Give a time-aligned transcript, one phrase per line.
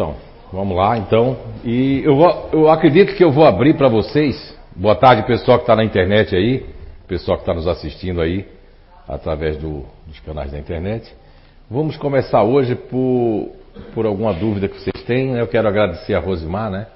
[0.00, 0.16] Então,
[0.50, 1.36] vamos lá então.
[1.62, 4.56] E eu, vou, eu acredito que eu vou abrir para vocês.
[4.74, 6.64] Boa tarde, pessoal que está na internet aí,
[7.06, 8.48] pessoal que está nos assistindo aí
[9.06, 11.14] através do, dos canais da internet.
[11.70, 13.50] Vamos começar hoje por,
[13.92, 15.36] por alguma dúvida que vocês têm.
[15.36, 16.86] Eu quero agradecer a Rosimar, né?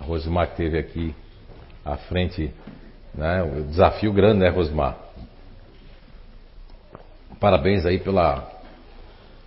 [0.00, 1.14] A Rosimar que esteve aqui
[1.84, 2.50] à frente,
[3.14, 3.42] né?
[3.42, 4.96] O desafio grande, né, Rosimar?
[7.38, 8.50] Parabéns aí pela,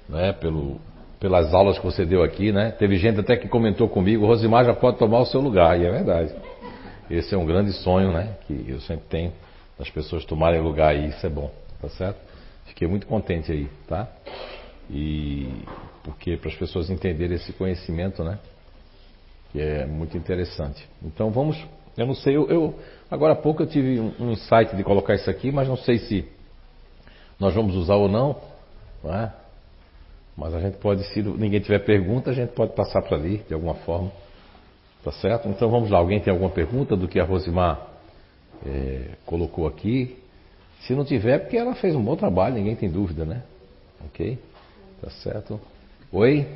[0.08, 0.80] né, pelo,
[1.22, 2.72] pelas aulas que você deu aqui, né?
[2.72, 5.92] Teve gente até que comentou comigo, Rosimar já pode tomar o seu lugar, e é
[5.92, 6.34] verdade.
[7.12, 8.38] Esse é um grande sonho, né?
[8.48, 9.32] Que eu sempre tenho,
[9.78, 12.20] das pessoas tomarem lugar aí, isso é bom, tá certo?
[12.66, 14.08] Fiquei muito contente aí, tá?
[14.90, 15.48] E
[16.04, 18.40] porque para as pessoas entenderem esse conhecimento, né?
[19.52, 20.90] Que é muito interessante.
[21.04, 21.56] Então vamos,
[21.96, 22.80] eu não sei, eu, eu
[23.12, 26.00] agora há pouco eu tive um, um insight de colocar isso aqui, mas não sei
[26.00, 26.28] se
[27.40, 28.42] nós vamos usar ou não,
[29.04, 29.32] não é?
[30.42, 33.54] Mas a gente pode, se ninguém tiver pergunta, a gente pode passar para ali de
[33.54, 34.12] alguma forma.
[35.04, 35.48] Tá certo?
[35.48, 36.00] Então vamos lá.
[36.00, 37.80] Alguém tem alguma pergunta do que a Rosimar
[38.66, 40.18] é, colocou aqui?
[40.80, 43.44] Se não tiver, porque ela fez um bom trabalho, ninguém tem dúvida, né?
[44.08, 44.40] Ok?
[45.00, 45.62] Tá certo?
[46.12, 46.48] Oi?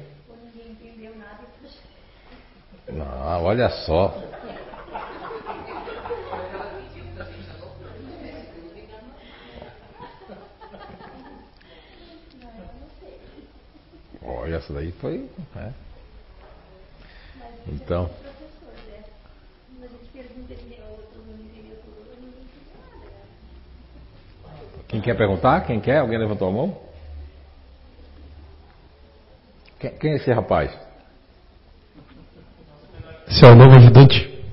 [2.92, 4.20] Não, olha só.
[14.28, 15.30] Olha, essa daí foi.
[15.56, 15.72] É.
[17.68, 18.10] Então.
[24.88, 25.62] Quem quer perguntar?
[25.66, 26.00] Quem quer?
[26.00, 26.78] Alguém levantou a mão?
[29.80, 30.72] Quem, quem é esse rapaz?
[33.28, 34.44] Esse é o novo ajudante.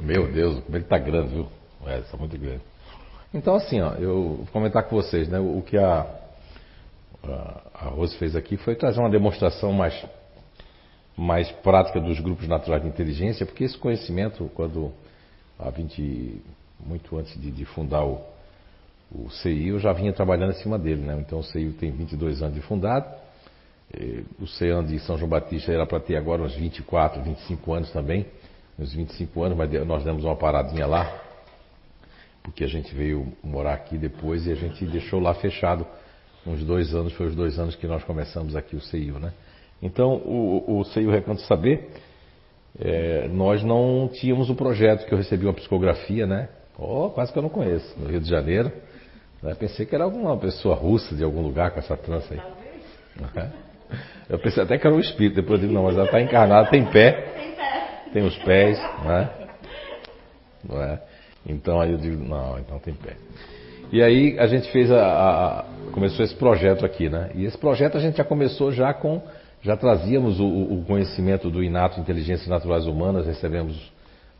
[0.00, 1.48] Meu Deus, como ele está grande, viu?
[1.86, 2.62] É, está muito grande.
[3.32, 5.38] Então, assim, ó, eu vou comentar com vocês, né?
[5.38, 6.06] O que a,
[7.22, 10.06] a Rose fez aqui foi trazer uma demonstração mais,
[11.16, 14.92] mais prática dos grupos naturais de inteligência, porque esse conhecimento, quando
[15.58, 16.42] há 20,
[16.84, 18.20] muito antes de, de fundar o,
[19.10, 21.16] o CI, eu já vinha trabalhando em cima dele, né?
[21.18, 23.06] Então o CI tem 22 anos de fundado,
[24.38, 28.26] o CEAN de São João Batista era para ter agora uns 24, 25 anos também,
[28.78, 31.10] uns 25 anos, mas nós demos uma paradinha lá,
[32.42, 35.86] porque a gente veio morar aqui depois e a gente deixou lá fechado
[36.48, 39.32] uns dois anos, foi os dois anos que nós começamos aqui o CEIU, né?
[39.82, 41.88] Então, o, o CEIU Recanto Saber,
[42.80, 46.48] é, nós não tínhamos o projeto que eu recebi uma psicografia, né?
[46.78, 48.70] Oh, quase que eu não conheço, no Rio de Janeiro.
[49.42, 49.54] Né?
[49.54, 52.40] Pensei que era alguma pessoa russa de algum lugar com essa trança aí.
[53.20, 53.52] Né?
[54.28, 56.70] Eu pensei até que era um espírito, depois eu digo, não, mas ela está encarnada,
[56.70, 59.30] tem pé, tem os pés, não é?
[60.68, 61.02] Não é?
[61.46, 63.16] Então aí eu digo, não, então tem pé.
[63.90, 67.30] E aí a gente fez a, a, começou esse projeto aqui, né?
[67.34, 69.22] E esse projeto a gente já começou já com
[69.62, 73.90] já trazíamos o, o conhecimento do inato inteligências naturais humanas, recebemos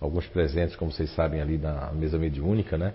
[0.01, 2.93] alguns presentes, como vocês sabem ali na mesa mediúnica, né?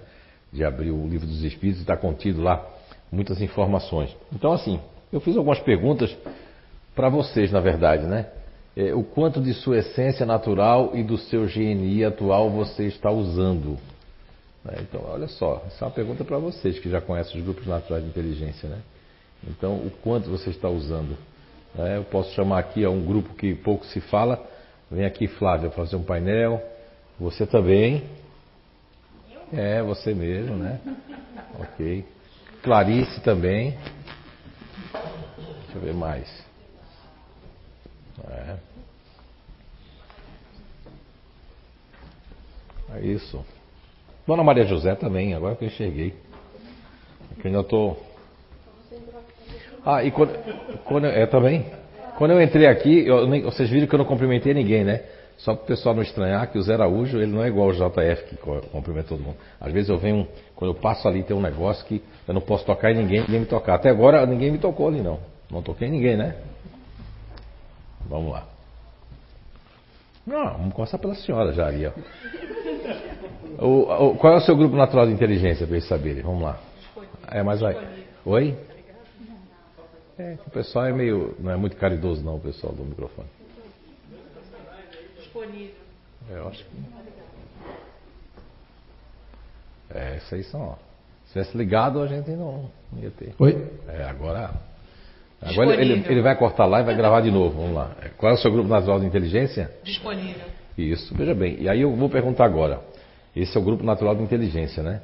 [0.52, 2.64] De abrir o livro dos espíritos, está contido lá
[3.12, 4.16] muitas informações.
[4.32, 4.80] Então assim,
[5.12, 6.16] eu fiz algumas perguntas
[6.96, 8.28] para vocês, na verdade, né?
[8.78, 13.78] É, o quanto de sua essência natural e do seu GNI atual você está usando?
[14.64, 14.78] Né?
[14.82, 18.04] Então, olha só, essa é uma pergunta para vocês que já conhecem os grupos naturais
[18.04, 18.80] de inteligência, né?
[19.48, 21.18] Então, o quanto você está usando?
[21.76, 21.98] Né?
[21.98, 24.42] Eu posso chamar aqui a um grupo que pouco se fala.
[24.90, 26.64] Vem aqui, Flávia, fazer um painel.
[27.20, 28.04] Você também.
[29.52, 30.80] É, você mesmo, né?
[31.60, 32.04] Ok.
[32.64, 33.78] Clarice também.
[34.92, 36.28] Deixa eu ver mais.
[38.28, 38.58] É.
[42.96, 43.46] É isso.
[44.26, 46.14] Dona Maria José também, agora que eu enxerguei.
[47.42, 48.02] Que ainda estou.
[49.86, 50.34] Ah, e quando,
[50.86, 51.66] quando é também?
[52.18, 55.02] Quando eu entrei aqui, eu, vocês viram que eu não cumprimentei ninguém, né?
[55.38, 57.74] Só para o pessoal não estranhar que o Zé Araújo, ele não é igual o
[57.74, 58.38] JF que
[58.72, 59.36] cumprimenta todo mundo.
[59.60, 62.66] Às vezes eu venho, quando eu passo ali, tem um negócio que eu não posso
[62.66, 63.76] tocar em ninguém, ninguém me tocar.
[63.76, 65.20] Até agora ninguém me tocou ali não.
[65.50, 66.36] Não toquei ninguém, né?
[68.08, 68.48] Vamos lá.
[70.26, 71.92] Não, vamos começar pela senhora já ali, ó.
[73.60, 76.24] O, o, qual é o seu grupo natural de inteligência para eles saberem?
[76.24, 76.60] Vamos lá.
[77.32, 77.76] É, mas vai.
[78.26, 78.56] Oi?
[80.18, 81.36] É, o pessoal é meio.
[81.40, 83.28] Não é muito caridoso, não, o pessoal do microfone.
[85.18, 85.76] Disponível.
[86.30, 86.72] É, eu acho que.
[89.96, 90.76] É, isso aí são, ó.
[91.26, 93.34] Se tivesse ligado, a gente não, não ia ter.
[93.40, 93.68] Oi?
[93.88, 94.52] É, agora.
[95.42, 97.60] Agora ele, ele, vai cortar lá e vai gravar de novo.
[97.60, 97.92] Vamos lá.
[98.18, 99.72] Qual é o seu grupo natural de inteligência?
[99.84, 100.46] Disponível.
[100.78, 101.58] Isso, veja bem.
[101.60, 102.80] E aí eu vou perguntar agora.
[103.36, 105.02] Esse é o grupo natural de inteligência, né?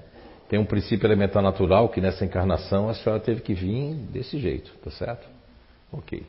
[0.48, 4.72] Tem um princípio elementar natural que nessa encarnação a senhora teve que vir desse jeito,
[4.84, 5.28] tá certo?
[5.92, 6.24] Ok.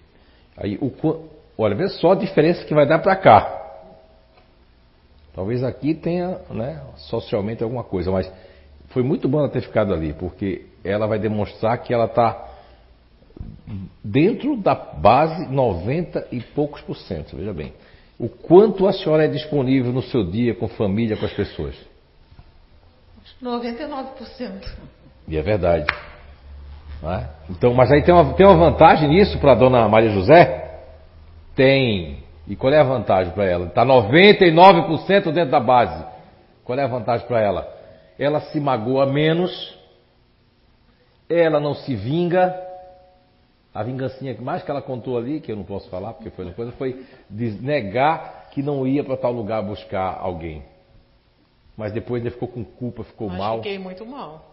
[0.57, 0.93] Aí o,
[1.57, 3.57] olha, vê só a diferença que vai dar para cá.
[5.35, 8.31] Talvez aqui tenha, né, socialmente alguma coisa, mas
[8.89, 12.49] foi muito bom ela ter ficado ali, porque ela vai demonstrar que ela está
[14.03, 17.73] dentro da base 90 e poucos por cento, veja bem.
[18.19, 21.75] O quanto a senhora é disponível no seu dia com família, com as pessoas?
[23.43, 24.69] 99%.
[25.27, 25.87] E é verdade.
[27.03, 27.27] É?
[27.49, 30.81] Então, mas aí tem uma, tem uma vantagem nisso para a dona Maria José?
[31.55, 32.23] Tem.
[32.47, 33.67] E qual é a vantagem para ela?
[33.67, 36.05] Está 99% dentro da base.
[36.65, 37.69] Qual é a vantagem para ela?
[38.19, 39.79] Ela se magoa menos,
[41.29, 42.69] ela não se vinga.
[43.73, 46.55] A vingancinha mais que ela contou ali, que eu não posso falar porque foi uma
[46.55, 50.65] coisa, foi negar que não ia para tal lugar buscar alguém.
[51.81, 53.57] Mas depois ele ficou com culpa, ficou Mas mal.
[53.57, 54.45] fiquei muito mal.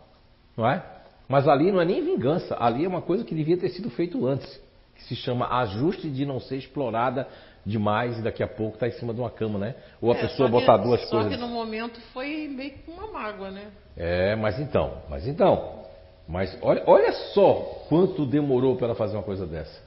[0.55, 0.81] Não é?
[1.27, 4.25] Mas ali não é nem vingança, ali é uma coisa que devia ter sido feito
[4.25, 4.47] antes,
[4.95, 7.27] que se chama ajuste de não ser explorada
[7.65, 9.75] demais e daqui a pouco está em cima de uma cama, né?
[10.01, 11.33] Ou a É, pessoa só botar que- duas só coisas.
[11.35, 13.65] que no momento foi meio que uma mágoa, né?
[13.97, 15.81] É, mas então, mas então.
[16.29, 17.55] Mas olha, olha só
[17.89, 19.81] quanto demorou para ela fazer uma coisa dessa.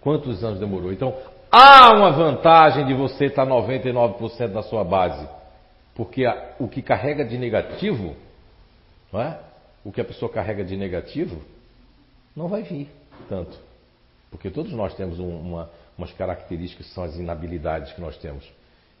[0.00, 0.92] Quantos anos demorou?
[0.92, 1.12] Então,
[1.50, 5.26] há uma vantagem de você estar 99% da sua base.
[5.94, 8.16] Porque a- o que carrega de negativo,
[9.14, 9.36] é?
[9.84, 11.42] O que a pessoa carrega de negativo,
[12.34, 12.88] não vai vir
[13.28, 13.58] tanto.
[14.30, 18.48] Porque todos nós temos um- uma, umas características que são as inabilidades que nós temos.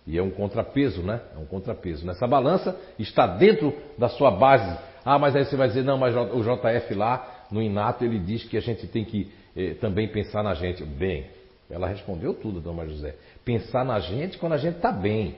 [0.06, 1.20] E é um contrapeso, né?
[1.34, 2.04] É um contrapeso.
[2.04, 4.76] Nessa balança está dentro da sua base.
[5.04, 8.44] Ah, mas aí você vai dizer, não, mas o JF lá, no Inato, ele diz
[8.44, 10.84] que a gente tem que eh, também pensar na gente.
[10.84, 11.26] Bem,
[11.70, 13.14] ela respondeu tudo, Dona José.
[13.44, 15.36] Pensar na gente quando a gente está bem.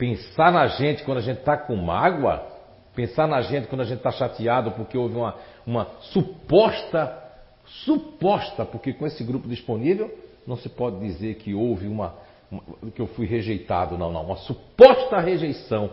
[0.00, 2.42] Pensar na gente quando a gente está com mágoa.
[2.94, 5.36] Pensar na gente quando a gente está chateado porque houve uma,
[5.66, 7.22] uma suposta,
[7.84, 10.10] suposta, porque com esse grupo disponível
[10.46, 12.14] não se pode dizer que houve uma,
[12.50, 12.62] uma-
[12.94, 15.90] que eu fui rejeitado, não, não, uma suposta rejeição.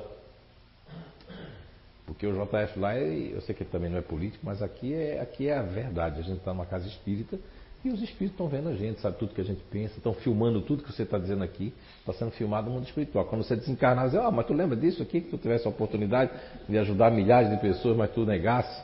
[2.06, 5.20] Porque o JF lá, eu sei que ele também não é político, mas aqui é,
[5.20, 6.22] aqui é a verdade.
[6.22, 7.38] A gente está numa casa espírita
[7.84, 10.62] e os espíritos estão vendo a gente, sabe tudo que a gente pensa, estão filmando
[10.62, 13.26] tudo que você está dizendo aqui, está sendo filmado no mundo espiritual.
[13.26, 15.70] Quando você desencarnar, você diz, ah, mas tu lembra disso aqui, que tu tivesse a
[15.70, 16.32] oportunidade
[16.68, 18.84] de ajudar milhares de pessoas, mas tu negasse?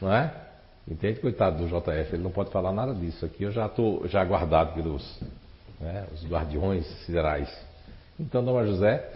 [0.00, 0.32] Não é?
[0.86, 1.20] Entende?
[1.20, 3.24] Coitado do JF, ele não pode falar nada disso.
[3.24, 5.20] Aqui eu já estou já guardado pelos
[5.80, 7.48] né, os guardiões siderais.
[8.18, 9.08] Então, Dona José,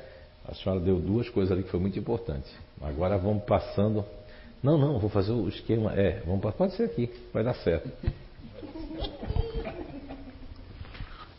[0.49, 2.49] a senhora deu duas coisas ali que foi muito importante.
[2.81, 4.05] Agora vamos passando.
[4.63, 5.93] Não, não, vou fazer o esquema.
[5.95, 7.89] É, vamos pode ser aqui, vai dar certo.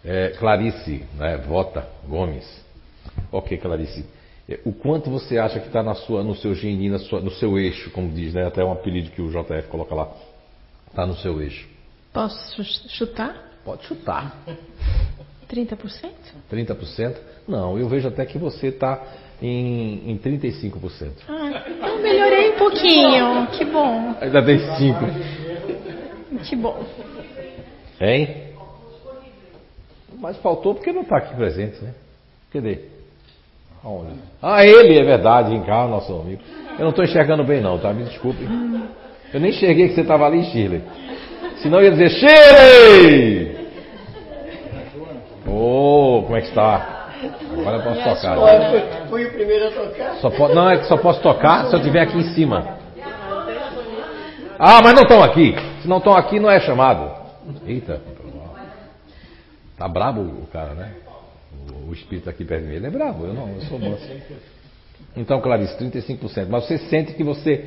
[0.06, 2.46] É, Clarice, né, Vota Gomes.
[3.32, 4.06] Ok, Clarice.
[4.48, 7.58] É, O quanto você acha que está na sua, no seu GNI, sua- no seu
[7.60, 8.46] eixo, como diz, né?
[8.48, 10.10] Até um apelido que o JF coloca lá.
[10.90, 11.68] Está no seu eixo.
[12.14, 13.36] Posso ch- chutar?
[13.66, 14.38] Pode chutar.
[15.50, 16.12] 30%?
[16.50, 17.18] 30%?
[17.48, 19.02] Não, eu vejo até que você está
[19.42, 21.12] em, em 35%.
[21.28, 23.48] Ah, então melhorei um pouquinho.
[23.58, 26.48] Que bom, Ainda tem 5%.
[26.48, 26.82] que bom.
[28.00, 28.48] Hein?
[30.20, 31.94] Mas faltou porque não está aqui presente, né?
[32.52, 32.80] Cadê?
[33.84, 34.14] Aonde?
[34.42, 36.42] Ah, ele, é verdade, em cá, nosso amigo.
[36.78, 37.94] Eu não estou enxergando bem não, tá?
[37.94, 38.44] Me desculpe.
[39.34, 40.82] Eu nem enxerguei que você estava ali, Shirley.
[41.62, 43.58] Senão eu ia dizer, Shirley!
[45.48, 47.10] Ô, como é que está?
[47.52, 49.08] Agora eu posso tocar.
[49.10, 50.16] Fui o primeiro a tocar.
[50.16, 52.78] Só po- não, é que só posso tocar se eu estiver aqui em cima.
[54.60, 55.56] Ah, mas não estão aqui.
[55.82, 57.17] Se não estão aqui, não é chamado.
[57.66, 58.02] Eita.
[59.78, 60.94] Tá brabo o cara, né?
[61.86, 62.76] O, o espírito aqui perto de mim.
[62.76, 64.06] Ele é brabo, eu não, eu sou manso.
[65.16, 66.48] Então, Clarice, 35%.
[66.50, 67.66] Mas você sente que você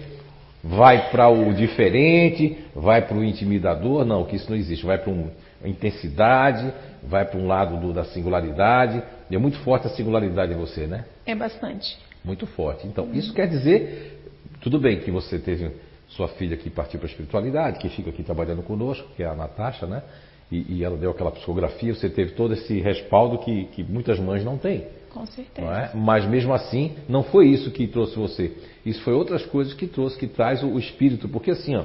[0.63, 4.05] vai para o diferente, vai para o intimidador?
[4.05, 4.85] Não, que isso não existe.
[4.85, 5.31] Vai para uma
[5.65, 6.73] intensidade,
[7.03, 9.03] vai para um lado do- da singularidade.
[9.31, 11.05] E é muito forte a singularidade em você, né?
[11.25, 11.97] É bastante.
[12.25, 12.87] Muito forte.
[12.87, 14.21] Então, isso quer dizer,
[14.61, 15.71] tudo bem que você teve
[16.11, 19.35] sua filha que partiu para a espiritualidade, que fica aqui trabalhando conosco, que é a
[19.35, 20.03] Natasha, né?
[20.51, 24.45] E, e ela deu aquela psicografia, você teve todo esse respaldo que, que muitas mães
[24.45, 24.87] não têm.
[25.11, 25.69] Com certeza.
[25.69, 25.95] É?
[25.95, 28.57] Mas mesmo assim, não foi isso que trouxe você.
[28.85, 31.29] Isso foi outras coisas que trouxe, que traz o, o espírito.
[31.29, 31.85] Porque assim, ó.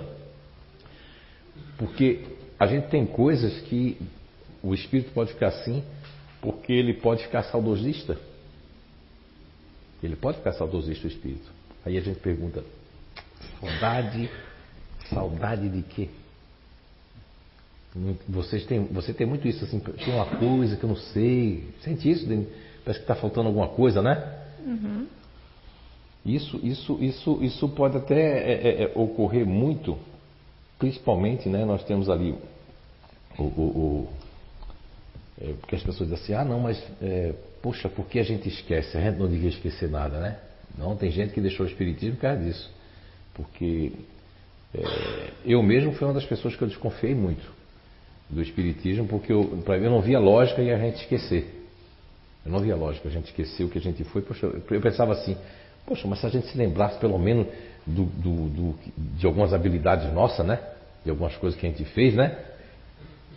[1.77, 2.21] Porque
[2.59, 3.97] a gente tem coisas que
[4.63, 5.83] o espírito pode ficar assim,
[6.41, 8.17] porque ele pode ficar saudosista.
[10.01, 11.51] Ele pode ficar saudosista o espírito.
[11.85, 12.63] Aí a gente pergunta:
[13.69, 14.29] saudade,
[15.09, 16.09] saudade de quê?
[18.27, 21.69] Vocês têm, você tem muito isso assim, tem uma coisa que eu não sei.
[21.81, 22.25] Sente isso?
[22.83, 24.21] Parece que está faltando alguma coisa, né?
[26.25, 29.97] Isso, isso, isso, isso pode até é, é, é, ocorrer muito,
[30.77, 31.63] principalmente, né?
[31.63, 32.35] Nós temos ali
[33.37, 34.09] o, o, o-
[35.39, 38.49] é, porque as pessoas dizem assim, ah não, mas é, poxa, por que a gente
[38.49, 38.97] esquece?
[38.97, 40.37] A gente não devia esquecer nada, né?
[40.77, 42.69] Não, tem gente que deixou o Espiritismo por causa disso.
[43.35, 43.91] Porque
[44.73, 47.45] é, eu mesmo fui uma das pessoas que eu desconfiei muito
[48.29, 51.63] do Espiritismo, porque eu, pra, eu não via lógica em a gente esquecer.
[52.45, 54.21] Eu não via lógica a gente esquecer o que a gente foi.
[54.21, 55.37] Poxa, eu pensava assim,
[55.85, 57.47] poxa, mas se a gente se lembrasse pelo menos
[57.85, 60.59] do, do, do, de algumas habilidades nossas, né?
[61.03, 62.37] De algumas coisas que a gente fez, né?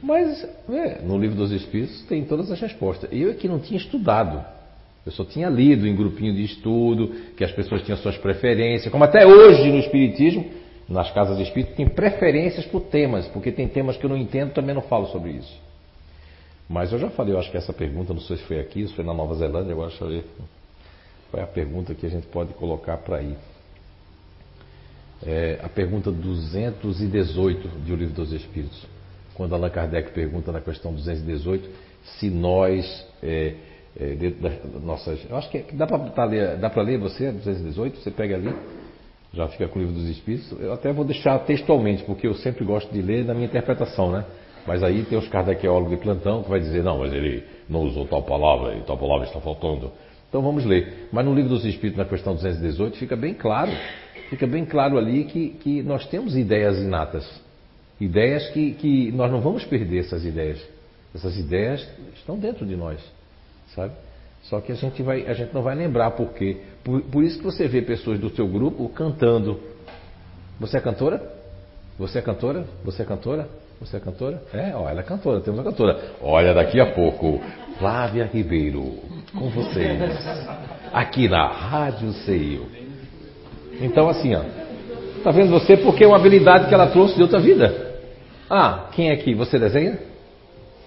[0.02, 3.10] Mas é, no livro dos Espíritos tem todas as respostas.
[3.12, 4.44] Eu é que não tinha estudado.
[5.08, 9.04] Eu só tinha lido em grupinho de estudo, que as pessoas tinham suas preferências, como
[9.04, 10.44] até hoje no Espiritismo,
[10.86, 14.52] nas casas de Espírito, tem preferências por temas, porque tem temas que eu não entendo,
[14.52, 15.58] também não falo sobre isso.
[16.68, 18.92] Mas eu já falei, eu acho que essa pergunta, não sei se foi aqui, se
[18.92, 20.24] foi na Nova Zelândia, agora deixa eu ver
[21.30, 23.34] qual é a pergunta que a gente pode colocar para aí.
[25.24, 28.86] É a pergunta 218 de O Livro dos Espíritos
[29.38, 31.70] quando Allan Kardec pergunta na questão 218
[32.18, 33.54] se nós, é,
[34.00, 35.20] é, dentro das nossas.
[35.28, 38.54] Eu acho que dá para ler, dá para ler você, 218, você pega ali,
[39.32, 40.52] já fica com o livro dos Espíritos.
[40.60, 44.24] Eu até vou deixar textualmente, porque eu sempre gosto de ler na minha interpretação, né?
[44.66, 48.06] Mas aí tem os kardequeólogos de plantão que vai dizer, não, mas ele não usou
[48.06, 49.90] tal palavra e tal palavra está faltando.
[50.28, 51.08] Então vamos ler.
[51.10, 53.70] Mas no livro dos Espíritos, na questão 218, fica bem claro,
[54.28, 57.26] fica bem claro ali que, que nós temos ideias inatas.
[58.00, 60.62] Ideias que, que nós não vamos perder essas ideias.
[61.14, 63.00] Essas ideias estão dentro de nós,
[63.74, 63.92] sabe?
[64.44, 66.58] Só que a gente, vai, a gente não vai lembrar por quê.
[66.82, 69.60] Por, por isso que você vê pessoas do seu grupo cantando.
[70.60, 71.22] Você é cantora?
[71.98, 72.64] Você é cantora?
[72.84, 73.48] Você é cantora?
[73.80, 74.42] Você é cantora?
[74.52, 76.12] É, ó, ela é cantora, temos uma cantora.
[76.20, 77.40] Olha, daqui a pouco,
[77.78, 78.98] Flávia Ribeiro,
[79.32, 80.00] com vocês.
[80.92, 82.66] Aqui na Rádio Seio.
[83.80, 84.42] Então, assim, ó.
[85.22, 85.76] Tá vendo você?
[85.76, 88.00] Porque é uma habilidade que ela trouxe de outra vida.
[88.50, 89.34] Ah, quem é aqui?
[89.34, 89.98] Você desenha?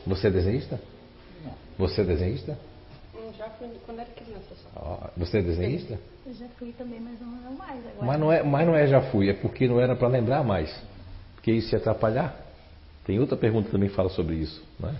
[0.05, 0.79] Você é desenhista?
[1.77, 2.57] Você é desenhista?
[3.61, 5.11] Fui quando era criança só.
[5.15, 5.99] Você é desenhista?
[6.25, 8.07] Eu já fui também, mas não mais agora.
[8.07, 10.75] Mas não é, mas não é já fui, é porque não era para lembrar mais.
[11.35, 12.35] Porque isso ia atrapalhar.
[13.05, 14.63] Tem outra pergunta que também fala sobre isso.
[14.79, 14.95] Né?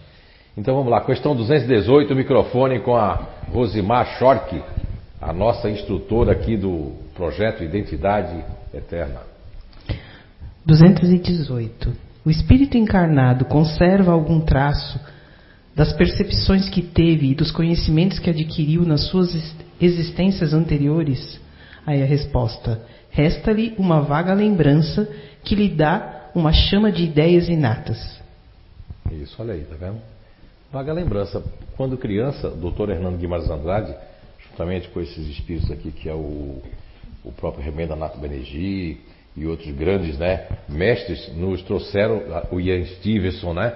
[0.56, 3.16] Então vamos lá, questão 218, o microfone com a
[3.52, 4.64] Rosimar Schork,
[5.20, 9.22] a nossa instrutora aqui do projeto Identidade Eterna.
[10.64, 11.92] 218.
[12.24, 15.00] O espírito encarnado conserva algum traço
[15.76, 19.34] das percepções que teve e dos conhecimentos que adquiriu nas suas
[19.80, 21.40] existências anteriores?
[21.86, 25.08] Aí a resposta: resta-lhe uma vaga lembrança
[25.44, 28.20] que lhe dá uma chama de ideias inatas.
[29.12, 30.00] Isso, olha aí, tá vendo?
[30.72, 31.44] Vaga lembrança.
[31.76, 33.94] Quando criança, o doutor Hernando Guimarães Andrade,
[34.50, 36.62] juntamente com esses espíritos aqui, que é o,
[37.24, 39.00] o próprio Remenda Nato Benegi,
[39.36, 43.74] e outros grandes né, mestres nos trouxeram, o Ian Stevenson, né,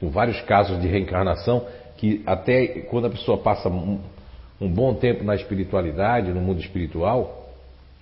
[0.00, 4.00] com vários casos de reencarnação, que até quando a pessoa passa um,
[4.60, 7.50] um bom tempo na espiritualidade, no mundo espiritual,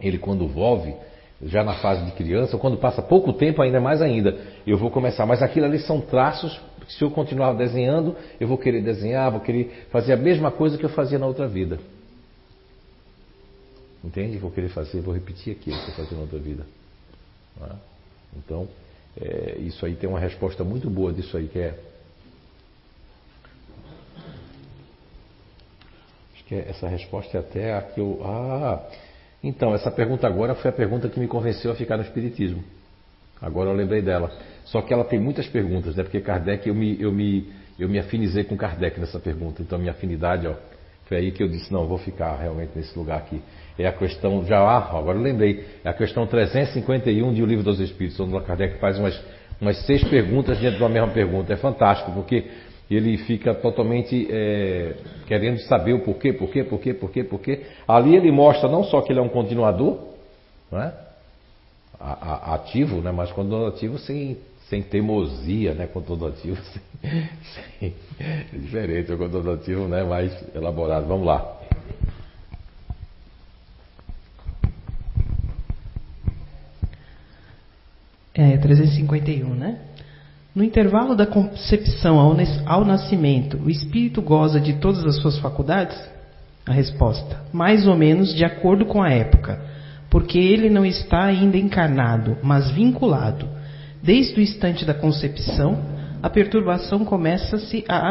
[0.00, 0.95] ele quando volve,
[1.43, 4.37] já na fase de criança, quando passa pouco tempo, ainda mais ainda,
[4.67, 5.26] eu vou começar.
[5.26, 9.87] Mas aquilo ali são traços, se eu continuar desenhando, eu vou querer desenhar, vou querer
[9.91, 11.79] fazer a mesma coisa que eu fazia na outra vida.
[14.05, 14.38] Entende?
[14.38, 16.65] Vou querer fazer, vou repetir aquilo que eu fazia na outra vida.
[17.61, 17.76] Né?
[18.37, 18.69] Então,
[19.21, 21.79] é, isso aí tem uma resposta muito boa disso aí, que é.
[26.47, 28.21] Que é, essa resposta é até a que eu.
[28.25, 28.83] Ah!
[29.43, 32.62] Então, essa pergunta agora foi a pergunta que me convenceu a ficar no Espiritismo.
[33.41, 34.33] Agora eu lembrei dela.
[34.65, 36.03] Só que ela tem muitas perguntas, né?
[36.03, 39.62] Porque Kardec, eu me, eu me, eu me afinizei com Kardec nessa pergunta.
[39.62, 40.55] Então, minha afinidade, ó,
[41.07, 43.41] foi aí que eu disse: não, vou ficar realmente nesse lugar aqui.
[43.79, 47.62] É a questão, já ah, agora eu lembrei, é a questão 351 de O Livro
[47.62, 49.23] dos Espíritos, onde Kardec faz umas,
[49.61, 51.53] umas seis perguntas dentro de uma mesma pergunta.
[51.53, 52.50] É fantástico, porque
[52.95, 54.95] ele fica totalmente é,
[55.26, 57.66] querendo saber o porquê, porquê, porquê, porquê, porquê.
[57.87, 59.99] Ali ele mostra não só que ele é um continuador,
[60.71, 61.07] não é?
[61.99, 63.11] ativo, né?
[63.11, 64.37] mas quando ativo sem,
[64.69, 65.87] sem teimosia, né?
[65.87, 66.61] Conteúdo ativo,
[67.00, 67.23] sem,
[67.81, 70.05] sem, é diferente, o ativo né?
[70.05, 71.07] mais elaborado.
[71.07, 71.57] Vamos lá.
[78.35, 79.81] É, 351, né?
[80.57, 82.35] No intervalo da concepção ao,
[82.65, 85.95] ao nascimento, o espírito goza de todas as suas faculdades?
[86.65, 89.63] A resposta: mais ou menos de acordo com a época,
[90.09, 93.47] porque ele não está ainda encarnado, mas vinculado.
[94.03, 95.79] Desde o instante da concepção,
[96.23, 98.11] a perturbação começa-se a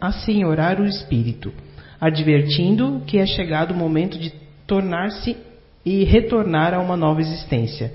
[0.00, 1.52] assenhorar o espírito,
[2.00, 4.32] advertindo que é chegado o momento de
[4.66, 5.36] tornar-se
[5.84, 7.92] e retornar a uma nova existência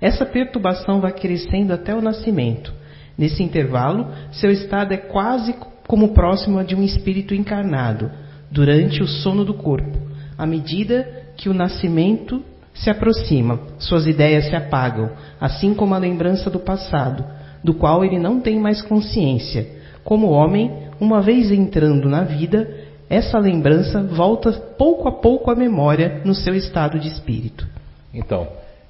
[0.00, 2.72] essa perturbação vai crescendo até o nascimento.
[3.20, 5.54] Nesse intervalo, seu estado é quase
[5.86, 8.10] como próximo a de um espírito encarnado,
[8.50, 9.98] durante o sono do corpo,
[10.38, 16.48] à medida que o nascimento se aproxima, suas ideias se apagam, assim como a lembrança
[16.48, 17.22] do passado,
[17.62, 19.68] do qual ele não tem mais consciência.
[20.02, 22.70] Como homem, uma vez entrando na vida,
[23.10, 27.68] essa lembrança volta pouco a pouco à memória no seu estado de espírito.
[28.14, 28.48] Então,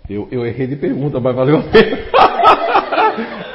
[0.09, 1.99] eu, eu errei de pergunta, mas valeu a pena.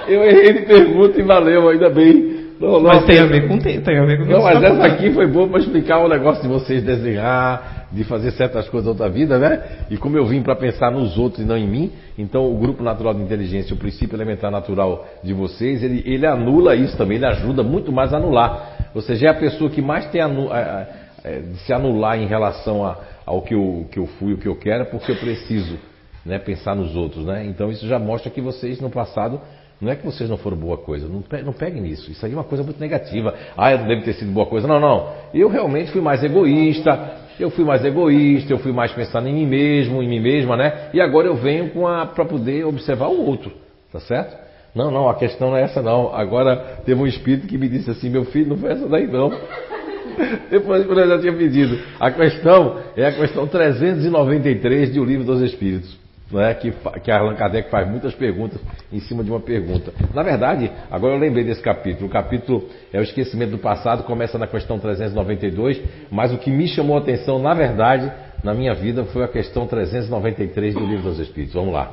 [0.07, 2.35] eu errei de pergunta e valeu, ainda bem.
[2.59, 4.67] Não, não, Mas tem a ver com tem, tem a ver com Não, mas tá
[4.67, 4.93] essa falando.
[4.93, 8.91] aqui foi boa para explicar o negócio de vocês desenhar, de fazer certas coisas da
[8.91, 9.61] outra vida, né?
[9.91, 12.81] E como eu vim para pensar nos outros e não em mim, então o grupo
[12.81, 17.25] natural de inteligência, o princípio elementar natural de vocês, ele, ele anula isso também, ele
[17.25, 18.89] ajuda muito mais a anular.
[18.95, 20.85] Ou seja, é a pessoa que mais tem anu, a- a-
[21.25, 24.47] é, de se anular em relação a- ao que eu, que eu fui, o que
[24.47, 25.77] eu quero, porque eu preciso
[26.25, 27.45] né, pensar nos outros, né?
[27.45, 29.39] Então isso já mostra que vocês no passado
[29.79, 32.09] não é que vocês não foram boa coisa, não, não peguem nisso.
[32.09, 33.33] Isso aí é uma coisa muito negativa.
[33.57, 34.67] Ah, eu não ter sido boa coisa.
[34.67, 35.13] Não, não.
[35.33, 37.25] Eu realmente fui mais egoísta.
[37.37, 40.89] Eu fui mais egoísta, eu fui mais pensando em mim mesmo, em mim mesma, né?
[40.93, 41.69] E agora eu venho
[42.13, 43.51] para poder observar o outro,
[43.91, 44.37] tá certo?
[44.73, 46.15] Não, não, a questão não é essa não.
[46.15, 49.31] Agora teve um espírito que me disse assim, meu filho, não foi essa daí não.
[50.49, 51.77] Depois eu já tinha pedido.
[51.99, 56.04] A questão é a questão 393 de O Livro dos Espíritos.
[56.31, 58.59] Né, que, que Allan Kardec faz muitas perguntas
[58.91, 59.93] em cima de uma pergunta.
[60.11, 62.07] Na verdade, agora eu lembrei desse capítulo.
[62.07, 65.79] O capítulo é o esquecimento do passado, começa na questão 392,
[66.09, 68.11] mas o que me chamou a atenção, na verdade,
[68.43, 71.53] na minha vida, foi a questão 393 do Livro dos Espíritos.
[71.53, 71.91] Vamos lá.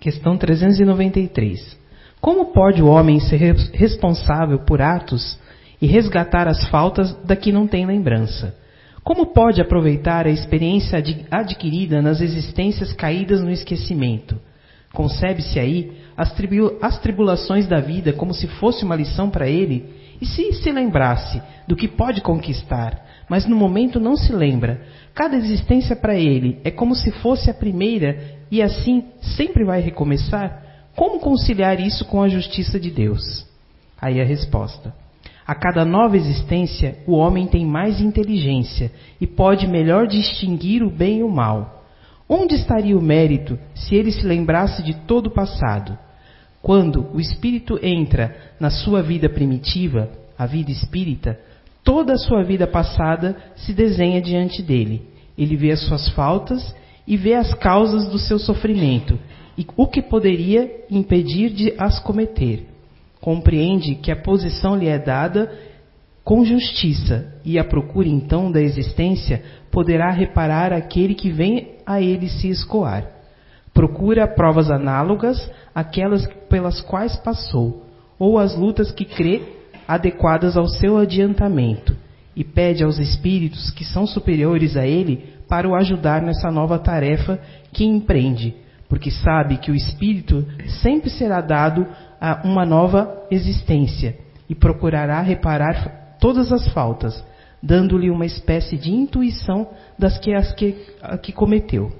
[0.00, 1.76] Questão 393.
[2.20, 5.38] Como pode o homem ser res- responsável por atos
[5.82, 8.54] e resgatar as faltas da que não tem lembrança?
[9.06, 14.36] Como pode aproveitar a experiência ad- adquirida nas existências caídas no esquecimento?
[14.92, 16.34] Concebe-se aí as,
[16.82, 19.88] as tribulações da vida como se fosse uma lição para ele?
[20.20, 24.82] E se se lembrasse do que pode conquistar, mas no momento não se lembra,
[25.14, 30.64] cada existência para ele é como se fosse a primeira e assim sempre vai recomeçar?
[30.96, 33.46] Como conciliar isso com a justiça de Deus?
[34.02, 35.05] Aí a resposta.
[35.46, 41.20] A cada nova existência, o homem tem mais inteligência e pode melhor distinguir o bem
[41.20, 41.84] e o mal.
[42.28, 45.96] Onde estaria o mérito se ele se lembrasse de todo o passado?
[46.60, 51.38] Quando o espírito entra na sua vida primitiva, a vida espírita,
[51.84, 55.02] toda a sua vida passada se desenha diante dele.
[55.38, 56.74] Ele vê as suas faltas
[57.06, 59.16] e vê as causas do seu sofrimento
[59.56, 62.66] e o que poderia impedir de as cometer.
[63.26, 65.52] Compreende que a posição lhe é dada
[66.22, 72.28] com justiça e a procura então da existência poderá reparar aquele que vem a ele
[72.28, 73.04] se escoar.
[73.74, 77.84] Procura provas análogas àquelas pelas quais passou,
[78.16, 79.42] ou as lutas que crê
[79.88, 81.96] adequadas ao seu adiantamento,
[82.36, 87.40] e pede aos espíritos que são superiores a ele para o ajudar nessa nova tarefa
[87.72, 88.54] que empreende,
[88.88, 90.46] porque sabe que o espírito
[90.80, 91.88] sempre será dado
[92.20, 94.16] a uma nova existência
[94.48, 97.24] e procurará reparar todas as faltas,
[97.62, 100.74] dando-lhe uma espécie de intuição das que as que,
[101.22, 101.92] que cometeu.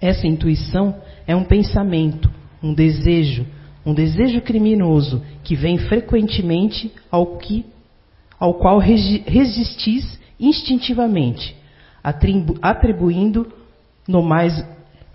[0.00, 2.30] Essa intuição é um pensamento,
[2.62, 3.46] um desejo,
[3.84, 7.66] um desejo criminoso que vem frequentemente ao que
[8.38, 11.54] ao qual resistis instintivamente,
[12.02, 13.52] atribu- atribuindo
[14.08, 14.64] no mais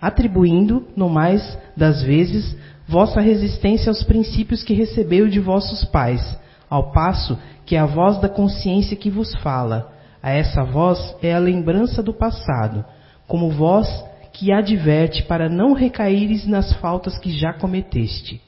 [0.06, 2.56] atribuindo no mais das vezes
[2.88, 6.40] vossa resistência aos princípios que recebeu de vossos pais,
[6.70, 9.92] ao passo que é a voz da consciência que vos fala.
[10.22, 12.86] A essa voz é a lembrança do passado,
[13.28, 13.88] como voz
[14.32, 18.40] que adverte para não recaíres nas faltas que já cometeste.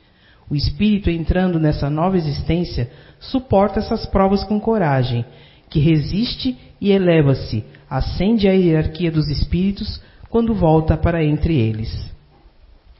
[0.47, 5.25] O espírito entrando nessa nova existência suporta essas provas com coragem,
[5.71, 11.89] que resiste e eleva-se, ascende à hierarquia dos espíritos quando volta para entre eles.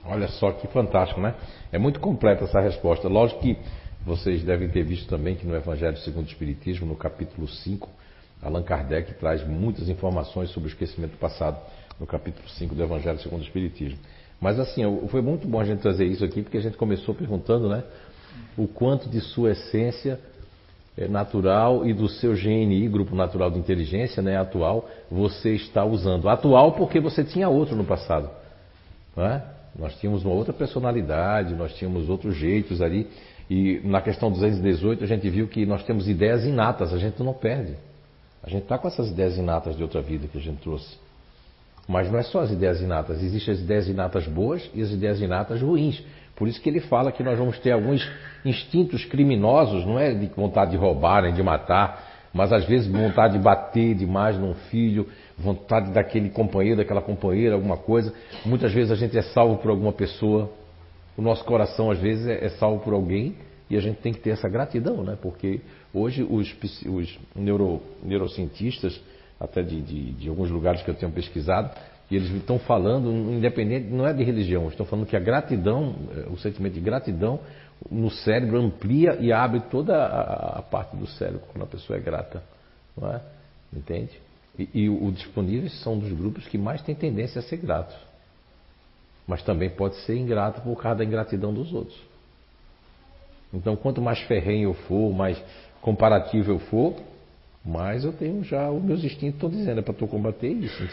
[0.06, 1.36] Olha só que fantástico, né?
[1.72, 3.08] É muito completa essa resposta.
[3.08, 3.58] Lógico que
[4.06, 7.90] vocês devem ter visto também que no Evangelho segundo o Espiritismo, no capítulo 5,
[8.42, 11.60] Allan Kardec traz muitas informações sobre o esquecimento do passado,
[12.00, 14.00] no capítulo 5 do Evangelho segundo o Espiritismo.
[14.40, 17.68] Mas assim, foi muito bom a gente trazer isso aqui, porque a gente começou perguntando,
[17.68, 17.84] né?
[18.56, 20.20] O quanto de sua essência
[21.08, 26.28] natural e do seu GNI, Grupo Natural de Inteligência, né, atual, você está usando.
[26.28, 28.30] Atual porque você tinha outro no passado.
[29.16, 29.44] Não é?
[29.78, 33.08] Nós tínhamos uma outra personalidade, nós tínhamos outros jeitos ali.
[33.50, 37.34] E na questão 218 a gente viu que nós temos ideias inatas, a gente não
[37.34, 37.76] perde.
[38.44, 40.98] A gente está com essas ideias inatas de outra vida que a gente trouxe.
[41.88, 45.22] Mas não é só as ideias inatas, existem as ideias inatas boas e as ideias
[45.22, 46.04] inatas ruins.
[46.38, 48.08] Por isso que ele fala que nós vamos ter alguns
[48.46, 53.34] instintos criminosos, não é de vontade de roubar nem de matar, mas às vezes vontade
[53.34, 58.14] de bater demais num filho, vontade daquele companheiro, daquela companheira, alguma coisa.
[58.46, 60.52] Muitas vezes a gente é salvo por alguma pessoa,
[61.18, 63.36] o nosso coração às vezes é, é salvo por alguém
[63.68, 65.18] e a gente tem que ter essa gratidão, né?
[65.20, 69.02] Porque hoje os, os neuro, neurocientistas,
[69.40, 71.72] até de, de, de alguns lugares que eu tenho pesquisado,
[72.10, 76.28] e eles estão falando, independente, não é de religião, estão falando que a gratidão, eh,
[76.30, 77.40] o sentimento de gratidão
[77.92, 82.02] no cérebro amplia e abre toda a, a parte do cérebro quando a pessoa é
[82.02, 82.42] grata.
[82.96, 83.22] Não é?
[83.74, 84.20] Entende?
[84.58, 87.96] E, e o, disponíveis são dos grupos que mais têm tendência a ser gratos.
[89.28, 92.00] Mas também pode ser ingrato por causa da ingratidão dos outros.
[93.54, 95.42] Então, quanto mais ferrenho eu for, mais
[95.82, 96.96] comparativo eu for,
[97.64, 100.84] mais eu tenho já, os meus instintos estão dizendo, é para tu combater isso.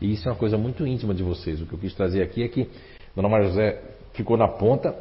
[0.00, 1.60] E isso é uma coisa muito íntima de vocês.
[1.60, 2.68] O que eu quis trazer aqui é que
[3.14, 3.82] Dona Maria José
[4.14, 4.94] ficou na ponta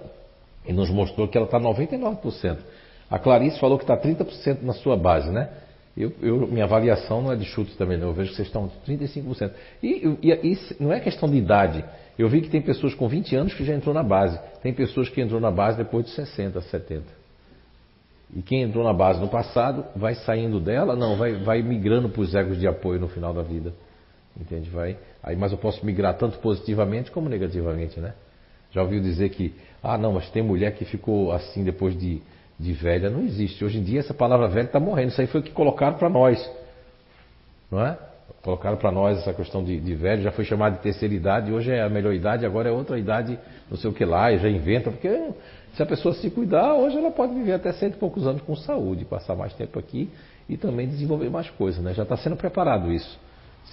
[0.66, 2.58] e nos mostrou que ela está 99%.
[3.10, 5.50] A Clarice falou que está 30% na sua base, né?
[5.98, 8.08] Eu, eu, minha avaliação não é de chute também, não.
[8.10, 9.52] Eu vejo que vocês estão 35%.
[9.82, 11.84] E, e, e não é questão de idade.
[12.18, 14.40] Eu vi que tem pessoas com 20 anos que já entrou na base.
[14.62, 17.04] Tem pessoas que entrou na base depois de 60, 70.
[18.36, 22.22] E quem entrou na base no passado vai saindo dela, não, vai, vai migrando para
[22.22, 23.74] os egos de apoio no final da vida.
[24.40, 24.70] Entende?
[24.70, 24.98] Vai.
[25.22, 28.14] Aí, mas eu posso migrar tanto positivamente como negativamente, né?
[28.72, 32.22] Já ouviu dizer que, ah, não, mas tem mulher que ficou assim depois de,
[32.60, 33.10] de velha.
[33.10, 33.64] Não existe.
[33.64, 35.10] Hoje em dia essa palavra velha está morrendo.
[35.10, 36.40] Isso aí foi o que colocaram para nós.
[37.72, 37.98] Não é?
[38.42, 41.72] Colocaram para nós essa questão de, de, velho, já foi chamado de terceira idade, hoje
[41.72, 43.38] é a melhor idade, agora é outra idade,
[43.70, 45.10] não sei o que lá, e já inventa, porque
[45.74, 48.56] se a pessoa se cuidar, hoje ela pode viver até cento e poucos anos com
[48.56, 50.10] saúde, passar mais tempo aqui
[50.48, 51.94] e também desenvolver mais coisas, né?
[51.94, 53.20] Já está sendo preparado isso.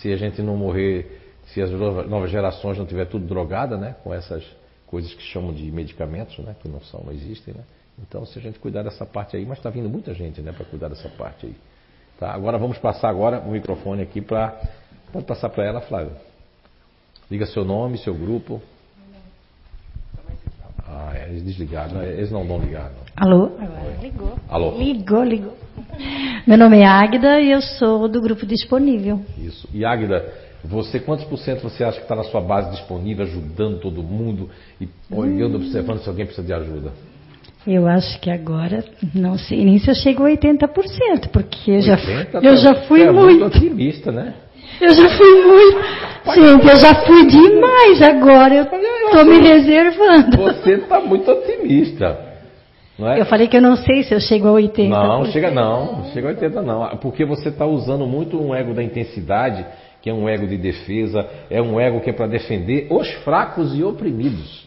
[0.00, 3.96] Se a gente não morrer, se as novas gerações não tiver tudo drogada, né?
[4.02, 4.44] Com essas
[4.86, 6.54] coisas que chamam de medicamentos, né?
[6.60, 7.64] Que não são, não existem, né?
[7.98, 10.52] Então, se a gente cuidar dessa parte aí, mas está vindo muita gente, né?
[10.52, 11.56] Para cuidar dessa parte aí.
[12.18, 12.32] Tá?
[12.32, 14.60] Agora vamos passar agora o microfone aqui para.
[15.12, 16.12] Pode passar para ela, Flávio.
[17.30, 18.60] Diga seu nome, seu grupo.
[20.88, 22.90] Ah, é, eles desligaram, eles não vão ligar.
[22.90, 23.06] Não.
[23.16, 23.44] Alô?
[23.58, 24.38] Agora ligou.
[24.48, 24.78] Alô?
[24.78, 25.56] Ligou, ligou.
[26.46, 29.20] Meu nome é Águida e eu sou do grupo disponível.
[29.36, 29.68] Isso.
[29.74, 30.24] E Águida,
[30.64, 34.48] você, quantos por cento você acha que está na sua base disponível, ajudando todo mundo
[34.80, 35.62] e olhando, hum.
[35.62, 36.92] observando se alguém precisa de ajuda?
[37.66, 41.98] Eu acho que agora, não sei nem se eu chego a 80%, porque eu já,
[42.40, 43.40] eu já fui é muito.
[43.40, 44.34] muito otimista, né?
[44.80, 46.06] Eu já fui muito.
[46.34, 48.54] Gente, eu já fui demais agora.
[48.54, 50.36] Eu estou me reservando.
[50.38, 52.18] Você está muito otimista.
[52.98, 53.20] Não é?
[53.20, 54.88] Eu falei que eu não sei se eu chego a 80%.
[54.88, 56.04] Não, chega não.
[56.12, 56.96] Chega a 80 não.
[56.96, 59.64] Porque você está usando muito um ego da intensidade,
[60.00, 63.76] que é um ego de defesa, é um ego que é para defender os fracos
[63.76, 64.66] e oprimidos.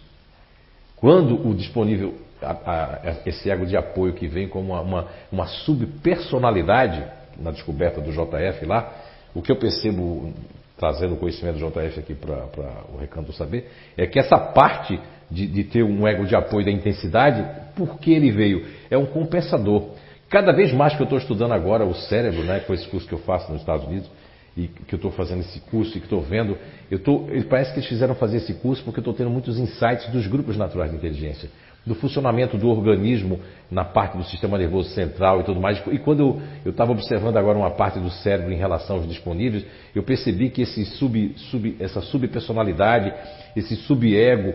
[0.96, 5.48] Quando o disponível a, a, esse ego de apoio que vem como uma, uma, uma
[5.48, 7.04] subpersonalidade
[7.38, 8.92] na descoberta do JF lá,
[9.34, 10.34] o que eu percebo,
[10.78, 12.48] trazendo o conhecimento do JF aqui para
[12.94, 16.72] o Recanto Saber, é que essa parte de, de, ter um ego de apoio da
[16.72, 18.66] intensidade, por que ele veio?
[18.90, 19.92] É um compensador.
[20.30, 23.14] Cada vez mais que eu estou estudando agora o cérebro, né, com esse curso que
[23.14, 24.10] eu faço nos Estados Unidos,
[24.58, 26.58] e que eu estou fazendo esse curso e que estou vendo,
[26.90, 30.08] eu tô, parece que eles fizeram fazer esse curso porque eu estou tendo muitos insights
[30.12, 31.50] dos grupos naturais de inteligência
[31.86, 33.40] do funcionamento do organismo
[33.72, 35.82] na parte do sistema nervoso central e tudo mais.
[35.92, 39.66] E quando eu estava observando agora uma parte do cérebro em relação aos disponíveis,
[39.96, 43.14] eu percebi que esse sub, sub, essa subpersonalidade,
[43.56, 44.54] esse subego,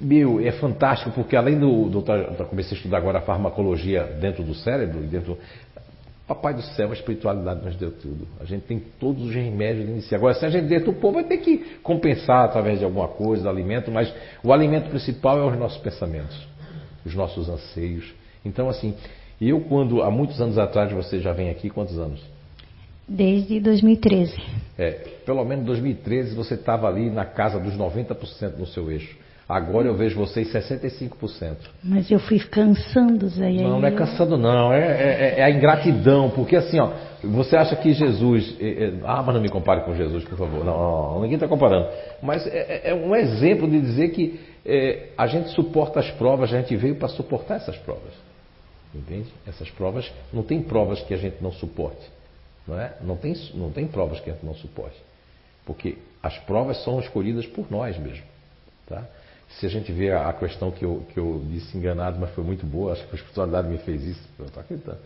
[0.00, 2.02] meu, é fantástico, porque além do, do.
[2.48, 5.36] Comecei a estudar agora a farmacologia dentro do cérebro, dentro
[6.28, 8.28] Papai do céu, a espiritualidade nos deu tudo.
[8.38, 10.18] A gente tem todos os remédios de iniciar.
[10.18, 13.90] Agora, se a gente povo vai ter que compensar através de alguma coisa, do alimento,
[13.90, 14.12] mas
[14.44, 16.46] o alimento principal é os nossos pensamentos,
[17.02, 18.12] os nossos anseios.
[18.44, 18.94] Então, assim,
[19.40, 22.20] eu quando, há muitos anos atrás, você já vem aqui, quantos anos?
[23.08, 24.34] Desde 2013.
[24.76, 24.90] É,
[25.24, 29.16] pelo menos em 2013 você estava ali na casa dos 90% no seu eixo.
[29.48, 31.56] Agora eu vejo vocês 65%.
[31.82, 33.50] Mas eu fui cansando, Zé.
[33.52, 34.70] Não, não é cansando, não.
[34.70, 36.28] É, é, é, a ingratidão.
[36.28, 36.90] Porque assim, ó,
[37.24, 38.54] você acha que Jesus.
[38.60, 40.62] É, é, ah, mas não me compare com Jesus, por favor.
[40.62, 41.88] Não, não ninguém está comparando.
[42.22, 44.38] Mas é, é, é, um exemplo de dizer que
[45.16, 48.12] a gente suporta as provas, a gente veio para suportar essas provas.
[48.94, 49.28] Entende?
[49.46, 52.06] Essas provas, não tem provas que a gente não suporte.
[52.66, 52.92] Não, é?
[53.00, 54.96] não, tem, não tem provas que a gente não suporte.
[55.64, 58.24] Porque as provas são escolhidas por nós mesmo.
[58.86, 59.06] Tá?
[59.50, 62.66] Se a gente vê a, questão que eu, que eu disse enganado, mas foi muito
[62.66, 64.98] boa, acho que a espiritualidade me fez isso, eu estou acreditando,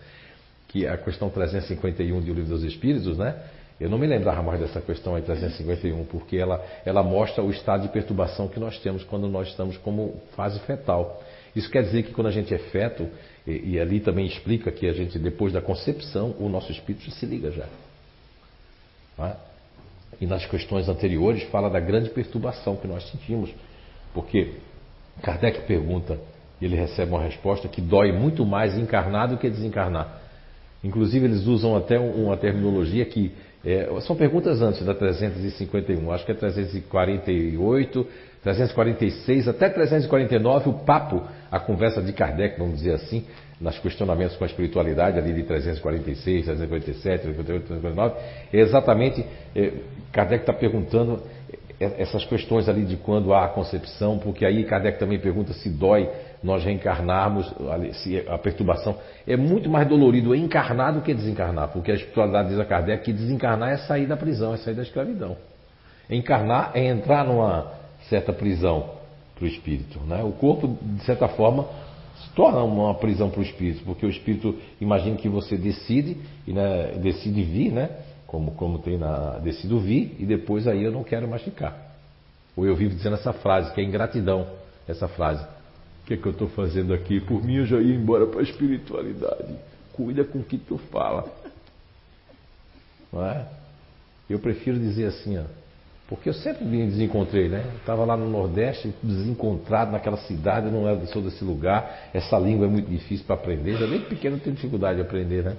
[0.68, 3.40] que a questão 351 do Livro dos Espíritos, né?
[3.80, 7.82] Eu não me lembrava mais dessa questão aí 351, porque ela, ela mostra o estado
[7.82, 11.22] de perturbação que nós temos quando nós estamos como fase fetal.
[11.54, 13.08] Isso quer dizer que quando a gente é feto,
[13.46, 17.26] e, e ali também explica que a gente, depois da concepção, o nosso espírito se
[17.26, 17.66] liga já.
[19.18, 19.36] É?
[20.20, 23.50] E nas questões anteriores fala da grande perturbação que nós sentimos,
[24.14, 24.52] porque
[25.22, 26.18] Kardec pergunta
[26.60, 30.20] e ele recebe uma resposta que dói muito mais encarnar do que desencarnar.
[30.82, 33.32] Inclusive, eles usam até uma terminologia que
[33.64, 38.06] é, são perguntas antes da 351, acho que é 348,
[38.42, 43.24] 346 até 349, o papo, a conversa de Kardec, vamos dizer assim,
[43.60, 48.14] nos questionamentos com a espiritualidade, ali de 346, 347, 348, 349,
[48.52, 49.72] é exatamente, é,
[50.12, 51.22] Kardec está perguntando
[51.82, 56.08] essas questões ali de quando há a concepção, porque aí Kardec também pergunta se dói
[56.42, 57.52] nós reencarnarmos,
[57.94, 58.96] se a perturbação.
[59.26, 63.12] É muito mais dolorido encarnar do que desencarnar, porque a espiritualidade diz a Kardec que
[63.12, 65.36] desencarnar é sair da prisão, é sair da escravidão.
[66.10, 67.72] Encarnar é entrar numa
[68.08, 68.90] certa prisão
[69.34, 70.00] para o espírito.
[70.00, 70.22] Né?
[70.22, 71.66] O corpo, de certa forma,
[72.22, 76.16] se torna uma prisão para o espírito, porque o espírito imagina que você decide,
[76.46, 77.90] e né, decide vir, né?
[78.32, 79.38] Como, como tem na.
[79.38, 81.92] decido vir, e depois aí eu não quero mais ficar.
[82.56, 84.48] Ou eu vivo dizendo essa frase, que é ingratidão,
[84.88, 85.44] essa frase.
[86.02, 87.20] O que, é que eu estou fazendo aqui?
[87.20, 89.54] Por mim eu já ia embora para a espiritualidade.
[89.92, 91.30] Cuida com o que tu fala.
[93.12, 93.46] Não é?
[94.30, 95.44] Eu prefiro dizer assim, ó,
[96.08, 97.70] porque eu sempre me desencontrei, né?
[97.76, 102.10] Estava lá no Nordeste, desencontrado naquela cidade, não era sou desse lugar.
[102.14, 103.76] Essa língua é muito difícil para aprender.
[103.76, 105.56] Já desde pequeno eu tenho dificuldade de aprender, né?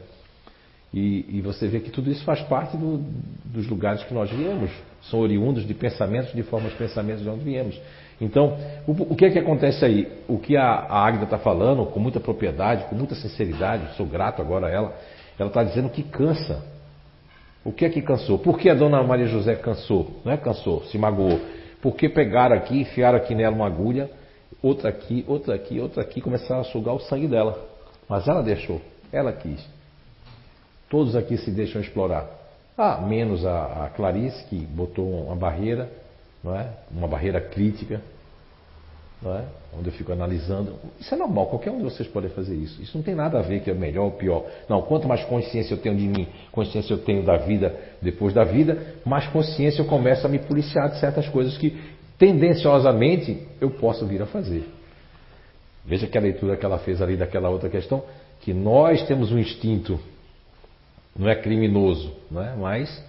[0.94, 3.04] E, e, você vê que tudo isso faz parte do,
[3.46, 4.70] dos lugares que nós viemos.
[5.10, 7.80] São oriundos de pensamentos, de formas de pensamentos de onde viemos.
[8.22, 10.08] Então, o, o que é que acontece aí?
[10.28, 14.68] O que a, a está falando, com muita propriedade, com muita sinceridade, sou grato agora
[14.68, 14.96] a ela,
[15.40, 16.64] ela está dizendo que cansa.
[17.66, 18.38] O que é que cansou?
[18.38, 20.22] Por que a dona Maria José cansou?
[20.24, 21.40] Não é cansou, se magoou.
[21.82, 24.12] Porque pegaram aqui, enfiaram aqui nela uma agulha,
[24.62, 27.60] outra aqui, outra aqui, outra aqui, começaram a sugar o sangue dela.
[28.08, 28.80] Mas ela deixou,
[29.12, 29.73] ela quis.
[30.94, 32.30] Todos aqui se deixam explorar.
[32.78, 35.90] Ah, menos a, a Clarice, que botou uma barreira,
[36.44, 36.70] não é?
[36.92, 38.00] uma barreira crítica,
[39.20, 39.44] não é?
[39.76, 40.76] onde eu fico analisando.
[41.00, 42.80] Isso é normal, qualquer um de vocês pode fazer isso.
[42.80, 44.46] Isso não tem nada a ver que é melhor ou pior.
[44.70, 48.44] Não, quanto mais consciência eu tenho de mim, consciência eu tenho da vida depois da
[48.44, 51.76] vida, mais consciência eu começo a me policiar de certas coisas que
[52.20, 54.64] tendenciosamente eu posso vir a fazer.
[55.84, 58.04] Veja que a leitura que ela fez ali daquela outra questão,
[58.42, 60.00] que nós temos um instinto
[61.18, 62.56] não é criminoso, né?
[62.58, 63.04] mas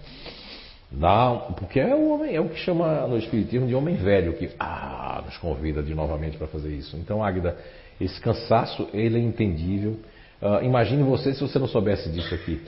[0.91, 4.49] dá, porque é o homem, é o que chama no espiritismo de homem velho que
[4.59, 6.95] ah, nos convida de novamente para fazer isso.
[6.97, 7.57] Então, Águida,
[7.99, 9.97] esse cansaço ele é entendível.
[10.41, 12.61] Uh, imagine você se você não soubesse disso aqui.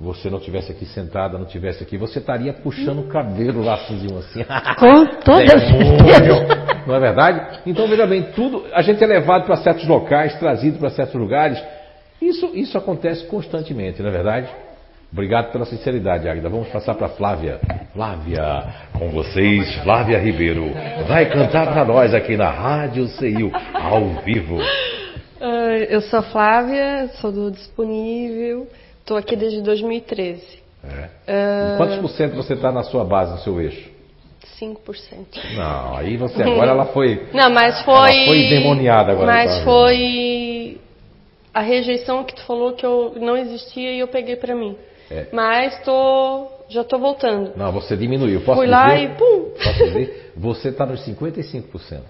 [0.00, 4.06] Você não tivesse aqui sentada, não tivesse aqui, você estaria puxando o cabelo lá assim,
[4.16, 4.42] assim.
[4.80, 6.70] Com toda certeza.
[6.86, 7.60] Não é verdade?
[7.66, 11.62] Então veja bem, tudo a gente é levado para certos locais, trazido para certos lugares.
[12.20, 14.48] Isso, isso acontece constantemente, não é verdade?
[15.12, 16.48] Obrigado pela sinceridade, Águida.
[16.48, 17.60] Vamos passar para Flávia.
[17.92, 18.64] Flávia,
[18.96, 20.72] com vocês, Flávia Ribeiro.
[21.08, 24.58] Vai cantar para nós aqui na Rádio CIU, ao vivo.
[25.88, 28.68] Eu sou a Flávia, sou do Disponível.
[29.00, 30.60] Estou aqui desde 2013.
[30.84, 31.74] É.
[31.74, 31.76] Uh...
[31.76, 33.90] Quantos por cento você está na sua base, no seu eixo?
[34.60, 34.76] 5%.
[35.56, 37.28] Não, aí você agora ela foi.
[37.32, 37.94] Não, mas foi.
[37.94, 39.26] Ela foi demoniada agora.
[39.26, 40.78] Mas tá foi
[41.52, 44.76] a rejeição que tu falou que eu não existia e eu peguei para mim.
[45.10, 45.26] É.
[45.32, 47.52] Mas tô, já estou voltando.
[47.56, 48.40] Não, você diminuiu.
[48.42, 49.50] Posso Fui dizer, lá e pum!
[49.62, 50.32] Posso dizer?
[50.36, 52.02] Você está nos 55%.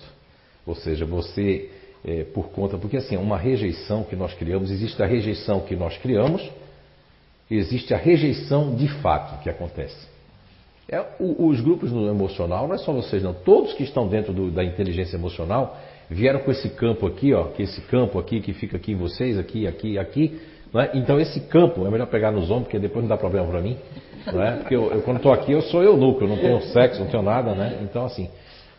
[0.67, 1.71] Ou seja, você,
[2.05, 2.77] é, por conta.
[2.77, 6.47] Porque assim, uma rejeição que nós criamos, existe a rejeição que nós criamos,
[7.51, 10.09] existe a rejeição de fato que acontece.
[10.89, 14.33] É, o, os grupos no emocional, não é só vocês não, todos que estão dentro
[14.33, 15.79] do, da inteligência emocional
[16.11, 19.39] vieram com esse campo aqui, ó, que esse campo aqui que fica aqui em vocês,
[19.39, 20.41] aqui, aqui, aqui,
[20.75, 20.91] é?
[20.95, 23.77] Então esse campo, é melhor pegar nos ombros, porque depois não dá problema para mim.
[24.27, 24.51] É?
[24.59, 27.23] Porque eu, eu quando estou aqui, eu sou eu núcleo, não tenho sexo, não tenho
[27.23, 27.81] nada, né?
[27.83, 28.29] Então assim,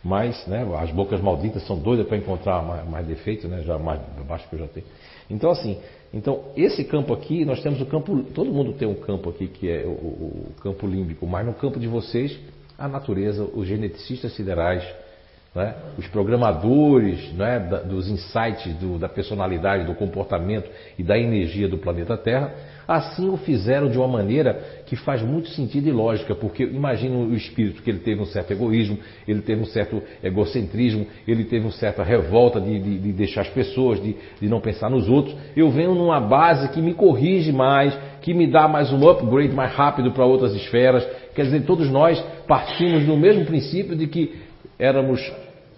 [0.04, 3.08] mas né, as bocas malditas são doidas para encontrar mais, mais
[3.44, 3.64] né?
[3.64, 4.86] Já mais baixo que eu já tenho.
[5.30, 5.80] Então assim,
[6.14, 9.70] então esse campo aqui, nós temos o campo, todo mundo tem um campo aqui que
[9.70, 12.38] é o, o campo límbico, mas no campo de vocês,
[12.78, 14.84] a natureza, os geneticistas siderais,
[15.54, 15.76] né?
[15.98, 17.60] os programadores né?
[17.60, 22.54] da, dos insights do, da personalidade, do comportamento e da energia do planeta Terra,
[22.88, 27.34] assim o fizeram de uma maneira que faz muito sentido e lógica, porque imagina o
[27.34, 31.72] espírito que ele teve um certo egoísmo, ele teve um certo egocentrismo, ele teve uma
[31.72, 35.36] certa revolta de, de, de deixar as pessoas, de, de não pensar nos outros.
[35.56, 39.74] Eu venho numa base que me corrige mais, que me dá mais um upgrade mais
[39.74, 41.06] rápido para outras esferas.
[41.36, 44.51] Quer dizer, todos nós partimos do mesmo princípio de que
[44.82, 45.32] éramos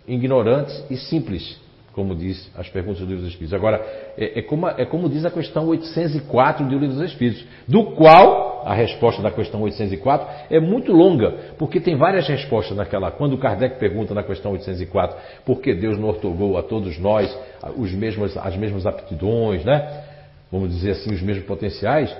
[0.08, 1.62] ignorantes e simples
[1.94, 3.54] como diz as perguntas do Livro dos Espíritos.
[3.54, 3.80] Agora,
[4.18, 8.63] é, é, como, é como diz a questão 804 do Livro dos Espíritos, do qual
[8.66, 13.12] a resposta da questão 804 é muito longa, porque tem várias respostas naquela.
[13.12, 17.38] Quando Kardec pergunta na questão 804 por que Deus não otorgou a todos nós
[17.78, 20.04] os mesmos, as mesmas aptidões, né?
[20.52, 22.16] vamos dizer assim, os mesmos potenciais,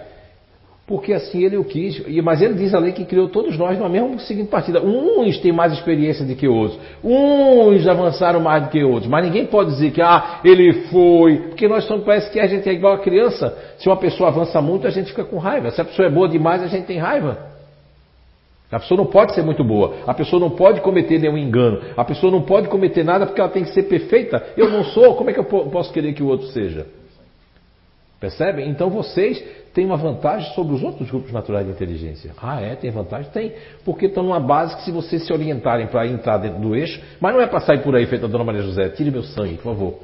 [0.86, 2.02] porque assim ele o quis.
[2.24, 4.82] Mas ele diz ali que criou todos nós numa mesma seguinte partida.
[4.82, 9.46] Uns têm mais experiência do que outros, uns avançaram mais do que outros, mas ninguém
[9.46, 12.94] pode dizer que ah, ele foi, porque nós somos, parece que a gente é igual
[12.94, 13.58] a criança.
[13.78, 15.72] Se uma pessoa avança muito, a gente fica com raiva.
[15.72, 17.54] Se a pessoa é boa demais, a gente tem raiva.
[18.72, 22.04] A pessoa não pode ser muito boa, a pessoa não pode cometer nenhum engano, a
[22.04, 24.44] pessoa não pode cometer nada porque ela tem que ser perfeita.
[24.58, 26.88] Eu não sou, como é que eu posso querer que o outro seja?
[28.24, 28.70] Percebem?
[28.70, 32.32] Então vocês têm uma vantagem sobre os outros grupos naturais de inteligência.
[32.42, 32.74] Ah, é?
[32.74, 33.30] Tem vantagem?
[33.34, 33.52] Tem.
[33.84, 37.34] Porque estão numa base que se vocês se orientarem para entrar dentro do eixo, mas
[37.36, 39.64] não é para sair por aí feita a dona Maria José, tire meu sangue, por
[39.64, 39.96] favor.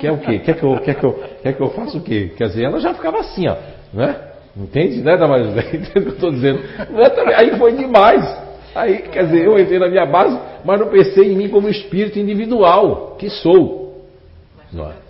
[0.00, 0.38] Quer o quê?
[0.38, 1.12] Quer que eu, quer que eu,
[1.42, 2.32] quer que eu faça o quê?
[2.38, 3.56] Quer dizer, ela já ficava assim, ó.
[3.92, 4.16] Né?
[4.56, 5.60] Entende, né, dona Maria José?
[5.76, 6.60] Entende o que eu estou dizendo?
[7.36, 8.24] Aí foi demais.
[8.74, 12.18] Aí, quer dizer, eu entrei na minha base, mas não pensei em mim como espírito
[12.18, 14.06] individual, que sou.
[14.72, 15.01] Não é?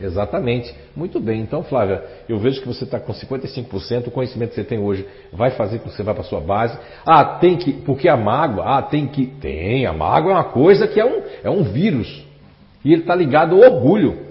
[0.00, 0.74] Exatamente.
[0.96, 1.40] Muito bem.
[1.40, 5.06] Então, Flávia, eu vejo que você está com 55%, o conhecimento que você tem hoje
[5.32, 6.78] vai fazer com que você vá para a sua base.
[7.04, 7.72] Ah, tem que.
[7.72, 9.26] Porque a mágoa, ah, tem que.
[9.26, 12.24] Tem, a mágoa é uma coisa que é um, é um vírus.
[12.84, 14.28] E ele está ligado ao orgulho.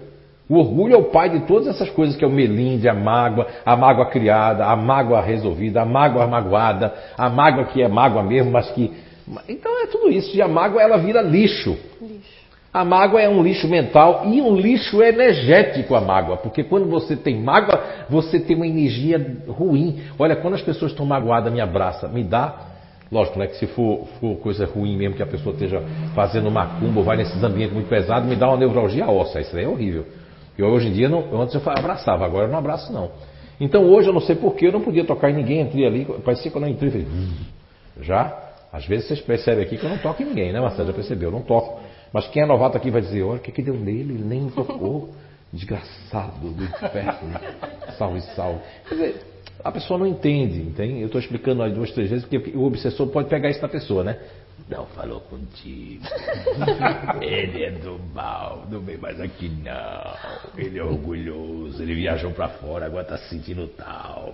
[0.49, 3.47] O orgulho é o pai de todas essas coisas que é o melindre, a mágoa,
[3.65, 8.51] a mágoa criada, a mágoa resolvida, a mágoa magoada, a mágoa que é mágoa mesmo,
[8.51, 8.93] mas que.
[9.49, 10.35] Então é tudo isso.
[10.35, 11.77] E a mágoa ela vira lixo.
[12.01, 12.36] Lixo.
[12.73, 17.15] A mágoa é um lixo mental e um lixo energético a mágoa, porque quando você
[17.15, 20.01] tem mágoa, você tem uma energia ruim.
[20.19, 22.67] Olha, quando as pessoas estão magoadas, me abraça, me dá.
[23.09, 25.81] Lógico, né, que se for, for coisa ruim mesmo, que a pessoa esteja
[26.13, 29.39] fazendo macumba, vai nesses ambientes muito pesados, me dá uma neuralgia óssea.
[29.39, 30.05] Isso aí é horrível.
[30.57, 33.11] E hoje em dia, não, antes eu abraçava, agora eu não abraço não.
[33.59, 36.51] Então hoje eu não sei porquê, eu não podia tocar em ninguém, entrei ali, parecia
[36.51, 37.33] que eu não entrei, falei, hum,
[38.01, 38.37] já?
[38.71, 40.87] Às vezes vocês percebem aqui que eu não toco em ninguém, né, Marcelo?
[40.87, 41.29] Já percebeu?
[41.29, 41.79] Eu não toco.
[42.17, 44.15] Mas quem é novato aqui vai dizer, olha, o que, que deu nele?
[44.15, 45.13] Ele nem tocou.
[45.53, 47.39] Desgraçado do inferno.
[47.95, 48.59] Salve, salve.
[48.89, 49.21] Quer dizer,
[49.63, 50.99] a pessoa não entende, entende?
[50.99, 54.03] Eu estou explicando aí duas, três vezes, porque o obsessor pode pegar isso na pessoa,
[54.03, 54.17] né?
[54.67, 56.05] Não falou contigo.
[57.21, 60.15] ele é do mal, não vem mais aqui não.
[60.57, 64.33] Ele é orgulhoso, ele viajou para fora, agora se sentindo tal.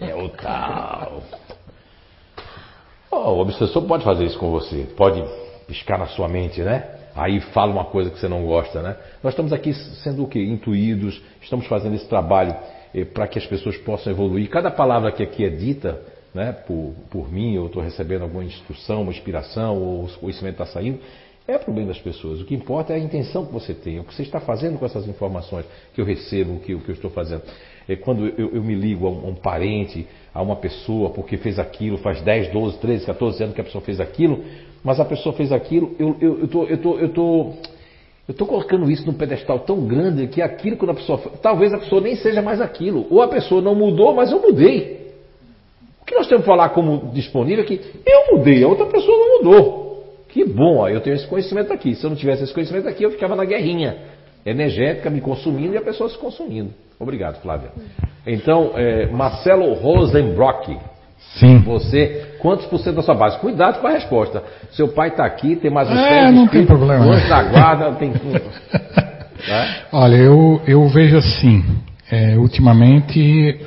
[0.00, 1.22] É o tal.
[3.10, 5.22] Oh, o obsessor pode fazer isso com você, pode
[5.66, 6.99] piscar na sua mente, né?
[7.14, 8.96] Aí fala uma coisa que você não gosta, né?
[9.22, 10.42] Nós estamos aqui sendo o quê?
[10.42, 12.54] Intuídos, estamos fazendo esse trabalho
[12.94, 14.48] eh, para que as pessoas possam evoluir.
[14.48, 16.00] Cada palavra que aqui é dita,
[16.34, 20.66] né, por, por mim, eu estou recebendo alguma instrução, uma inspiração, ou o conhecimento está
[20.66, 21.00] saindo,
[21.48, 22.40] é para o bem das pessoas.
[22.40, 24.86] O que importa é a intenção que você tem, o que você está fazendo com
[24.86, 27.42] essas informações que eu recebo, o que, que eu estou fazendo.
[27.88, 31.36] É quando eu, eu me ligo a um, a um, parente, a uma pessoa, porque
[31.36, 34.44] fez aquilo, faz 10, 12, 13, 14 anos que a pessoa fez aquilo,
[34.82, 37.52] mas a pessoa fez aquilo, eu eu, eu tô, eu tô, eu tô,
[38.28, 41.18] eu colocando isso num pedestal tão grande que aquilo que a pessoa.
[41.42, 43.06] Talvez a pessoa nem seja mais aquilo.
[43.10, 45.00] Ou a pessoa não mudou, mas eu mudei.
[46.00, 49.16] O que nós temos que falar como disponível é que eu mudei, a outra pessoa
[49.16, 49.90] não mudou.
[50.28, 51.94] Que bom, ó, eu tenho esse conhecimento aqui.
[51.94, 53.96] Se eu não tivesse esse conhecimento aqui, eu ficava na guerrinha
[54.46, 56.70] energética, me consumindo e a pessoa se consumindo.
[56.98, 57.70] Obrigado, Flávia.
[58.26, 60.78] Então, é, Marcelo Rosenbrock.
[61.36, 61.58] Sim.
[61.58, 63.38] Você, quantos por cento da sua base?
[63.38, 64.42] Cuidado com a resposta.
[64.72, 67.04] Seu pai está aqui, tem mais um É, não tem problema.
[67.04, 68.32] Anjo da guarda, tem tudo.
[69.48, 69.76] Né?
[69.92, 71.64] Olha, eu, eu vejo assim,
[72.10, 73.60] é, ultimamente,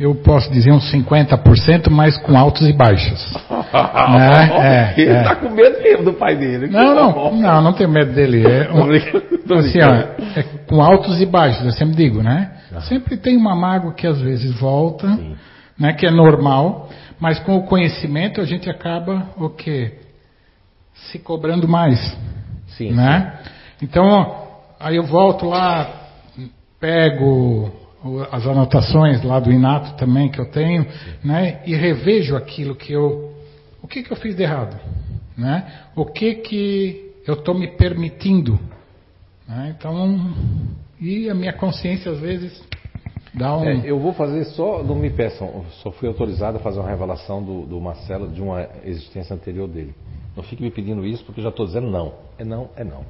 [0.00, 3.34] eu posso dizer uns 50%, mas com altos e baixos.
[3.72, 4.94] né?
[4.96, 5.34] é, Ele está é.
[5.34, 6.68] com medo mesmo do pai dele.
[6.68, 8.44] Não, não, não, não tenho medo dele.
[8.46, 9.94] É, um, assim, ó,
[10.38, 12.52] é com altos e baixos, eu sempre digo, né?
[12.88, 15.08] Sempre tem uma mágoa que às vezes volta.
[15.08, 15.36] Sim
[15.78, 19.98] né, que é normal, mas com o conhecimento a gente acaba o quê?
[20.94, 21.98] Se cobrando mais.
[22.68, 22.92] Sim.
[22.92, 23.38] Né?
[23.82, 24.48] Então,
[24.80, 26.08] aí eu volto lá,
[26.80, 27.70] pego
[28.30, 30.86] as anotações lá do Inato também que eu tenho,
[31.24, 33.34] né, e revejo aquilo que eu.
[33.82, 34.76] O que, que eu fiz de errado?
[35.36, 35.84] né?
[35.94, 38.58] O que que eu estou me permitindo?
[39.46, 39.74] Né?
[39.76, 40.34] Então,
[41.00, 42.62] e a minha consciência às vezes
[43.36, 43.64] dá um.
[43.64, 47.42] É, eu vou fazer só, não me peçam, só fui autorizado a fazer uma revelação
[47.42, 49.94] do, do Marcelo de uma existência anterior dele.
[50.36, 52.14] Não fique me pedindo isso porque já estou dizendo não.
[52.38, 53.04] É não, é não.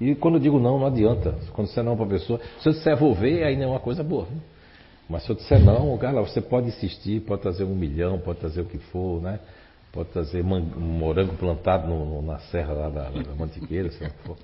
[0.00, 1.34] E quando eu digo não, não adianta.
[1.52, 3.66] Quando você é não para a pessoa, se eu disser vou ver, aí não é
[3.66, 4.28] uma coisa boa.
[5.08, 8.60] Mas se eu disser não, cara, você pode insistir, pode trazer um milhão, pode trazer
[8.60, 9.40] o que for, né?
[9.90, 14.10] Pode trazer man, morango plantado no, no, na serra lá da, da Mantiqueira, se não
[14.24, 14.36] for.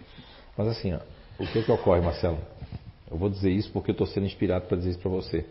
[0.56, 0.98] Mas assim, ó,
[1.38, 2.38] o que, que ocorre, Marcelo?
[3.14, 5.44] Eu vou dizer isso porque eu estou sendo inspirado para dizer isso para você.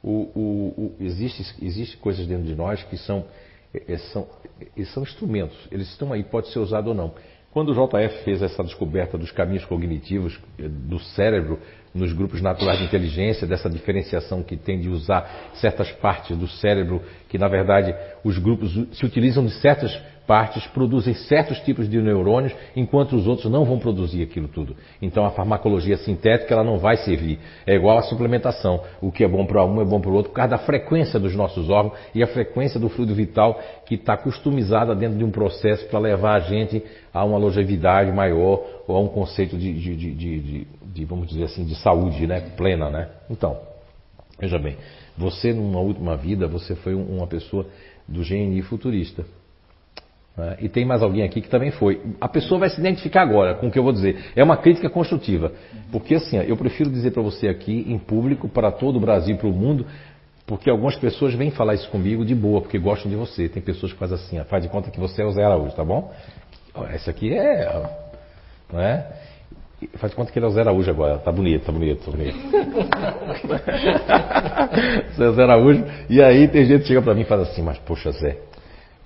[0.00, 3.24] O, o, o, existe, existe coisas dentro de nós que são,
[3.74, 4.28] é, são,
[4.94, 5.58] são instrumentos.
[5.72, 7.12] Eles estão aí, pode ser usado ou não.
[7.50, 11.58] Quando o JF fez essa descoberta dos caminhos cognitivos eh, do cérebro
[11.92, 17.02] nos grupos naturais de inteligência, dessa diferenciação que tem de usar certas partes do cérebro,
[17.28, 17.92] que na verdade
[18.22, 19.92] os grupos se utilizam de certas
[20.30, 24.76] partes produzem certos tipos de neurônios, enquanto os outros não vão produzir aquilo tudo.
[25.02, 27.40] Então a farmacologia sintética ela não vai servir.
[27.66, 28.80] É igual à suplementação.
[29.00, 31.18] O que é bom para um é bom para o outro, por causa da frequência
[31.18, 35.32] dos nossos órgãos e a frequência do fluido vital que está customizada dentro de um
[35.32, 36.80] processo para levar a gente
[37.12, 41.64] a uma longevidade maior ou a um conceito de, de, de, de vamos dizer assim,
[41.64, 42.88] de saúde né, plena.
[42.88, 43.08] Né?
[43.28, 43.58] Então,
[44.38, 44.76] veja bem,
[45.18, 47.66] você numa última vida, você foi uma pessoa
[48.06, 49.24] do GNI futurista.
[50.40, 50.56] Né?
[50.60, 52.00] E tem mais alguém aqui que também foi.
[52.18, 54.30] A pessoa vai se identificar agora com o que eu vou dizer.
[54.34, 55.52] É uma crítica construtiva.
[55.92, 59.46] Porque assim, eu prefiro dizer para você aqui, em público, para todo o Brasil para
[59.46, 59.84] o mundo,
[60.46, 63.50] porque algumas pessoas vêm falar isso comigo de boa, porque gostam de você.
[63.50, 65.84] Tem pessoas que fazem assim, faz de conta que você é o Zé Araújo, tá
[65.84, 66.10] bom?
[66.90, 67.70] Essa aqui é.
[68.72, 69.06] Não é?
[69.96, 71.18] Faz de conta que ele é o Zé Araújo agora.
[71.18, 72.38] Tá bonito, tá bonito, tá bonito.
[75.12, 75.84] Você é o Zé Araújo.
[76.08, 78.38] E aí tem gente que chega para mim e fala assim, mas poxa Zé,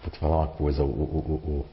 [0.05, 1.66] Vou te falar uma coisa, o, o, o,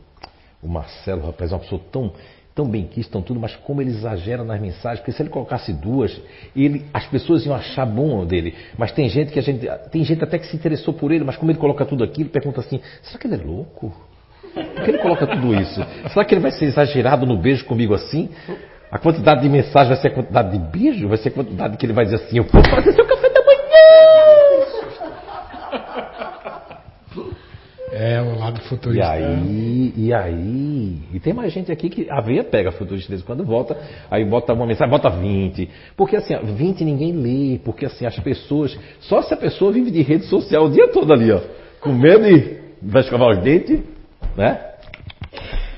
[0.64, 2.14] o Marcelo, rapaz, é uma pessoa tão,
[2.56, 5.74] tão bem quis, tão tudo, mas como ele exagera nas mensagens, porque se ele colocasse
[5.74, 6.18] duas,
[6.56, 8.56] ele, as pessoas iam achar bom dele.
[8.78, 9.68] Mas tem gente que a gente.
[9.92, 12.62] Tem gente até que se interessou por ele, mas como ele coloca tudo aquilo, pergunta
[12.62, 13.94] assim, será que ele é louco?
[14.54, 15.82] Por que ele coloca tudo isso?
[16.10, 18.30] Será que ele vai ser exagerado no beijo comigo assim?
[18.90, 21.08] A quantidade de mensagem vai ser a quantidade de beijo?
[21.08, 23.42] Vai ser a quantidade que ele vai dizer assim, eu vou fazer seu café da
[23.42, 24.11] manhã!
[28.02, 29.16] É, o lado futurista.
[29.16, 33.46] E aí, e aí, e tem mais gente aqui que a veia pega futurista quando
[33.46, 33.78] volta,
[34.10, 35.70] aí bota uma mensagem, bota 20.
[35.96, 40.02] Porque assim, 20 ninguém lê, porque assim, as pessoas, só se a pessoa vive de
[40.02, 41.42] rede social o dia todo ali, ó,
[41.80, 43.80] com medo e vai escovar os dentes,
[44.36, 44.60] né?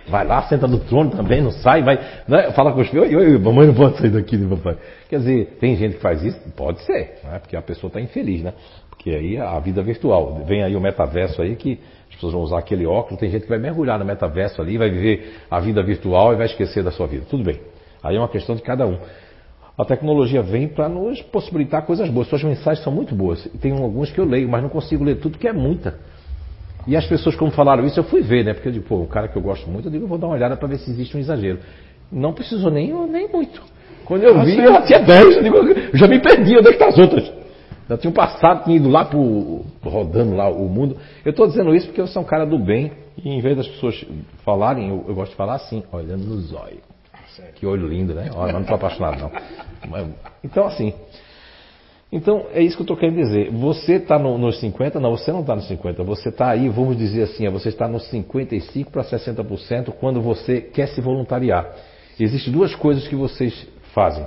[0.07, 2.51] Vai lá, senta no trono também, não sai, vai, né?
[2.51, 4.77] fala com os filhos, oi, oi, mamãe não pode sair daqui, né, papai?
[5.09, 6.39] Quer dizer, tem gente que faz isso?
[6.55, 7.39] Pode ser, né?
[7.39, 8.53] porque a pessoa está infeliz, né?
[8.89, 10.45] Porque aí a vida virtual.
[10.45, 11.77] Vem aí o metaverso aí que
[12.13, 14.89] as pessoas vão usar aquele óculos, tem gente que vai mergulhar no metaverso ali, vai
[14.89, 17.25] viver a vida virtual e vai esquecer da sua vida.
[17.27, 17.59] Tudo bem.
[18.03, 18.97] Aí é uma questão de cada um.
[19.75, 22.27] A tecnologia vem para nos possibilitar coisas boas.
[22.27, 23.43] Suas mensagens são muito boas.
[23.59, 25.95] Tem algumas que eu leio, mas não consigo ler tudo, porque é muita.
[26.85, 28.53] E as pessoas, como falaram isso, eu fui ver, né?
[28.53, 30.27] Porque eu digo, pô, o cara que eu gosto muito, eu digo, eu vou dar
[30.27, 31.59] uma olhada para ver se existe um exagero.
[32.11, 33.59] Não precisou nem, nem muito.
[34.05, 35.57] Quando eu vi, ela tinha 10, eu digo,
[35.93, 37.42] já me perdi, onde é que tá as outras?
[37.89, 40.97] Já tinham passado, tinham ido lá pro, rodando lá o mundo.
[41.25, 43.67] Eu estou dizendo isso porque eu sou um cara do bem e em vez das
[43.67, 44.05] pessoas
[44.43, 46.81] falarem, eu, eu gosto de falar assim, olhando nos olhos.
[47.55, 48.29] Que olho lindo, né?
[48.35, 49.31] Olha, não estou apaixonado não.
[50.43, 50.93] Então assim,
[52.11, 53.49] então é isso que eu estou querendo dizer.
[53.51, 54.99] Você está no, nos 50?
[54.99, 56.03] Não, você não está nos 50.
[56.03, 60.89] Você está aí, vamos dizer assim, você está nos 55 para 60% quando você quer
[60.89, 61.73] se voluntariar.
[62.19, 64.23] Existem duas coisas que vocês fazem.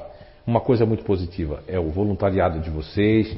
[0.47, 3.37] Uma coisa muito positiva é o voluntariado de vocês.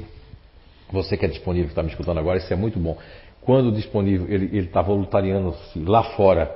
[0.92, 2.98] Você que é disponível, que está me escutando agora, isso é muito bom.
[3.40, 6.54] Quando disponível, ele está voluntariando lá fora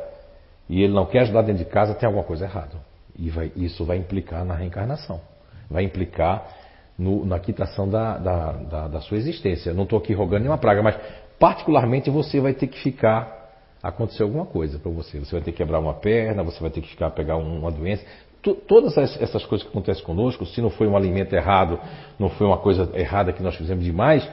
[0.69, 2.77] e ele não quer ajudar dentro de casa, tem alguma coisa errada.
[3.19, 5.21] E vai, isso vai implicar na reencarnação.
[5.71, 6.47] Vai implicar
[6.99, 9.73] no, na quitação da, da, da, da sua existência.
[9.73, 10.99] Não estou aqui rogando nenhuma praga, mas
[11.39, 13.41] particularmente você vai ter que ficar
[13.83, 15.19] acontecer alguma coisa para você.
[15.19, 18.05] Você vai ter que quebrar uma perna, você vai ter que ficar pegar uma doença
[18.43, 21.79] todas essas coisas que acontecem conosco, se não foi um alimento errado,
[22.19, 24.29] não foi uma coisa errada que nós fizemos demais,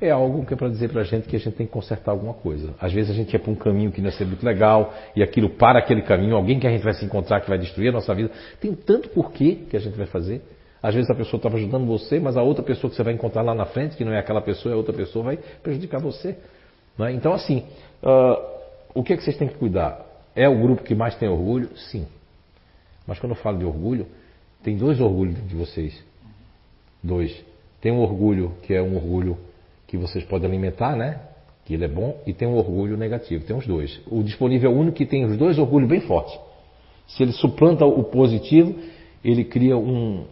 [0.00, 2.10] é algo que é para dizer para a gente que a gente tem que consertar
[2.12, 2.74] alguma coisa.
[2.78, 5.48] Às vezes a gente ia para um caminho que não ser muito legal, e aquilo
[5.50, 8.14] para aquele caminho, alguém que a gente vai se encontrar que vai destruir a nossa
[8.14, 8.30] vida.
[8.60, 10.42] Tem tanto porquê que a gente vai fazer.
[10.82, 13.42] Às vezes a pessoa estava ajudando você, mas a outra pessoa que você vai encontrar
[13.42, 16.36] lá na frente, que não é aquela pessoa, é outra pessoa, vai prejudicar você.
[17.00, 17.12] É?
[17.12, 17.64] Então, assim,
[18.02, 18.36] uh,
[18.94, 20.04] o que, é que vocês têm que cuidar?
[20.34, 21.70] É o grupo que mais tem orgulho?
[21.76, 22.06] Sim.
[23.06, 24.06] Mas quando eu falo de orgulho,
[24.62, 26.02] tem dois orgulhos de vocês.
[27.02, 27.44] Dois.
[27.80, 29.38] Tem um orgulho que é um orgulho
[29.86, 31.20] que vocês podem alimentar, né?
[31.66, 34.00] que ele é bom, e tem um orgulho negativo, tem os dois.
[34.06, 36.38] O disponível é o único que tem os dois orgulhos bem fortes.
[37.08, 38.78] Se ele suplanta o positivo,
[39.24, 40.26] ele cria um,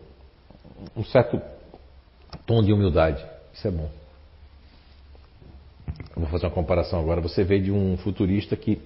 [0.96, 1.42] um certo
[2.46, 3.24] tom de humildade.
[3.52, 3.90] Isso é bom.
[6.14, 7.20] Eu vou fazer uma comparação agora.
[7.20, 8.80] Você veio de um futurista que,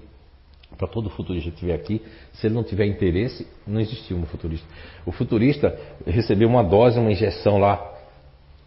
[0.78, 2.00] para todo futurista que estiver aqui,
[2.32, 4.66] se ele não tiver interesse, não existiu um futurista.
[5.04, 5.76] O futurista
[6.06, 7.94] recebeu uma dose, uma injeção lá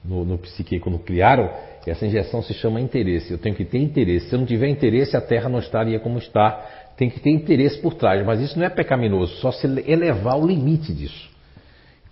[0.03, 1.49] no, no psique quando criaram,
[1.87, 3.31] e essa injeção se chama interesse.
[3.31, 4.27] Eu tenho que ter interesse.
[4.27, 6.91] Se eu não tiver interesse, a Terra não estaria como está.
[6.97, 10.45] Tem que ter interesse por trás, mas isso não é pecaminoso, só se elevar o
[10.45, 11.31] limite disso.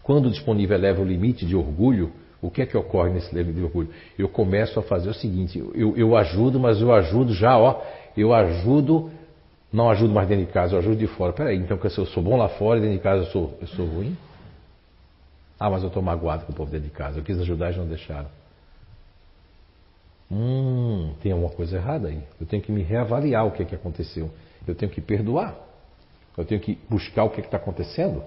[0.02, 3.60] Quando o disponível eleva o limite de orgulho, o que é que ocorre nesse limite
[3.60, 3.90] de orgulho?
[4.18, 7.82] Eu começo a fazer o seguinte: eu, eu ajudo, mas eu ajudo já, ó,
[8.18, 9.12] eu ajudo,
[9.72, 11.32] não ajudo mais dentro de casa, eu ajudo de fora.
[11.32, 13.68] Peraí, então que eu sou bom lá fora e dentro de casa eu sou, eu
[13.68, 14.18] sou ruim?
[15.60, 17.20] Ah, mas eu estou magoado com o povo dentro de casa.
[17.20, 18.28] Eu quis ajudar e não deixaram.
[20.32, 22.22] Hum, tem alguma coisa errada aí.
[22.40, 24.30] Eu tenho que me reavaliar o que é que aconteceu.
[24.66, 25.56] Eu tenho que perdoar.
[26.38, 28.24] Eu tenho que buscar o que é está acontecendo.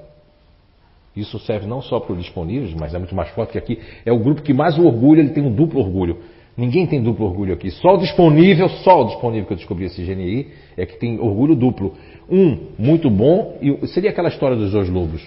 [1.17, 3.83] Isso serve não só para os disponíveis, mas é muito mais forte que aqui.
[4.05, 6.23] É o grupo que mais o orgulho, ele tem um duplo orgulho.
[6.57, 7.71] Ninguém tem duplo orgulho aqui.
[7.71, 11.55] Só o disponível, só o disponível que eu descobri esse GNI, é que tem orgulho
[11.55, 11.95] duplo.
[12.31, 15.23] Um, muito bom, e seria aquela história dos dois lobos.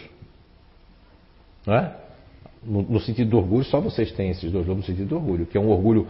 [1.65, 2.05] Não é?
[2.65, 5.45] no, no, sentido do orgulho, só vocês têm esses dois lobos no sentido do orgulho,
[5.45, 6.07] que é um orgulho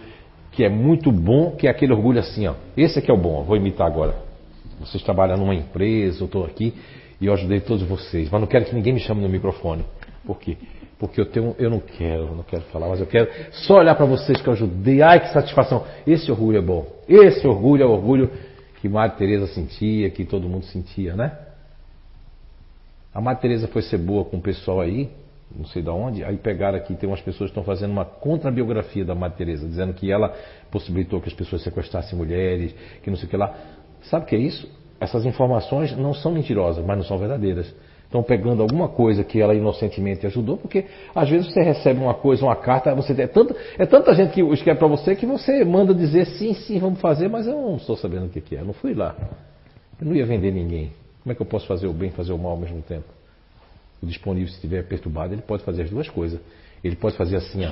[0.51, 2.55] que é muito bom, que é aquele orgulho assim, ó.
[2.77, 4.15] Esse aqui é o bom, vou imitar agora.
[4.79, 6.73] Vocês trabalham numa empresa, eu estou aqui
[7.19, 9.83] e eu ajudei todos vocês, mas não quero que ninguém me chame no microfone.
[10.25, 10.57] Por quê?
[10.97, 14.05] Porque eu tenho, eu não quero, não quero falar, mas eu quero só olhar para
[14.05, 15.01] vocês que eu ajudei.
[15.01, 15.85] Ai, que satisfação!
[16.07, 16.87] Esse orgulho é bom.
[17.07, 18.31] Esse orgulho é o orgulho
[18.79, 21.37] que Madre Teresa sentia, que todo mundo sentia, né?
[23.13, 25.09] A Madre Teresa foi ser boa com o pessoal aí,
[25.55, 29.05] não sei de onde, aí pegaram aqui, tem umas pessoas que estão fazendo uma contrabiografia
[29.05, 30.33] da Madre Teresa, dizendo que ela
[30.69, 33.55] possibilitou que as pessoas sequestrassem mulheres, que não sei o que lá.
[34.03, 34.69] Sabe o que é isso?
[34.99, 37.73] Essas informações não são mentirosas, mas não são verdadeiras.
[38.15, 42.45] Estão pegando alguma coisa que ela inocentemente ajudou, porque às vezes você recebe uma coisa,
[42.45, 45.93] uma carta, você é tanta, é tanta gente que escreve para você que você manda
[45.93, 48.73] dizer sim, sim, vamos fazer, mas eu não estou sabendo o que é, eu não
[48.73, 49.13] fui lá.
[49.99, 50.93] Eu não ia vender ninguém.
[51.23, 53.03] Como é que eu posso fazer o bem e fazer o mal ao mesmo tempo?
[54.01, 56.39] o disponível, se estiver perturbado, ele pode fazer as duas coisas.
[56.81, 57.71] Ele pode fazer assim, ó.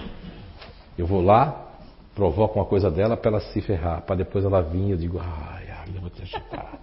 [0.98, 1.72] Eu vou lá,
[2.14, 5.70] provoco uma coisa dela para ela se ferrar, para depois ela vir, eu digo, ai,
[5.70, 6.80] ai, eu vou te ajudar.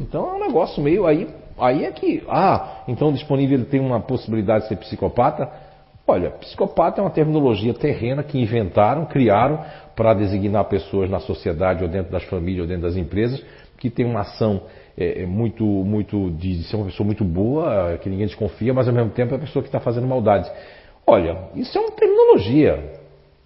[0.00, 1.28] Então é um negócio meio aí,
[1.58, 5.48] aí é que, ah, então disponível tem uma possibilidade de ser psicopata.
[6.06, 9.60] Olha, psicopata é uma terminologia terrena que inventaram, criaram
[9.96, 13.42] para designar pessoas na sociedade ou dentro das famílias ou dentro das empresas
[13.78, 14.62] que tem uma ação
[14.96, 18.94] é, é, muito, muito de, ser uma pessoa muito boa, que ninguém desconfia, mas ao
[18.94, 20.50] mesmo tempo é a pessoa que está fazendo maldade.
[21.06, 22.96] Olha, isso é uma terminologia.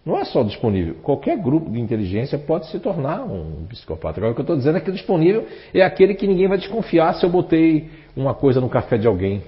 [0.04, 0.94] Não é só disponível.
[1.02, 4.18] Qualquer grupo de inteligência pode se tornar um psicopata.
[4.18, 6.56] Agora, o que eu estou dizendo é que o disponível é aquele que ninguém vai
[6.56, 9.42] desconfiar se eu botei uma coisa no café de alguém.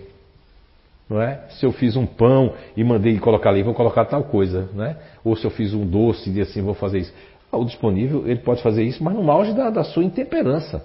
[1.08, 1.46] Não é?
[1.50, 4.68] Se eu fiz um pão e mandei colocar ali, vou colocar tal coisa.
[4.72, 4.96] Não é?
[5.24, 7.12] Ou se eu fiz um doce e assim, vou fazer isso.
[7.50, 10.82] Ah, o disponível, ele pode fazer isso, mas no auge da, da sua intemperança.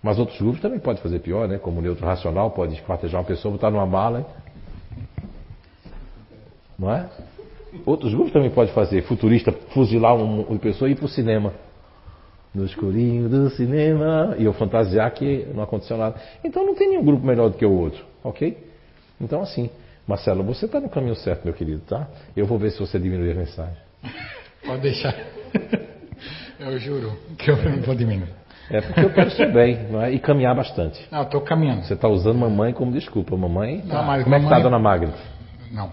[0.00, 1.58] Mas outros grupos também podem fazer pior, né?
[1.58, 4.24] Como o neutro racional pode esquartejar uma pessoa, botar numa mala.
[6.78, 7.08] Não é?
[7.84, 9.02] Outros grupos também podem fazer.
[9.02, 11.52] Futurista, fuzilar uma pessoa e ir para o cinema.
[12.58, 14.34] No escurinho do cinema.
[14.38, 16.16] E eu fantasiar que não aconteceu nada.
[16.44, 18.04] Então não tem nenhum grupo melhor do que o outro.
[18.22, 18.58] Ok?
[19.20, 19.70] Então assim.
[20.06, 22.08] Marcelo, você está no caminho certo, meu querido, tá?
[22.34, 23.76] Eu vou ver se você diminui a mensagem.
[24.64, 25.14] Pode deixar.
[26.58, 28.28] Eu juro que eu não vou diminuir.
[28.68, 30.12] É porque eu quero ser bem não é?
[30.12, 31.00] e caminhar bastante.
[31.10, 31.84] Não, estou caminhando.
[31.84, 33.36] Você está usando mamãe como desculpa.
[33.36, 33.82] Mamãe.
[33.86, 34.36] Não, mas como mamãe...
[34.36, 35.14] é que está a dona Margaret?
[35.70, 35.90] Não,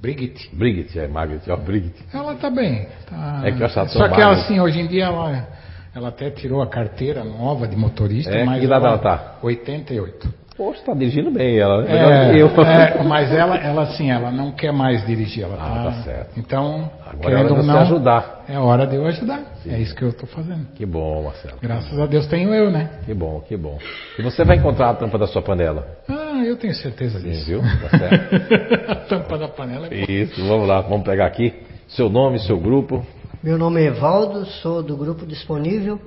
[0.00, 0.48] Brigitte.
[0.54, 2.02] Brigitte, é Margaret, ó, Brigitte.
[2.12, 2.88] Ela está bem.
[3.08, 3.42] Tá...
[3.44, 5.46] É que eu Só que ela, assim, hoje em dia ela,
[5.94, 8.30] ela até tirou a carteira nova de motorista.
[8.30, 9.38] É, mas que idade ela está?
[9.42, 10.48] 88.
[10.58, 11.82] Poxa, está dirigindo bem ela.
[11.82, 12.32] Né?
[12.32, 12.48] É, eu.
[12.48, 15.44] É, mas ela, ela assim, ela não quer mais dirigir.
[15.44, 16.30] Ela ah, tá, tá certo.
[16.36, 18.44] Então, Agora é hora de não, ajudar.
[18.48, 19.40] É hora de eu ajudar.
[19.62, 19.72] Sim.
[19.72, 20.66] É isso que eu estou fazendo.
[20.74, 21.58] Que bom, Marcelo.
[21.62, 22.90] Graças a Deus tenho eu, né?
[23.06, 23.78] Que bom, que bom.
[24.18, 25.86] E você vai encontrar a tampa da sua panela?
[26.08, 27.46] Ah, eu tenho certeza Sim, disso.
[27.46, 27.60] viu?
[27.60, 28.90] Tá certo.
[28.90, 31.54] a tampa da panela é Isso, vamos lá, vamos pegar aqui.
[31.86, 33.06] Seu nome, seu grupo.
[33.40, 36.00] Meu nome é Evaldo, sou do grupo disponível.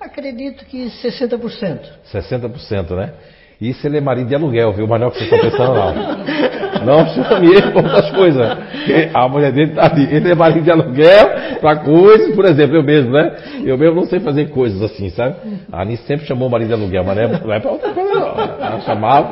[0.00, 1.80] Acredito que 60%.
[2.10, 3.12] 60%, né?
[3.60, 4.86] Isso ele é marido de aluguel, viu?
[4.86, 6.86] Mas não é o que vocês estão pensando, não.
[6.86, 8.58] Não chame ele por outras coisas.
[9.12, 10.08] A mulher dele está ali.
[10.10, 13.36] Ele é marido de aluguel para coisas, por exemplo, eu mesmo, né?
[13.66, 15.34] Eu mesmo não sei fazer coisas assim, sabe?
[15.70, 18.14] A Anice sempre chamou o marido de aluguel, mas não é, é para outra coisa,
[18.14, 18.28] não.
[18.28, 19.28] Ela chamava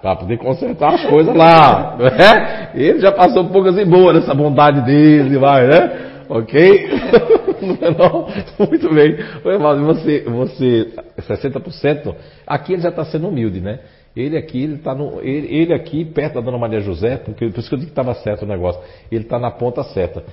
[0.00, 2.70] para poder consertar as coisas lá, não é?
[2.74, 6.11] Ele já passou poucas e boas nessa bondade dele, vai, né?
[6.32, 6.88] Ok?
[7.62, 8.26] Não é não?
[8.66, 9.16] Muito bem.
[9.44, 12.14] Evaldo, você, você, 60%,
[12.44, 13.78] aqui ele já está sendo humilde, né?
[14.16, 15.20] Ele aqui, ele está no.
[15.20, 17.98] Ele, ele, aqui, perto da dona Maria José, porque por isso que eu disse que
[17.98, 18.82] estava certo o negócio.
[19.10, 20.24] Ele está na ponta certa.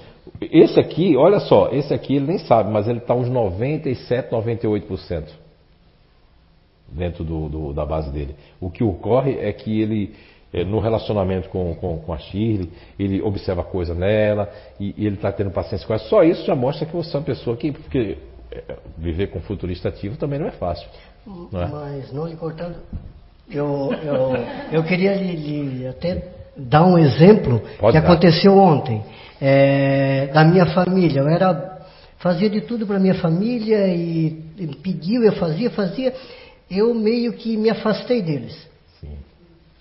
[0.42, 5.26] Esse aqui, olha só, esse aqui ele nem sabe, mas ele está uns 97, 98%
[6.92, 8.36] dentro do, do, da base dele.
[8.60, 10.14] O que ocorre é que ele,
[10.66, 15.32] no relacionamento com, com, com, a Shirley, ele observa coisa nela e, e ele está
[15.32, 16.04] tendo paciência com ela.
[16.04, 17.72] Só isso já mostra que você é uma pessoa que.
[17.72, 18.18] Porque
[18.52, 20.88] é, viver com futurista ativo também não é fácil.
[21.26, 21.68] Não é?
[21.68, 22.76] Mas não lhe cortando
[23.52, 24.34] eu, eu,
[24.72, 26.24] eu queria lhe, lhe, até
[26.56, 28.08] dar um exemplo Pode que dar.
[28.08, 29.04] aconteceu ontem.
[29.42, 31.22] É, da minha família.
[31.22, 31.80] Eu era,
[32.18, 36.14] fazia de tudo para minha família e, e pediu, eu fazia, fazia.
[36.70, 38.69] Eu meio que me afastei deles.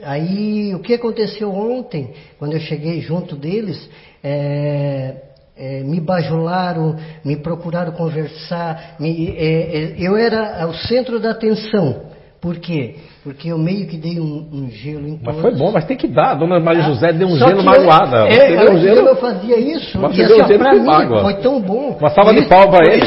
[0.03, 3.88] Aí o que aconteceu ontem, quando eu cheguei junto deles,
[4.22, 5.14] é,
[5.57, 12.09] é, me bajularam, me procuraram conversar, me, é, é eu era o centro da atenção.
[12.40, 12.94] Por quê?
[13.24, 15.24] Porque eu meio que dei um, um gelo em todos.
[15.24, 16.34] Mas foi bom, mas tem que dar.
[16.34, 18.28] Dona Maria José deu um Só gelo magoada.
[18.28, 19.09] É, é, um gelo...
[19.09, 19.99] eu fazia isso.
[19.99, 21.96] Mas e assim, um pra mim foi tão bom.
[21.99, 23.03] Uma salva de pau para ele.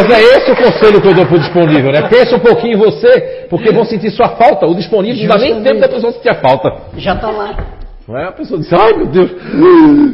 [0.00, 2.08] Mas é esse o conselho que eu dou para o disponível, né?
[2.08, 4.66] Pensa um pouquinho em você, porque vão sentir sua falta.
[4.66, 6.72] O disponível não dá nem tempo da pessoa sentir a falta.
[6.96, 7.54] Já está lá.
[8.08, 8.24] Não é?
[8.24, 9.30] A pessoa diz, ai meu Deus,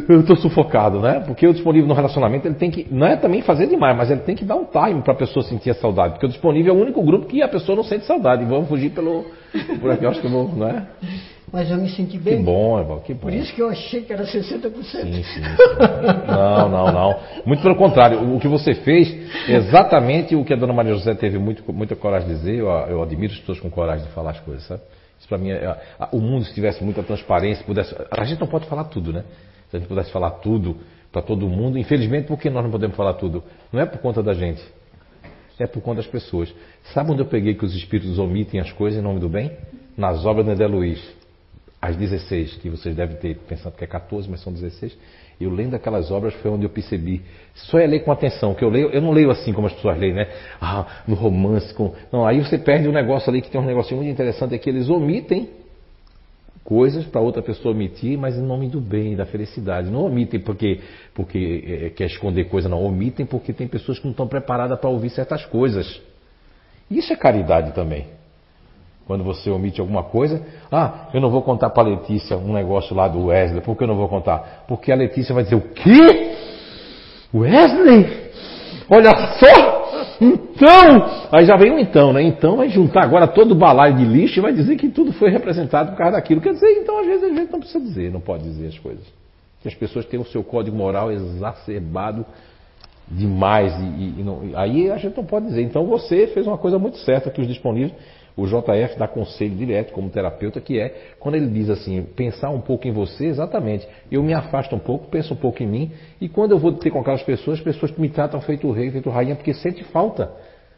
[0.08, 1.22] eu estou sufocado, né?
[1.24, 4.20] Porque o disponível no relacionamento ele tem que, não é também fazer demais, mas ele
[4.20, 6.14] tem que dar um time para a pessoa sentir a saudade.
[6.14, 8.44] Porque o disponível é o único grupo que a pessoa não sente saudade.
[8.44, 9.24] Vamos fugir pelo,
[9.80, 10.82] por aqui, acho que eu vou, não é?
[11.52, 12.38] Mas eu me senti bem.
[12.38, 13.20] Que bom, Eval, que bom.
[13.20, 14.82] Por isso que eu achei que era 60%.
[14.82, 15.40] Sim, sim, sim.
[16.26, 17.20] Não, não, não.
[17.44, 19.16] Muito pelo contrário, o que você fez,
[19.48, 23.02] exatamente o que a dona Maria José teve muito, muita coragem de dizer, eu, eu
[23.02, 24.82] admiro as pessoas com coragem de falar as coisas, sabe?
[25.18, 25.76] Isso para mim, é,
[26.12, 29.24] o mundo se tivesse muita transparência, pudesse, a gente não pode falar tudo, né?
[29.70, 30.76] Se a gente pudesse falar tudo
[31.10, 33.42] para todo mundo, infelizmente, por que nós não podemos falar tudo?
[33.72, 34.62] Não é por conta da gente,
[35.58, 36.52] é por conta das pessoas.
[36.92, 39.52] Sabe onde eu peguei que os espíritos omitem as coisas em nome do bem?
[39.96, 41.15] Nas obras de André Luiz,
[41.86, 44.96] as 16, que vocês devem ter pensado que é 14, mas são 16.
[45.40, 47.22] Eu lendo aquelas obras foi onde eu percebi.
[47.54, 49.98] Só é ler com atenção, que eu leio, eu não leio assim como as pessoas
[49.98, 50.28] leem, né?
[50.60, 51.94] Ah, no romance com.
[52.10, 54.68] Não, aí você perde um negócio ali que tem um negócio muito interessante, é que
[54.68, 55.48] eles omitem
[56.64, 59.88] coisas para outra pessoa omitir, mas em nome do bem, da felicidade.
[59.88, 60.80] Não omitem porque,
[61.14, 62.82] porque é, quer esconder coisa, não.
[62.82, 66.00] Omitem porque tem pessoas que não estão preparadas para ouvir certas coisas.
[66.90, 68.06] Isso é caridade também.
[69.06, 72.94] Quando você omite alguma coisa, ah, eu não vou contar para a Letícia um negócio
[72.94, 73.60] lá do Wesley.
[73.60, 74.64] Por que eu não vou contar?
[74.66, 76.34] Porque a Letícia vai dizer: O quê?
[77.32, 78.26] Wesley?
[78.90, 79.86] Olha só!
[80.20, 81.28] Então!
[81.30, 82.22] Aí já vem um então, né?
[82.22, 85.30] Então vai juntar agora todo o balaio de lixo e vai dizer que tudo foi
[85.30, 86.40] representado por causa daquilo.
[86.40, 89.04] Quer dizer, então às vezes a gente não precisa dizer, não pode dizer as coisas.
[89.60, 92.26] Que as pessoas têm o seu código moral exacerbado
[93.08, 95.62] demais e, e, e não, aí a gente não pode dizer.
[95.62, 97.92] Então você fez uma coisa muito certa que os disponíveis
[98.36, 102.60] o JF dá conselho direto como terapeuta, que é quando ele diz assim, pensar um
[102.60, 103.88] pouco em você, exatamente.
[104.12, 106.90] Eu me afasto um pouco, penso um pouco em mim, e quando eu vou ter
[106.90, 110.30] com aquelas pessoas, as pessoas me tratam feito rei, feito rainha, porque sente falta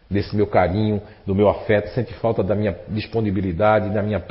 [0.08, 4.22] desse meu carinho, do meu afeto, sente falta da minha disponibilidade, da minha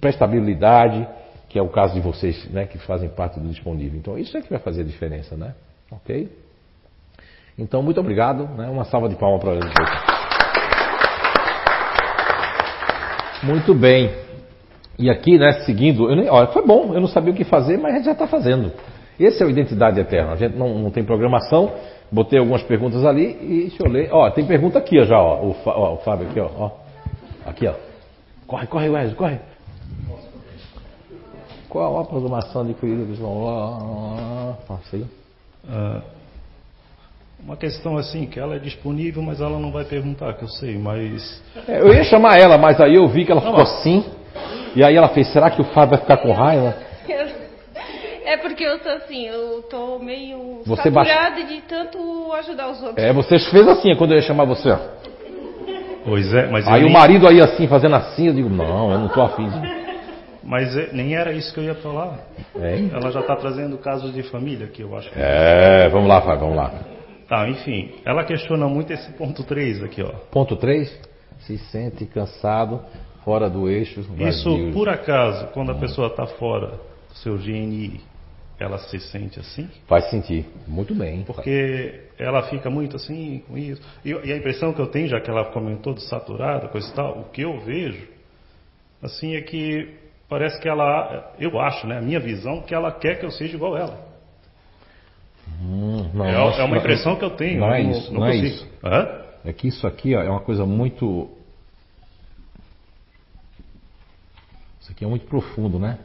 [0.00, 1.06] prestabilidade,
[1.48, 3.98] que é o caso de vocês, né, que fazem parte do disponível.
[3.98, 5.54] Então, isso é que vai fazer a diferença, né?
[5.90, 6.28] Ok?
[7.58, 8.48] Então, muito obrigado.
[8.56, 8.68] Né?
[8.68, 10.13] Uma salva de palmas para eles.
[13.44, 14.10] Muito bem.
[14.98, 17.76] E aqui, né, seguindo, eu nem, olha, foi bom, eu não sabia o que fazer,
[17.78, 18.72] mas a gente já está fazendo.
[19.18, 20.32] Esse é o Identidade Eterna.
[20.32, 21.72] A gente não, não, tem programação,
[22.10, 24.08] botei algumas perguntas ali e deixa eu ler.
[24.12, 26.70] Ó, tem pergunta aqui ó, já, ó, o, ó, o Fábio aqui, ó, ó.
[27.46, 27.74] Aqui, ó.
[28.46, 29.38] Corre, corre, Wesley, corre.
[31.68, 34.56] Qual a programação adquirida, pessoal?
[34.66, 35.02] Passa aí.
[35.64, 36.02] Uh,
[37.44, 40.78] uma questão assim, que ela é disponível, mas ela não vai perguntar, que eu sei,
[40.78, 41.42] mas.
[41.68, 44.02] É, eu ia chamar ela, mas aí eu vi que ela ficou assim.
[44.74, 46.74] E aí ela fez, será que o Fábio vai ficar com raiva?
[48.26, 53.04] É porque eu tô assim, eu tô meio você saturada de tanto ajudar os outros.
[53.04, 54.78] É, você fez assim quando eu ia chamar você, ó.
[56.06, 56.66] Pois é, mas.
[56.66, 59.84] Aí o marido aí assim, fazendo assim, eu digo, não, eu não tô afim de.
[60.42, 62.18] Mas é, nem era isso que eu ia falar.
[62.60, 62.78] É?
[62.92, 65.18] Ela já está trazendo casos de família que eu acho que.
[65.18, 66.70] É, vamos lá, Fábio, vamos lá.
[67.28, 70.10] Tá, enfim, ela questiona muito esse ponto 3 aqui, ó.
[70.30, 71.00] Ponto 3?
[71.40, 72.80] Se sente cansado,
[73.24, 74.00] fora do eixo.
[74.18, 78.00] Isso, por acaso, quando a pessoa está fora do seu GNI,
[78.58, 79.68] ela se sente assim?
[79.88, 81.24] Vai sentir, muito bem.
[81.24, 83.82] Porque ela fica muito assim com isso.
[84.04, 86.94] E, e, a impressão que eu tenho, já que ela comentou de saturada, coisa e
[86.94, 88.06] tal, o que eu vejo,
[89.02, 89.88] assim, é que
[90.28, 93.56] parece que ela, eu acho, né, a minha visão, que ela quer que eu seja
[93.56, 94.03] igual ela.
[95.62, 97.60] Hum, não, é, é, uma impressão que eu tenho.
[97.60, 98.12] Não é isso.
[98.12, 98.68] Não, não é isso.
[99.44, 101.30] É que isso aqui ó, é uma coisa muito.
[104.80, 105.98] Isso aqui é muito profundo, né?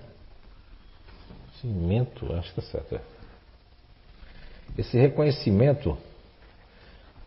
[1.62, 2.95] Cimento, acho que está certo.
[2.95, 3.02] É.
[4.78, 5.97] Esse reconhecimento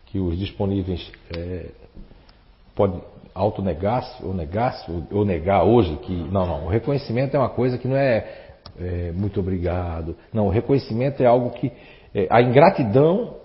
[0.07, 1.69] que os disponíveis é,
[2.75, 2.99] pode
[3.33, 7.87] autonegar-se ou negar-se ou negar hoje que não, não, o reconhecimento é uma coisa que
[7.87, 10.15] não é, é muito obrigado.
[10.31, 11.71] Não, o reconhecimento é algo que
[12.13, 13.35] é, a ingratidão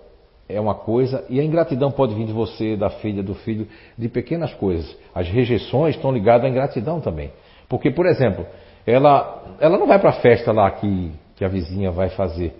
[0.47, 3.67] é uma coisa e a ingratidão pode vir de você, da filha, do filho,
[3.97, 4.97] de pequenas coisas.
[5.13, 7.31] As rejeições estão ligadas à ingratidão também.
[7.67, 8.45] Porque, por exemplo,
[8.85, 12.53] ela, ela não vai para a festa lá que, que a vizinha vai fazer.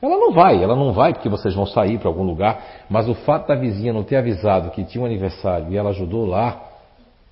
[0.00, 3.14] Ela não vai, ela não vai porque vocês vão sair para algum lugar, mas o
[3.14, 6.62] fato da vizinha não ter avisado que tinha um aniversário e ela ajudou lá,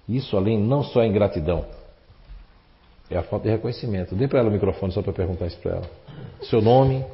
[0.08, 1.64] isso além não só é ingratidão,
[3.10, 4.14] é a falta de reconhecimento.
[4.14, 5.90] Dê para ela o microfone só para perguntar isso para ela.
[6.42, 7.04] Seu nome,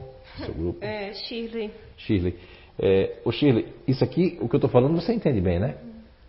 [0.41, 0.84] seu grupo.
[0.84, 1.70] É, Shirley.
[1.97, 2.36] Shirley.
[2.78, 5.74] É, ô Shirley, isso aqui, o que eu estou falando, você entende bem, né?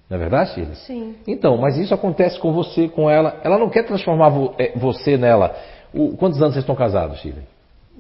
[0.09, 0.76] Não é verdade, Shirley?
[0.76, 1.16] Sim.
[1.28, 3.39] Então, mas isso acontece com você, com ela.
[3.43, 5.55] Ela não quer transformar é, você nela.
[5.93, 7.43] O, quantos anos vocês estão casados, Shirley?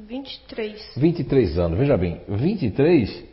[0.07, 0.93] 23.
[0.97, 3.23] 23 anos, veja bem, 23,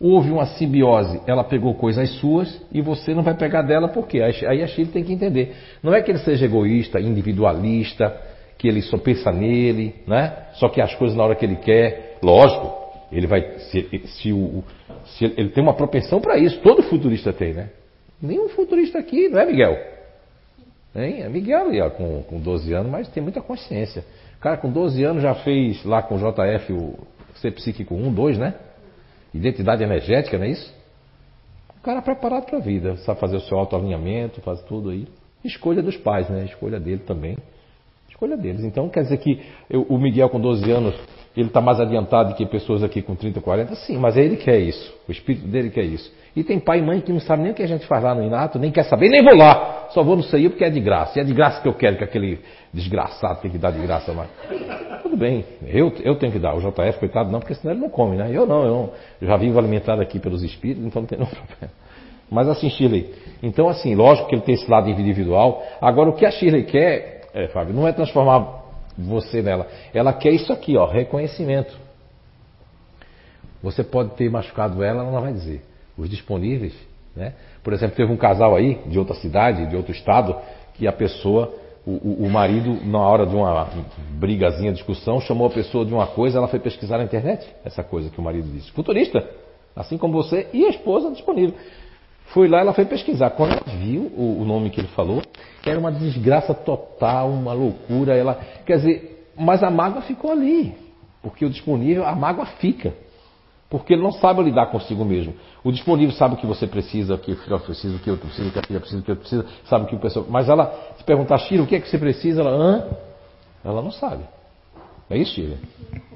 [0.00, 4.20] houve uma simbiose, ela pegou coisas suas e você não vai pegar dela, por quê?
[4.20, 5.54] Aí a Chile tem que entender.
[5.82, 8.18] Não é que ele seja egoísta, individualista,
[8.60, 10.48] que ele só pensa nele, né?
[10.52, 12.70] Só que as coisas na hora que ele quer, lógico,
[13.10, 13.58] ele vai.
[13.58, 14.62] Se, se, o,
[15.06, 17.70] se ele tem uma propensão para isso, todo futurista tem, né?
[18.20, 19.78] Nenhum futurista aqui, não é Miguel?
[20.94, 21.22] Hein?
[21.22, 24.04] É Miguel ó, com, com 12 anos, mas tem muita consciência.
[24.36, 26.98] O cara com 12 anos já fez lá com o JF o
[27.36, 28.54] ser psíquico 1, 2, né?
[29.32, 30.74] Identidade energética, não é isso?
[31.78, 35.08] O cara preparado para a vida, sabe fazer o seu autoalinhamento, faz tudo aí.
[35.42, 36.44] Escolha dos pais, né?
[36.44, 37.38] Escolha dele também.
[38.20, 38.62] Escolha deles.
[38.64, 39.40] Então quer dizer que
[39.70, 40.94] eu, o Miguel com 12 anos,
[41.34, 43.74] ele está mais adiantado que pessoas aqui com 30, 40?
[43.76, 44.94] Sim, mas ele quer isso.
[45.08, 46.12] O espírito dele quer isso.
[46.36, 48.14] E tem pai e mãe que não sabe nem o que a gente faz lá
[48.14, 49.86] no Inato, nem quer saber, nem vou lá.
[49.88, 51.18] Só vou no CEI porque é de graça.
[51.18, 52.40] E é de graça que eu quero que aquele
[52.74, 54.28] desgraçado tem que dar de graça mais.
[55.02, 56.54] Tudo bem, eu, eu tenho que dar.
[56.54, 58.28] O JF, coitado, não, porque senão ele não come, né?
[58.30, 61.30] Eu não, eu, não, eu já vivo alimentado aqui pelos espíritos, então não tem nenhum
[61.30, 61.72] problema.
[62.30, 65.64] Mas assim, Shirley, então assim, lógico que ele tem esse lado individual.
[65.80, 68.60] Agora, o que a Shirley quer, é, Fábio, não é transformar
[68.96, 69.66] você nela.
[69.94, 71.76] Ela quer isso aqui, ó, reconhecimento.
[73.62, 75.62] Você pode ter machucado ela, ela não vai dizer
[75.96, 76.74] os disponíveis.
[77.14, 77.34] Né?
[77.62, 80.36] Por exemplo, teve um casal aí, de outra cidade, de outro estado,
[80.74, 81.52] que a pessoa,
[81.86, 83.68] o, o, o marido, na hora de uma
[84.12, 88.08] brigazinha, discussão, chamou a pessoa de uma coisa, ela foi pesquisar na internet, essa coisa
[88.08, 88.70] que o marido disse.
[88.72, 89.28] Futurista,
[89.76, 91.54] assim como você, e a esposa disponível.
[92.32, 93.30] Foi lá, ela foi pesquisar.
[93.30, 95.22] Quando ela viu o, o nome que ele falou,
[95.64, 98.16] era uma desgraça total, uma loucura.
[98.16, 100.74] Ela, quer dizer, mas a mágoa ficou ali.
[101.22, 102.94] Porque o disponível, a mágoa fica.
[103.68, 105.34] Porque ele não sabe lidar consigo mesmo.
[105.62, 108.26] O disponível sabe o que você precisa, o que o filho precisa, o que outro
[108.26, 110.26] precisa, o que a filha precisa, o que outro precisa, sabe o que o pessoal.
[110.28, 112.40] Mas ela, se perguntar, Shira, o que é que você precisa?
[112.40, 112.88] Ela, hã?
[113.64, 114.24] Ela não sabe.
[115.10, 115.56] É isso, Shira?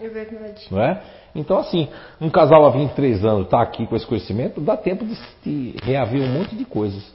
[0.01, 0.67] É verdade.
[0.71, 1.03] Não é?
[1.35, 1.89] Então, assim,
[2.21, 6.23] um casal há 23 anos está aqui com esse conhecimento, dá tempo de, de reaver
[6.23, 7.13] um monte de coisas.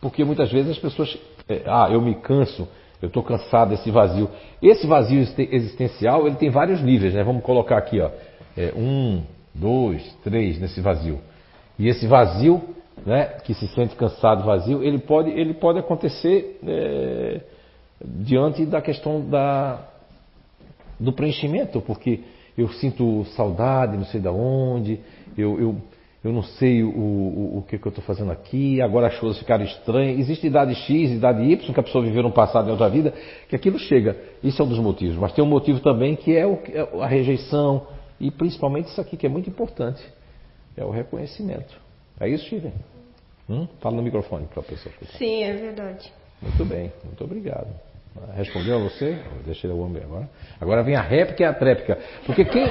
[0.00, 1.16] Porque muitas vezes as pessoas.
[1.48, 2.68] É, ah, eu me canso,
[3.00, 4.28] eu estou cansado desse vazio.
[4.60, 7.24] Esse vazio existencial, ele tem vários níveis, né?
[7.24, 8.10] Vamos colocar aqui, ó.
[8.56, 9.22] É, um,
[9.54, 11.18] dois, três nesse vazio.
[11.78, 12.62] E esse vazio,
[13.06, 17.40] né, que se sente cansado, vazio, ele pode, ele pode acontecer é,
[18.04, 19.80] diante da questão da,
[21.02, 22.20] do preenchimento, porque
[22.56, 25.00] eu sinto saudade, não sei de onde,
[25.36, 25.76] eu, eu,
[26.22, 29.38] eu não sei o, o, o que, que eu estou fazendo aqui, agora as coisas
[29.38, 30.20] ficaram estranhas.
[30.20, 33.12] Existe idade X, idade Y, que a pessoa viveu no passado em outra vida,
[33.48, 34.16] que aquilo chega.
[34.42, 35.16] Isso é um dos motivos.
[35.16, 37.86] Mas tem um motivo também que é, o, é a rejeição,
[38.20, 40.02] e principalmente isso aqui que é muito importante,
[40.76, 41.76] é o reconhecimento.
[42.20, 42.72] É isso, Steven?
[43.48, 43.66] Hum?
[43.80, 44.94] Fala no microfone para a pessoa.
[45.18, 46.12] Sim, é verdade.
[46.40, 47.68] Muito bem, muito obrigado.
[48.34, 49.18] Respondeu a você?
[49.44, 50.28] Deixa ele o homem agora.
[50.60, 51.98] Agora vem a réplica e a tréplica.
[52.26, 52.66] Porque quem,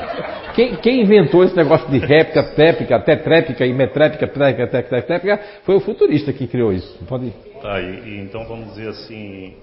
[0.53, 5.75] quem, quem inventou esse negócio de réplica, tréplica, tetrépica e metrépica, trépica, trépica, trépica, foi
[5.75, 7.03] o futurista que criou isso.
[7.05, 7.31] Pode
[7.61, 9.55] Tá, e, e, então vamos dizer assim,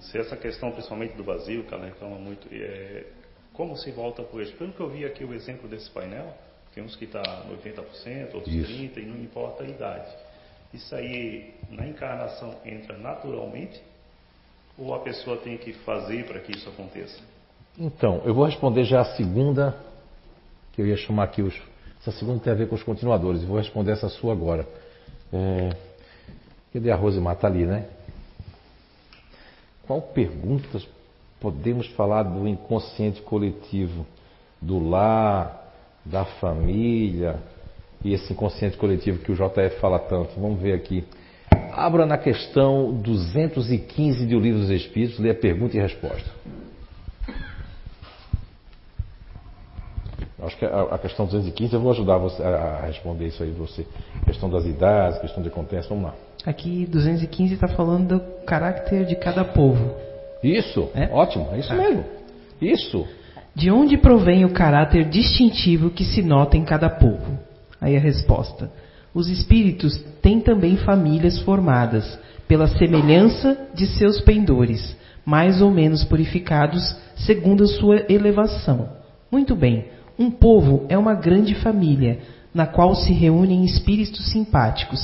[0.00, 3.04] se essa questão principalmente do vazio, que ela reclama muito, é,
[3.52, 4.52] como se volta por isso?
[4.54, 6.34] Pelo que eu vi aqui o exemplo desse painel,
[6.74, 8.72] tem uns que está 80%, outros isso.
[8.72, 10.10] 30%, e não importa a idade.
[10.74, 13.80] Isso aí, na encarnação, entra naturalmente?
[14.78, 17.20] Ou a pessoa tem que fazer para que isso aconteça?
[17.78, 19.76] Então, eu vou responder já a segunda,
[20.72, 21.54] que eu ia chamar aqui os.
[22.00, 24.66] Essa segunda tem a ver com os continuadores, eu vou responder essa sua agora.
[25.32, 25.70] É,
[26.72, 27.34] cadê a Rosemar?
[27.34, 27.88] Está ali, né?
[29.86, 30.86] Qual perguntas
[31.40, 34.06] podemos falar do inconsciente coletivo,
[34.60, 35.72] do lar,
[36.04, 37.40] da família
[38.04, 40.38] e esse inconsciente coletivo que o JF fala tanto.
[40.40, 41.04] Vamos ver aqui.
[41.72, 46.30] Abra na questão 215 de O Livro dos Espíritos, lê a pergunta e resposta.
[50.40, 53.84] Acho que a, questão 215 eu vou ajudar você a responder isso aí você.
[54.24, 56.14] Questão das idades, questão de contexto, vamos lá.
[56.46, 59.94] Aqui 215 está falando do caráter de cada povo.
[60.42, 61.10] Isso, é?
[61.12, 61.76] ótimo, é isso ah.
[61.76, 62.04] mesmo.
[62.62, 63.06] Isso.
[63.54, 67.38] De onde provém o caráter distintivo que se nota em cada povo?
[67.80, 68.70] Aí a resposta.
[69.18, 72.16] Os espíritos têm também famílias formadas
[72.46, 74.96] pela semelhança de seus pendores,
[75.26, 78.90] mais ou menos purificados segundo a sua elevação.
[79.28, 82.20] Muito bem, um povo é uma grande família,
[82.54, 85.00] na qual se reúnem espíritos simpáticos.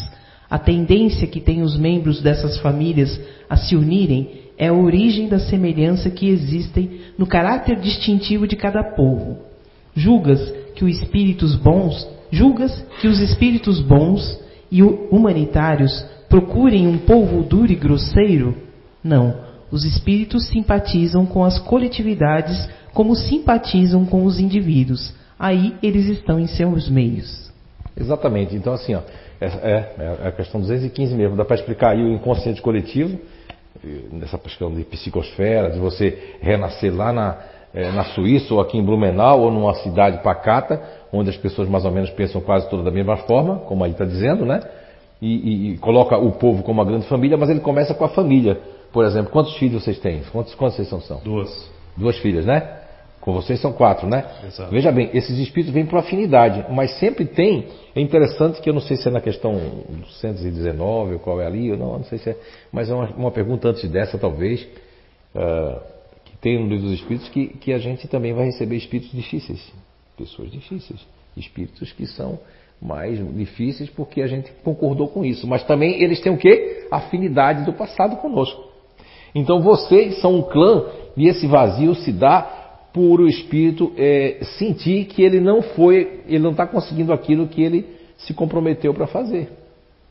[0.48, 5.40] A tendência que têm os membros dessas famílias a se unirem é a origem da
[5.40, 9.38] semelhança que existem no caráter distintivo de cada povo.
[9.92, 10.40] Julgas
[10.76, 14.38] que os espíritos bons, julgas que os espíritos bons
[14.70, 18.54] e humanitários procurem um povo duro e grosseiro?
[19.02, 19.36] Não.
[19.70, 25.12] Os espíritos simpatizam com as coletividades como simpatizam com os indivíduos.
[25.38, 27.52] Aí eles estão em seus meios.
[27.96, 28.54] Exatamente.
[28.54, 29.00] Então, assim, ó,
[29.40, 31.36] é, é, é a questão 215 mesmo.
[31.36, 33.18] Dá para explicar aí o inconsciente coletivo,
[34.12, 37.38] nessa questão de psicosfera, de você renascer lá na,
[37.74, 40.80] é, na Suíça ou aqui em Blumenau ou numa cidade pacata,
[41.12, 44.04] onde as pessoas mais ou menos pensam quase todas da mesma forma, como aí está
[44.04, 44.60] dizendo, né?
[45.20, 48.08] E, e, e, coloca o povo como uma grande família, mas ele começa com a
[48.08, 48.60] família.
[48.92, 50.22] Por exemplo, quantos filhos vocês têm?
[50.30, 51.00] Quantos, quantos vocês são?
[51.00, 51.20] são?
[51.24, 51.70] Duas.
[51.96, 52.80] Duas filhas, né?
[53.20, 54.24] Com vocês são quatro, né?
[54.46, 54.70] Exato.
[54.70, 57.68] Veja bem, esses espíritos vêm por afinidade, mas sempre tem.
[57.96, 59.58] É interessante que eu não sei se é na questão
[60.20, 62.36] 119 ou qual é ali, ou não, não sei se é.
[62.70, 64.68] Mas é uma, uma pergunta antes dessa, talvez,
[65.34, 65.93] uh,
[66.44, 69.72] tem no livro dos espíritos, que, que a gente também vai receber espíritos difíceis,
[70.14, 71.00] pessoas difíceis,
[71.34, 72.38] espíritos que são
[72.82, 75.46] mais difíceis porque a gente concordou com isso.
[75.46, 76.86] Mas também eles têm o quê?
[76.90, 78.62] Afinidade do passado conosco.
[79.34, 80.84] Então vocês são um clã
[81.16, 82.42] e esse vazio se dá
[82.92, 87.62] por o espírito é, sentir que ele não foi, ele não está conseguindo aquilo que
[87.62, 87.86] ele
[88.18, 89.48] se comprometeu para fazer.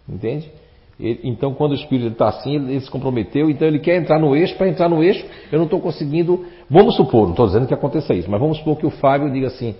[0.09, 0.51] Entende?
[0.99, 4.35] Então, quando o espírito está assim, ele, ele, se comprometeu, então ele quer entrar no
[4.35, 6.45] eixo, para entrar no eixo, eu não estou conseguindo.
[6.69, 9.47] Vamos supor, não estou dizendo que aconteça isso, mas vamos supor que o Fábio diga
[9.47, 9.75] assim: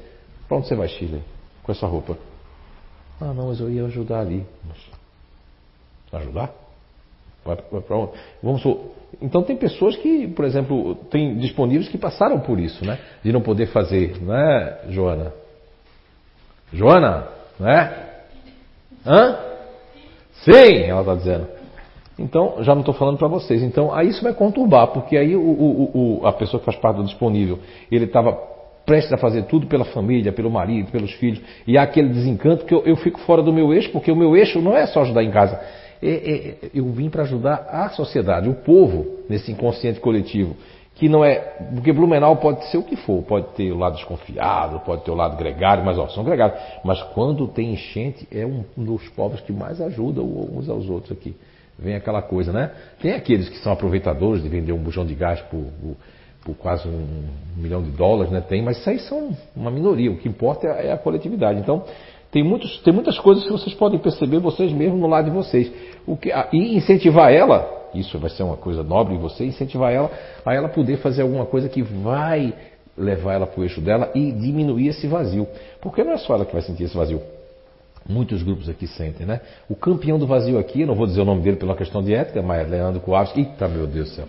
[0.47, 1.21] para onde você vai, Chile?
[1.61, 2.17] Com essa roupa?
[3.21, 4.43] Ah, não, mas eu ia ajudar ali.
[6.11, 6.51] Ajudar?
[7.45, 8.11] Vai para onde?
[8.41, 8.91] Vamos supor,
[9.21, 12.99] então tem pessoas que, por exemplo, tem disponíveis que passaram por isso, né?
[13.23, 15.33] De não poder fazer, não é, Joana?
[16.73, 17.27] Joana,
[17.59, 18.23] não é?
[19.05, 19.52] Hã?
[20.43, 21.47] Sim, ela está dizendo.
[22.17, 23.63] Então, já não estou falando para vocês.
[23.63, 26.97] Então, aí isso vai conturbar, porque aí o, o, o, a pessoa que faz parte
[26.97, 27.59] do disponível,
[27.91, 28.33] ele estava
[28.85, 32.73] prestes a fazer tudo pela família, pelo marido, pelos filhos, e há aquele desencanto que
[32.73, 35.23] eu, eu fico fora do meu eixo, porque o meu eixo não é só ajudar
[35.23, 35.59] em casa,
[36.01, 40.55] é, é, eu vim para ajudar a sociedade, o povo, nesse inconsciente coletivo.
[40.95, 41.35] Que não é.
[41.73, 45.15] Porque Blumenau pode ser o que for, pode ter o lado desconfiado, pode ter o
[45.15, 46.59] lado gregário, mas ó, são gregários.
[46.83, 51.35] Mas quando tem enchente, é um dos povos que mais ajuda uns aos outros aqui.
[51.77, 52.71] Vem aquela coisa, né?
[53.01, 55.95] Tem aqueles que são aproveitadores de vender um bujão de gás por, por,
[56.45, 57.25] por quase um
[57.57, 58.41] milhão de dólares, né?
[58.41, 60.11] Tem, mas isso aí são uma minoria.
[60.11, 61.59] O que importa é a coletividade.
[61.59, 61.83] Então,
[62.31, 65.71] tem, muitos, tem muitas coisas que vocês podem perceber vocês mesmos no lado de vocês.
[66.05, 70.11] O que, e incentivar ela, isso vai ser uma coisa nobre em você, incentivar ela
[70.45, 72.53] a ela poder fazer alguma coisa que vai
[72.97, 75.47] levar ela para o eixo dela e diminuir esse vazio.
[75.81, 77.21] Porque não é só ela que vai sentir esse vazio.
[78.07, 79.39] Muitos grupos aqui sentem, né?
[79.69, 82.41] O campeão do vazio aqui, não vou dizer o nome dele pela questão de ética,
[82.41, 83.35] mas Leandro Coaves.
[83.35, 84.25] Eita, meu Deus do céu.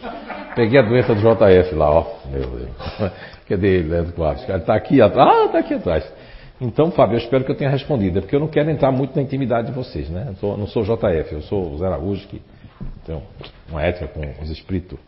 [0.54, 2.06] Peguei a doença do JF lá, ó.
[2.30, 2.70] Meu Deus.
[3.48, 4.48] Cadê ele, Leandro Coaves?
[4.48, 5.28] Ele está aqui atrás.
[5.28, 6.04] Ah, está aqui atrás.
[6.60, 9.16] Então, Fábio, eu espero que eu tenha respondido, é porque eu não quero entrar muito
[9.16, 10.34] na intimidade de vocês, né?
[10.40, 12.40] Eu não sou JF, eu sou o Zé Araújo, que
[13.04, 13.20] tem
[13.68, 14.98] uma ética com os espíritos.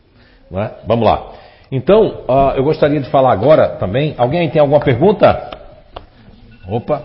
[0.51, 0.74] Não é?
[0.86, 1.34] Vamos lá.
[1.70, 4.14] Então, uh, eu gostaria de falar agora também.
[4.18, 5.51] Alguém tem alguma pergunta?
[6.68, 7.05] Opa!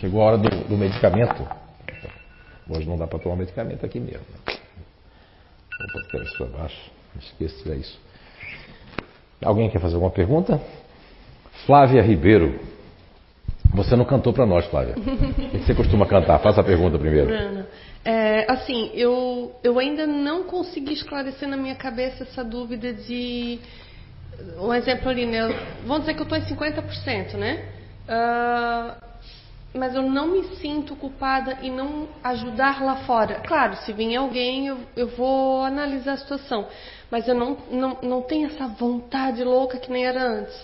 [0.00, 1.46] Chegou a hora do, do medicamento.
[2.68, 4.24] Hoje não dá para tomar medicamento aqui mesmo.
[4.46, 6.90] Opa, quero isso para baixo.
[7.18, 7.98] Esqueça isso.
[9.42, 10.60] Alguém quer fazer alguma pergunta?
[11.66, 12.58] Flávia Ribeiro.
[13.72, 14.94] Você não cantou para nós, Flávia.
[14.98, 16.38] o que você costuma cantar?
[16.38, 17.32] Faça a pergunta primeiro.
[17.32, 17.66] Ana,
[18.04, 23.58] é, assim, eu, eu ainda não consegui esclarecer na minha cabeça essa dúvida de.
[24.58, 25.48] Um exemplo ali, né?
[25.84, 27.64] Vamos dizer que eu estou em 50%, né?
[28.08, 29.08] Uh,
[29.74, 33.40] mas eu não me sinto culpada em não ajudar lá fora.
[33.40, 36.66] Claro, se vir alguém, eu, eu vou analisar a situação.
[37.10, 40.56] Mas eu não, não, não tenho essa vontade louca que nem era antes.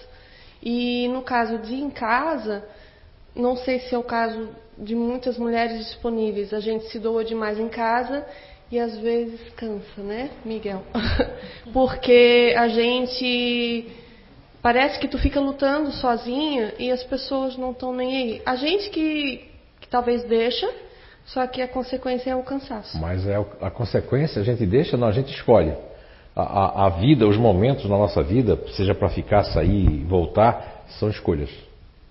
[0.62, 2.64] E no caso de em casa,
[3.34, 7.58] não sei se é o caso de muitas mulheres disponíveis, a gente se doa demais
[7.58, 8.24] em casa
[8.70, 10.82] e às vezes cansa, né, Miguel?
[11.72, 13.86] Porque a gente
[14.62, 18.42] parece que tu fica lutando sozinha e as pessoas não estão nem aí.
[18.46, 19.44] A gente que,
[19.80, 20.68] que talvez deixa,
[21.26, 22.98] só que a consequência é o cansaço.
[23.00, 25.74] Mas é a consequência a gente deixa, não, a gente escolhe.
[26.36, 31.08] A, a, a vida, os momentos na nossa vida, seja para ficar, sair voltar, são
[31.08, 31.50] escolhas.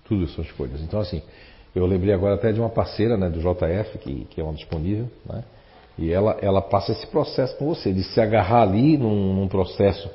[0.04, 0.80] Tudo são escolhas.
[0.82, 1.22] Então, assim,
[1.74, 5.08] eu lembrei agora até de uma parceira né, do JF, que, que é uma disponível,
[5.26, 5.42] né?
[5.96, 10.10] E ela, ela passa esse processo com você, de se agarrar ali num, num processo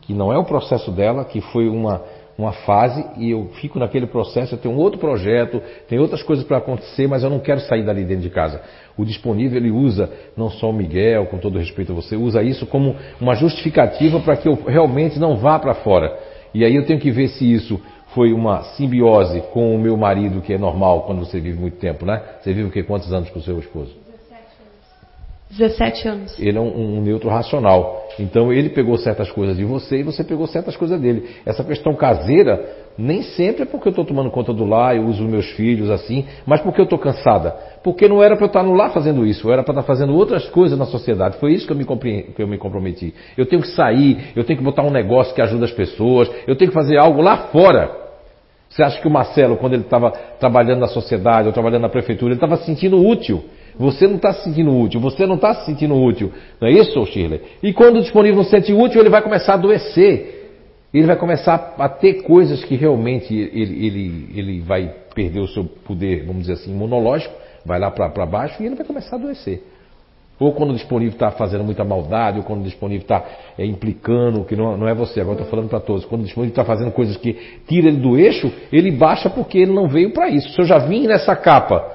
[0.00, 2.02] que não é o processo dela, que foi uma,
[2.36, 6.44] uma fase e eu fico naquele processo, eu tenho um outro projeto, tem outras coisas
[6.44, 8.60] para acontecer, mas eu não quero sair dali dentro de casa.
[8.96, 12.66] O disponível ele usa, não só o Miguel, com todo respeito a você, usa isso
[12.66, 16.16] como uma justificativa para que eu realmente não vá para fora.
[16.52, 17.80] E aí eu tenho que ver se isso
[18.14, 22.06] foi uma simbiose com o meu marido, que é normal quando você vive muito tempo,
[22.06, 22.22] né?
[22.40, 22.82] Você vive o quê?
[22.82, 24.04] Quantos anos com o seu esposo?
[25.56, 26.38] 17 anos.
[26.38, 28.08] Ele é um, um, neutro racional.
[28.18, 31.28] Então ele pegou certas coisas de você e você pegou certas coisas dele.
[31.46, 35.24] Essa questão caseira nem sempre é porque eu estou tomando conta do lar, eu uso
[35.24, 37.54] meus filhos assim, mas porque eu estou cansada.
[37.82, 40.48] Porque não era para eu estar no lar fazendo isso, era para estar fazendo outras
[40.48, 41.38] coisas na sociedade.
[41.38, 43.14] Foi isso que eu, me que eu me comprometi.
[43.36, 46.56] Eu tenho que sair, eu tenho que botar um negócio que ajuda as pessoas, eu
[46.56, 48.03] tenho que fazer algo lá fora.
[48.74, 52.32] Você acha que o Marcelo, quando ele estava trabalhando na sociedade ou trabalhando na prefeitura,
[52.32, 53.44] ele estava se sentindo útil?
[53.78, 56.32] Você não está se sentindo útil, você não está se sentindo útil.
[56.60, 57.40] Não é isso, Shirley?
[57.62, 60.50] E quando o disponível não se sente útil, ele vai começar a adoecer.
[60.92, 65.64] Ele vai começar a ter coisas que realmente ele, ele, ele vai perder o seu
[65.64, 67.32] poder, vamos dizer assim, imunológico,
[67.64, 69.62] vai lá para baixo e ele vai começar a adoecer.
[70.38, 73.24] Ou quando o disponível está fazendo muita maldade, ou quando o disponível está
[73.56, 76.04] é, implicando, que não, não, é você, agora estou falando para todos.
[76.04, 77.34] Quando o disponível está fazendo coisas que
[77.68, 80.50] tira ele do eixo, ele baixa porque ele não veio para isso.
[80.50, 81.94] Se eu já vim nessa capa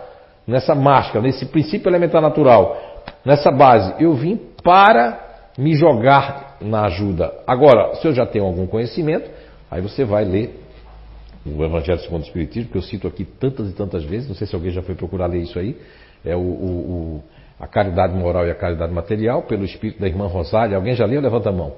[0.50, 7.32] nessa máscara, nesse princípio elementar natural, nessa base, eu vim para me jogar na ajuda.
[7.46, 9.30] Agora, se eu já tenho algum conhecimento,
[9.70, 10.60] aí você vai ler
[11.46, 14.48] o Evangelho segundo o Espiritismo, que eu cito aqui tantas e tantas vezes, não sei
[14.48, 15.78] se alguém já foi procurar ler isso aí,
[16.26, 17.24] é o, o, o
[17.60, 20.78] a caridade moral e a caridade material, pelo espírito da irmã Rosália.
[20.78, 21.20] Alguém já leu?
[21.20, 21.74] Levanta a mão.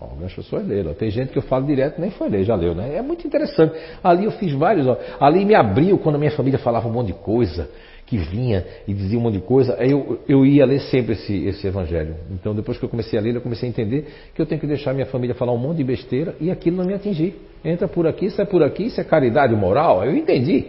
[0.00, 0.92] Algumas pessoas leram.
[0.94, 2.96] Tem gente que eu falo direto nem foi ler, já leu, né?
[2.96, 3.74] É muito interessante.
[4.02, 4.86] Ali eu fiz vários.
[4.86, 4.96] Ó.
[5.18, 7.68] Ali me abriu quando a minha família falava um monte de coisa,
[8.06, 9.74] que vinha e dizia um monte de coisa.
[9.74, 12.16] Eu, eu ia ler sempre esse, esse evangelho.
[12.30, 14.66] Então depois que eu comecei a ler, eu comecei a entender que eu tenho que
[14.66, 17.34] deixar minha família falar um monte de besteira e aquilo não me atingir.
[17.64, 20.04] Entra por aqui, sai por aqui, isso é caridade moral.
[20.04, 20.66] Eu entendi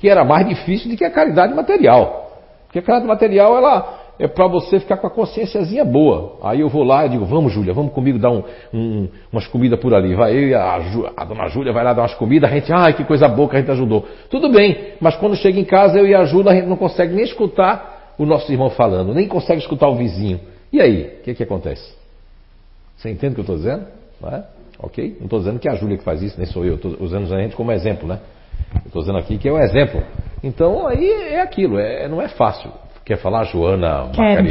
[0.00, 2.29] que era mais difícil do que a caridade material.
[2.72, 6.36] Porque a material, ela é para você ficar com a consciênciazinha boa.
[6.42, 9.80] Aí eu vou lá e digo, vamos Júlia, vamos comigo dar um, um, umas comidas
[9.80, 10.14] por ali.
[10.14, 10.78] Vai eu e a,
[11.16, 13.56] a dona Júlia vai lá dar umas comidas, a gente, ai que coisa boa que
[13.56, 14.06] a gente ajudou.
[14.28, 17.12] Tudo bem, mas quando chega em casa eu e a Júlia, a gente não consegue
[17.12, 20.38] nem escutar o nosso irmão falando, nem consegue escutar o vizinho.
[20.72, 21.92] E aí, o que, que acontece?
[22.96, 23.86] Você entende o que eu estou dizendo?
[24.20, 24.44] Não é?
[24.78, 25.16] Ok?
[25.18, 27.34] Não estou dizendo que é a Júlia que faz isso, nem sou eu, estou usando
[27.34, 28.20] a gente como exemplo, né?
[28.86, 30.02] Estou dizendo aqui que é um exemplo.
[30.42, 32.70] Então aí é aquilo, é, não é fácil.
[33.04, 34.46] Quer falar, Joana Quero.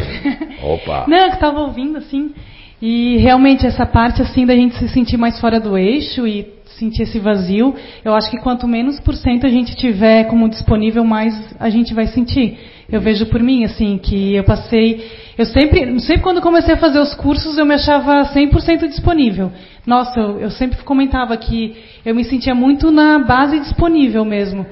[0.64, 1.06] Opa!
[1.08, 2.34] Não, eu estava ouvindo, assim,
[2.82, 7.04] e realmente essa parte, assim, da gente se sentir mais fora do eixo e sentir
[7.04, 11.34] esse vazio, eu acho que quanto menos por cento a gente tiver como disponível, mais
[11.60, 12.58] a gente vai sentir.
[12.90, 15.06] Eu vejo por mim, assim, que eu passei.
[15.38, 19.52] Eu sempre, sempre quando comecei a fazer os cursos, eu me achava 100% disponível.
[19.86, 21.76] Nossa, eu, eu sempre comentava que
[22.06, 24.66] eu me sentia muito na base disponível mesmo.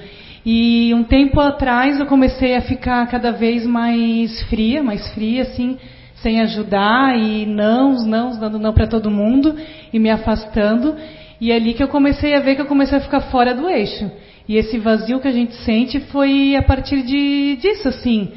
[0.45, 5.77] E um tempo atrás eu comecei a ficar cada vez mais fria, mais fria, assim,
[6.21, 9.55] sem ajudar e não, não, dando não para todo mundo
[9.91, 10.95] e me afastando.
[11.39, 13.69] E é ali que eu comecei a ver que eu comecei a ficar fora do
[13.69, 14.09] eixo.
[14.47, 18.31] E esse vazio que a gente sente foi a partir de, disso, assim.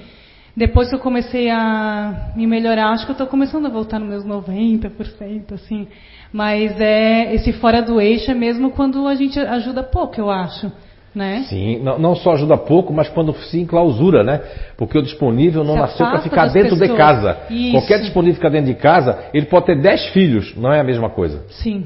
[0.56, 4.24] Depois que eu comecei a me melhorar, acho que eu estou começando a voltar nos
[4.24, 5.86] meus 90%, assim.
[6.32, 10.70] Mas é esse fora do eixo é mesmo quando a gente ajuda pouco, eu acho.
[11.12, 11.44] Né?
[11.48, 14.40] Sim, não, não, só ajuda pouco, mas quando se enclausura, né?
[14.76, 16.90] Porque o disponível não se nasceu para ficar dentro pessoas.
[16.90, 17.38] de casa.
[17.50, 17.72] Isso.
[17.72, 21.10] Qualquer disponível ficar dentro de casa, ele pode ter 10 filhos, não é a mesma
[21.10, 21.42] coisa.
[21.48, 21.84] Sim.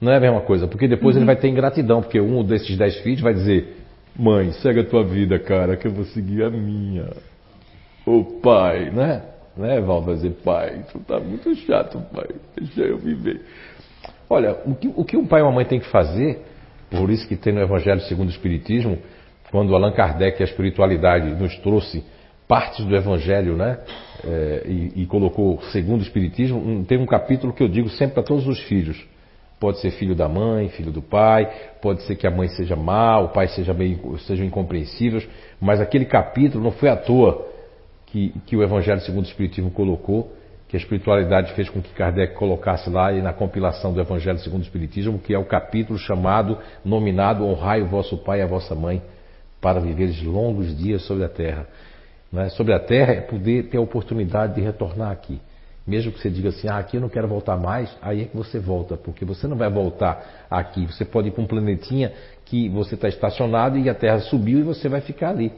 [0.00, 1.20] Não é a mesma coisa, porque depois uhum.
[1.20, 3.76] ele vai ter ingratidão, porque um desses 10 filhos vai dizer:
[4.18, 7.10] Mãe, segue a tua vida, cara, que eu vou seguir a minha.
[8.06, 9.22] Ô pai, né?
[9.56, 13.42] Né, Val vai dizer: Pai, tu tá muito chato, pai, deixa eu viver.
[14.28, 16.42] Olha, o que, o que um pai e uma mãe tem que fazer
[16.90, 18.98] por isso que tem no Evangelho segundo o Espiritismo,
[19.50, 22.04] quando Allan Kardec, a espiritualidade, nos trouxe
[22.46, 23.78] partes do Evangelho, né?
[24.24, 28.22] É, e, e, colocou segundo o Espiritismo, tem um capítulo que eu digo sempre para
[28.22, 29.04] todos os filhos.
[29.58, 31.50] pode ser filho da mãe, filho do pai,
[31.82, 35.26] pode ser que a mãe seja má, o pai seja bem, sejam incompreensíveis,
[35.60, 37.55] mas aquele capítulo não foi à toa
[38.16, 40.32] que, que o Evangelho segundo o Espiritismo colocou,
[40.68, 44.62] que a espiritualidade fez com que Kardec colocasse lá e na compilação do Evangelho segundo
[44.62, 48.74] o Espiritismo, que é o capítulo chamado, nominado Honrai o vosso pai e a vossa
[48.74, 49.02] mãe,
[49.60, 51.66] para viveres longos dias sobre a terra.
[52.32, 52.48] Né?
[52.48, 55.38] Sobre a terra é poder ter a oportunidade de retornar aqui.
[55.86, 58.36] Mesmo que você diga assim, ah, aqui eu não quero voltar mais, aí é que
[58.36, 60.86] você volta, porque você não vai voltar aqui.
[60.86, 62.12] Você pode ir para um planetinha
[62.46, 65.52] que você está estacionado e a Terra subiu e você vai ficar ali.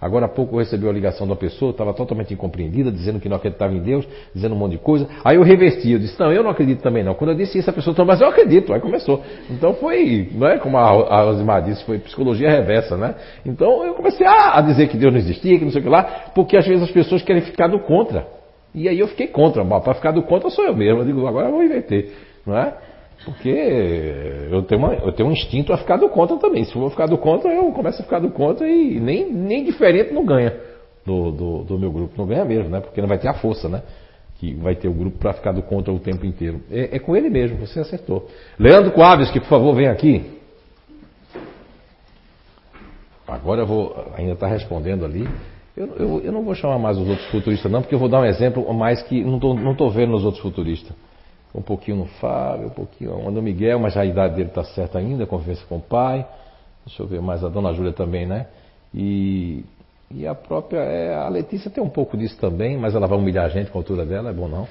[0.00, 3.28] Agora há pouco eu recebi uma ligação de uma pessoa, estava totalmente incompreendida, dizendo que
[3.28, 5.06] não acreditava em Deus, dizendo um monte de coisa.
[5.22, 7.14] Aí eu reverti, eu disse, não, eu não acredito também não.
[7.14, 8.72] Quando eu disse isso, a pessoa falou, mas eu acredito.
[8.72, 9.22] Aí começou.
[9.50, 13.14] Então foi, não é como a Rosimar disse, foi psicologia reversa, né?
[13.44, 15.90] Então eu comecei a, a dizer que Deus não existia, que não sei o que
[15.90, 18.26] lá, porque às vezes as pessoas querem ficar do contra.
[18.74, 19.64] E aí eu fiquei contra.
[19.64, 21.00] Para ficar do contra sou eu mesmo.
[21.00, 22.10] Eu digo, agora eu vou inverter.
[22.46, 22.72] Não é?
[23.24, 23.48] Porque
[24.50, 26.64] eu tenho, uma, eu tenho um instinto a ficar do contra também.
[26.64, 29.64] Se eu vou ficar do contra, eu começo a ficar do contra e nem, nem
[29.64, 30.56] diferente não ganha
[31.04, 32.14] do, do, do meu grupo.
[32.16, 32.80] Não ganha mesmo, né?
[32.80, 33.82] Porque não vai ter a força, né?
[34.38, 36.62] Que vai ter o grupo para ficar do contra o tempo inteiro.
[36.70, 38.26] É, é, com ele mesmo, você acertou.
[38.58, 40.38] Leandro Coaves, que por favor vem aqui.
[43.28, 43.94] Agora eu vou.
[44.16, 45.28] Ainda está respondendo ali.
[45.76, 48.20] Eu, eu, eu, não vou chamar mais os outros futuristas, não, porque eu vou dar
[48.20, 50.94] um exemplo mais que não estou não tô vendo nos outros futuristas.
[51.54, 55.26] Um pouquinho no Fábio, um pouquinho no Miguel, mas a idade dele está certa ainda,
[55.26, 56.24] convivência com o pai.
[56.86, 58.46] Deixa eu ver mais a dona Júlia também, né?
[58.94, 59.64] E,
[60.10, 60.78] e a própria.
[60.78, 63.78] É, a Letícia tem um pouco disso também, mas ela vai humilhar a gente com
[63.78, 64.68] a altura dela, é bom não?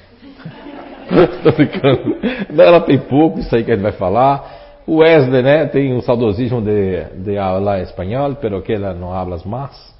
[1.37, 2.17] Estou ficando.
[2.61, 4.59] Ela tem pouco, isso aí que a gente vai falar.
[4.87, 9.37] O Wesley, né, tem um saudosismo de, de falar espanhol, pero que ela não habla
[9.45, 9.93] mais.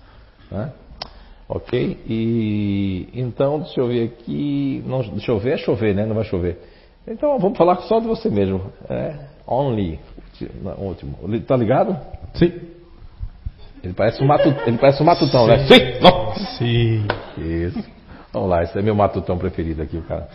[0.49, 0.71] Né?
[1.49, 1.97] Ok?
[2.07, 4.83] E então, deixa eu ver aqui.
[4.85, 6.05] Não, deixa eu ver, é chover, né?
[6.05, 6.59] Não vai chover.
[7.07, 8.71] Então vamos falar só de você mesmo.
[8.87, 9.15] É,
[9.47, 9.99] only.
[10.77, 11.17] Último.
[11.47, 11.97] Tá ligado?
[12.35, 12.53] Sim.
[13.83, 15.65] Ele parece um, matut, ele parece um matutão, né?
[15.65, 15.79] Sim.
[15.79, 16.33] né?
[16.57, 17.07] Sim!
[17.35, 17.67] Sim.
[17.67, 17.89] Isso.
[18.31, 20.29] Vamos lá, esse é meu matutão preferido aqui, o cara.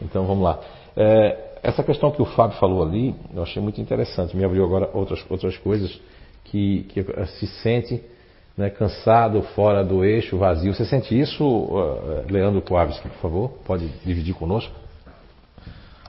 [0.00, 0.58] Então vamos lá.
[0.96, 4.34] É, essa questão que o Fábio falou ali, eu achei muito interessante.
[4.34, 6.00] Me abriu agora outras, outras coisas
[6.44, 8.02] que, que se sente
[8.56, 10.72] né, cansado, fora do eixo, vazio.
[10.72, 13.48] Você sente isso, uh, Leandro Kowalski, por favor?
[13.66, 14.74] Pode dividir conosco?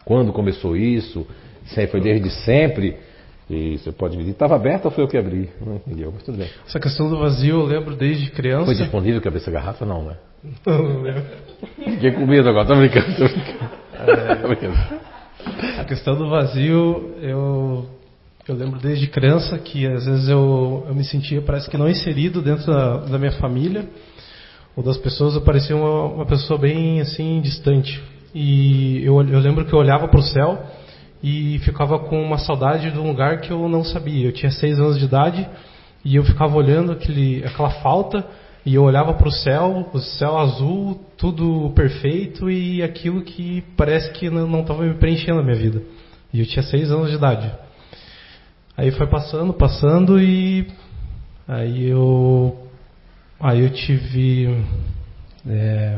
[0.06, 1.28] Quando começou isso?
[1.66, 2.98] Se foi desde sempre?
[3.50, 4.32] E você pode dividir.
[4.32, 5.50] Estava aberto ou foi eu que abri?
[5.66, 6.50] Não entendi, mas tudo bem.
[6.66, 8.66] Essa questão do vazio eu lembro desde criança.
[8.66, 9.86] Foi disponível que essa garrafa?
[9.86, 10.18] Não, né?
[10.66, 11.24] Não, não lembro.
[11.76, 14.78] Fiquei com medo agora, tô brincando, tô brincando.
[15.76, 15.82] É.
[15.82, 17.86] A questão do vazio, eu
[18.48, 22.42] eu lembro desde criança que às vezes eu, eu me sentia, parece que não inserido
[22.42, 23.90] dentro da, da minha família
[24.74, 28.02] ou das pessoas, eu parecia uma, uma pessoa bem assim distante.
[28.34, 30.64] E eu, eu lembro que eu olhava para o céu
[31.22, 34.28] e ficava com uma saudade de um lugar que eu não sabia.
[34.28, 35.46] Eu tinha seis anos de idade
[36.06, 38.26] e eu ficava olhando aquele, aquela falta
[38.66, 44.10] e eu olhava para o céu, o céu azul, tudo perfeito e aquilo que parece
[44.12, 45.82] que não estava me preenchendo a minha vida.
[46.34, 47.67] E eu tinha seis anos de idade.
[48.78, 50.68] Aí foi passando, passando e
[51.48, 52.56] aí eu
[53.40, 54.64] aí eu tive
[55.50, 55.98] é,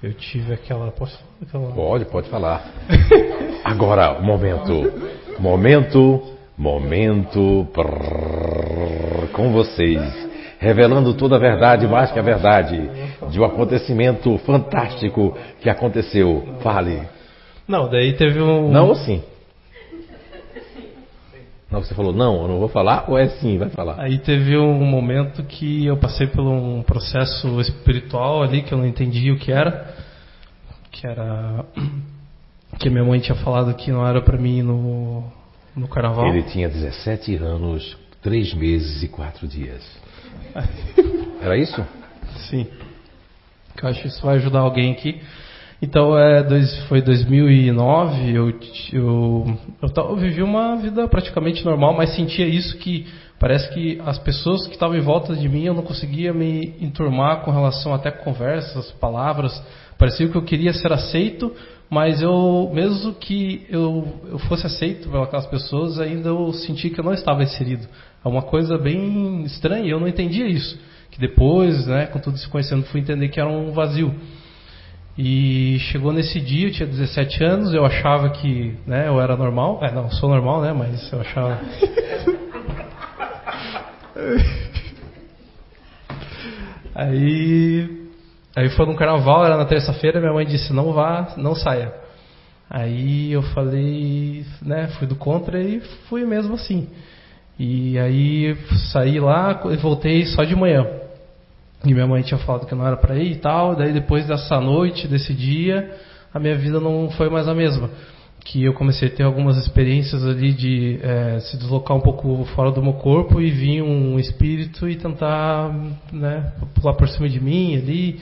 [0.00, 1.72] eu tive aquela, posso, aquela?
[1.72, 2.70] Pode pode falar.
[3.64, 4.92] Agora momento
[5.40, 6.22] momento
[6.56, 10.00] momento prrr, com vocês
[10.60, 12.90] revelando toda a verdade mais que a verdade
[13.28, 16.60] de um acontecimento fantástico que aconteceu.
[16.62, 17.08] Fale.
[17.66, 19.20] Não daí teve um não sim
[21.74, 24.00] não, você falou, não, eu não vou falar, ou é sim, vai falar?
[24.00, 28.86] Aí teve um momento que eu passei por um processo espiritual ali que eu não
[28.86, 29.92] entendi o que era.
[30.92, 31.64] Que era.
[32.76, 35.22] Que minha mãe tinha falado que não era para mim no,
[35.76, 36.26] no carnaval.
[36.26, 39.80] Ele tinha 17 anos, 3 meses e 4 dias.
[41.40, 41.86] Era isso?
[42.50, 42.66] Sim.
[43.80, 45.22] Eu acho que isso vai ajudar alguém aqui.
[45.84, 52.16] Então, é, dois, foi 2009, eu, eu, eu, eu, vivi uma vida praticamente normal, mas
[52.16, 53.06] sentia isso que
[53.38, 57.42] parece que as pessoas que estavam em volta de mim, eu não conseguia me enturmar
[57.42, 59.62] com relação até conversas, palavras.
[59.98, 61.52] Parecia que eu queria ser aceito,
[61.90, 66.98] mas eu, mesmo que eu, eu fosse aceito por aquelas pessoas, ainda eu senti que
[66.98, 67.86] eu não estava inserido.
[68.24, 70.80] É uma coisa bem estranha, eu não entendia isso.
[71.10, 74.14] Que depois, né, com tudo se conhecendo, fui entender que era um vazio.
[75.16, 79.78] E chegou nesse dia, eu tinha 17 anos, eu achava que né, eu era normal.
[79.80, 80.72] É, não, sou normal, né?
[80.72, 81.60] Mas eu achava.
[86.96, 88.08] aí,
[88.56, 91.94] aí foi no carnaval, era na terça-feira, minha mãe disse: não vá, não saia.
[92.68, 95.78] Aí eu falei, né, fui do contra e
[96.08, 96.88] fui mesmo assim.
[97.56, 98.56] E aí
[98.90, 101.03] saí lá e voltei só de manhã.
[101.84, 103.76] E minha mãe tinha falado que não era para ir e tal.
[103.76, 105.94] Daí depois dessa noite, desse dia,
[106.32, 107.90] a minha vida não foi mais a mesma.
[108.44, 112.70] Que eu comecei a ter algumas experiências ali de é, se deslocar um pouco fora
[112.70, 115.72] do meu corpo e vir um espírito e tentar
[116.12, 118.20] né, pular por cima de mim ali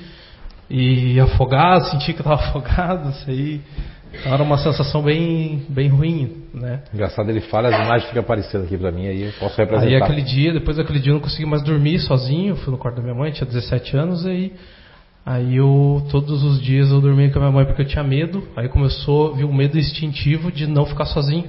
[0.70, 3.60] e afogado, sentir que eu estava afogado, isso aí
[4.14, 6.82] então era uma sensação bem, bem ruim, né?
[6.92, 9.88] Engraçado, ele fala, as imagens ficam aparecendo aqui para mim, aí eu posso representar.
[9.88, 12.96] Aí aquele dia, depois daquele dia eu não consegui mais dormir sozinho, fui no quarto
[12.96, 14.52] da minha mãe, tinha 17 anos, aí,
[15.24, 18.46] aí eu, todos os dias eu dormia com a minha mãe porque eu tinha medo,
[18.54, 21.46] aí começou, viu o medo instintivo de não ficar sozinho,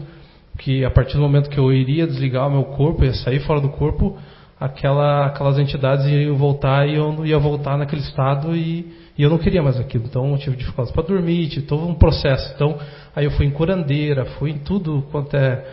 [0.57, 3.59] que a partir do momento que eu iria desligar o meu corpo, ia sair fora
[3.59, 4.17] do corpo,
[4.59, 9.29] aquela, aquelas entidades iam voltar e eu não ia voltar naquele estado e e eu
[9.29, 12.51] não queria mais aquilo, então eu tive dificuldades para dormir, tive todo um processo.
[12.55, 12.79] Então,
[13.15, 15.63] aí eu fui em curandeira, fui em tudo quanto é,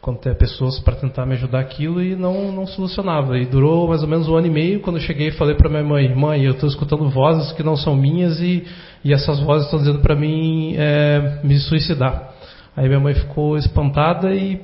[0.00, 3.38] quanto é pessoas para tentar me ajudar aquilo e não, não solucionava.
[3.38, 4.80] E durou mais ou menos um ano e meio.
[4.80, 7.94] Quando eu cheguei, falei para minha mãe: Mãe, eu estou escutando vozes que não são
[7.94, 8.66] minhas e,
[9.04, 12.32] e essas vozes estão dizendo para mim é, me suicidar.
[12.76, 14.60] Aí minha mãe ficou espantada e,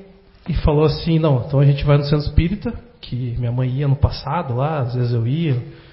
[0.48, 3.86] e falou assim: Não, então a gente vai no centro espírita, que minha mãe ia
[3.86, 5.83] no passado lá, às vezes eu ia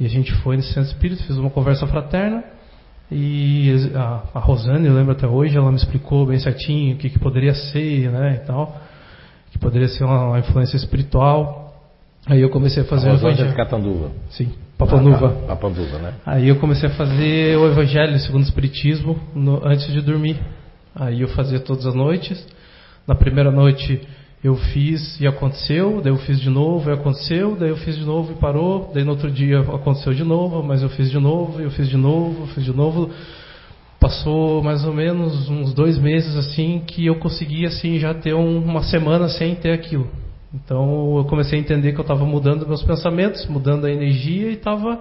[0.00, 2.44] e a gente foi nesse centro espírita, fez uma conversa fraterna.
[3.10, 7.08] E a, a Rosane, eu lembro até hoje, ela me explicou bem certinho o que,
[7.08, 8.80] que poderia ser, né, e tal.
[9.50, 11.74] Que poderia ser uma, uma influência espiritual.
[12.26, 13.48] Aí eu comecei a fazer a o evangelho.
[13.48, 14.10] É de Catanduva.
[14.28, 15.36] Sim, Papanduva.
[15.44, 16.14] Ah, Papanduva, né?
[16.26, 20.38] Aí eu comecei a fazer o evangelho segundo o espiritismo no, antes de dormir.
[20.94, 22.46] Aí eu fazia todas as noites.
[23.06, 24.06] Na primeira noite
[24.42, 28.04] eu fiz e aconteceu, daí eu fiz de novo e aconteceu, daí eu fiz de
[28.04, 31.60] novo e parou, daí no outro dia aconteceu de novo, mas eu fiz de novo,
[31.60, 33.10] eu fiz de novo, eu fiz de novo.
[33.98, 38.58] Passou mais ou menos uns dois meses assim que eu consegui assim já ter um,
[38.58, 40.08] uma semana sem ter aquilo.
[40.54, 44.54] Então eu comecei a entender que eu estava mudando meus pensamentos, mudando a energia e
[44.54, 45.00] estava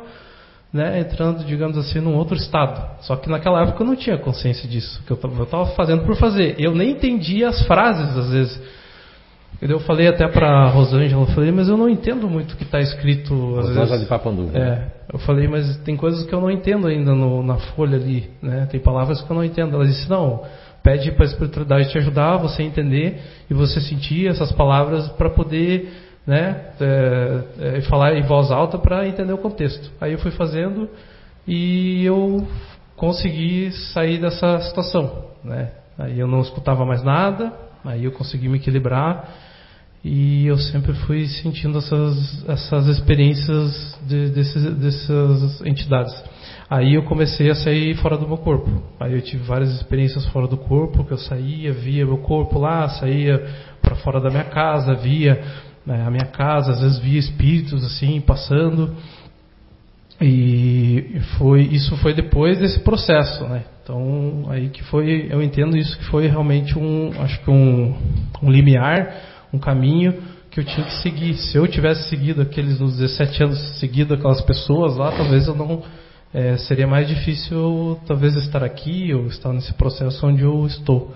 [0.74, 3.02] né, entrando, digamos assim, num outro estado.
[3.02, 6.56] Só que naquela época eu não tinha consciência disso, que eu estava fazendo por fazer.
[6.58, 8.62] Eu nem entendia as frases às vezes.
[9.62, 12.64] Eu falei até para a Rosângela, eu falei, mas eu não entendo muito o que
[12.64, 13.34] está escrito.
[13.34, 14.52] Rosângela de Papandu.
[14.54, 18.30] É, eu falei, mas tem coisas que eu não entendo ainda no, na folha ali,
[18.42, 18.68] né?
[18.70, 19.76] Tem palavras que eu não entendo.
[19.76, 20.44] Ela disse, não,
[20.84, 23.20] pede para a espiritualidade te ajudar, você entender
[23.50, 25.92] e você sentir essas palavras para poder,
[26.26, 29.92] né, é, é, falar em voz alta para entender o contexto.
[30.00, 30.88] Aí eu fui fazendo
[31.48, 32.48] e eu
[32.96, 35.72] consegui sair dessa situação, né?
[35.98, 37.52] Aí eu não escutava mais nada,
[37.84, 39.47] aí eu consegui me equilibrar
[40.08, 46.14] e eu sempre fui sentindo essas, essas experiências de, desses, dessas entidades.
[46.70, 48.70] Aí eu comecei a sair fora do meu corpo.
[49.02, 52.88] Aí eu tive várias experiências fora do corpo, que eu saía, via meu corpo lá,
[52.88, 53.46] saía
[53.82, 55.42] para fora da minha casa, via
[55.86, 58.96] né, a minha casa, às vezes via espíritos assim passando.
[60.22, 63.64] E foi isso foi depois desse processo, né?
[63.84, 67.94] Então aí que foi, eu entendo isso que foi realmente um, acho que um,
[68.42, 70.14] um limiar um caminho
[70.52, 71.36] que eu tinha que seguir.
[71.36, 75.84] Se eu tivesse seguido aqueles nos 17 anos, seguido aquelas pessoas lá, talvez eu não
[76.34, 81.14] é, seria mais difícil talvez estar aqui ou estar nesse processo onde eu estou.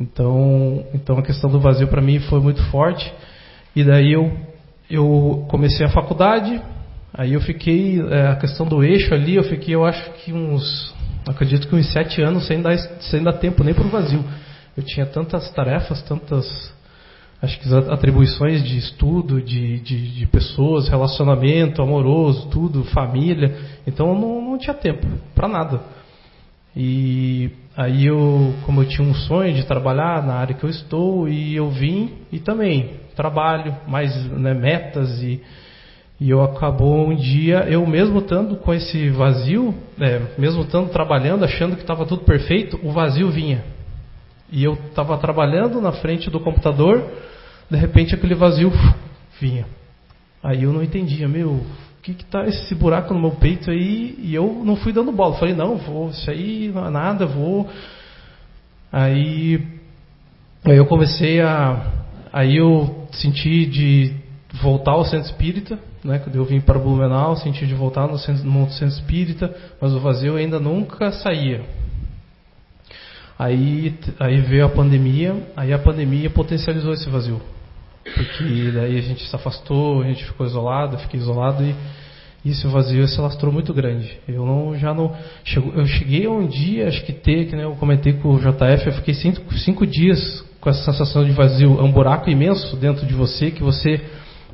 [0.00, 3.12] Então, então a questão do vazio para mim foi muito forte.
[3.74, 4.32] E daí eu
[4.90, 6.60] eu comecei a faculdade,
[7.14, 10.94] aí eu fiquei é, a questão do eixo ali, eu fiquei eu acho que uns
[11.26, 14.24] acredito que uns sete anos sem dar sem dar tempo nem para o vazio.
[14.76, 16.71] Eu tinha tantas tarefas, tantas
[17.42, 23.58] acho que as atribuições de estudo, de, de, de, pessoas, relacionamento amoroso, tudo, família.
[23.84, 25.04] Então eu não, não tinha tempo
[25.34, 25.80] para nada.
[26.74, 31.28] E aí eu, como eu tinha um sonho de trabalhar na área que eu estou,
[31.28, 35.42] e eu vim e também trabalho, mais né, metas e,
[36.20, 41.44] e eu acabou um dia, eu mesmo estando com esse vazio, é, mesmo estando trabalhando,
[41.44, 43.64] achando que estava tudo perfeito, o vazio vinha.
[44.50, 47.02] E eu estava trabalhando na frente do computador,
[47.72, 48.70] de repente aquele vazio
[49.40, 49.66] vinha.
[50.42, 51.66] Aí eu não entendia, meu, o
[52.02, 54.14] que que tá esse buraco no meu peito aí?
[54.18, 55.36] E eu não fui dando bola.
[55.36, 57.66] Falei, não, vou, isso aí não é nada, vou.
[58.92, 59.66] Aí,
[60.64, 61.92] aí eu comecei a.
[62.30, 64.14] Aí eu senti de
[64.62, 66.18] voltar ao centro espírita, né?
[66.18, 70.00] Quando eu vim para Blumenau, senti de voltar no centro, no centro espírita, mas o
[70.00, 71.62] vazio ainda nunca saía.
[73.38, 77.40] Aí, aí veio a pandemia, aí a pandemia potencializou esse vazio
[78.04, 81.74] porque daí a gente se afastou, a gente ficou isolado, fiquei isolado e,
[82.44, 84.18] esse vazio se lastrou muito grande.
[84.26, 85.14] Eu não, já não.
[85.76, 88.92] Eu cheguei um dia, acho que ter, que né, eu comentei com o JF, eu
[88.94, 91.78] fiquei cinco, cinco dias com essa sensação de vazio.
[91.78, 94.00] É um buraco imenso dentro de você que você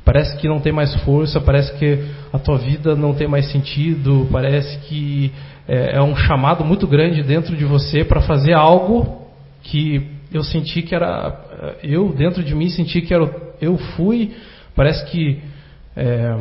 [0.05, 4.27] parece que não tem mais força, parece que a tua vida não tem mais sentido,
[4.31, 5.31] parece que
[5.67, 9.27] é, é um chamado muito grande dentro de você para fazer algo
[9.63, 11.75] que eu senti que era.
[11.83, 13.29] Eu, dentro de mim, senti que era.
[13.61, 14.31] Eu fui,
[14.75, 15.41] parece que
[15.95, 16.33] é,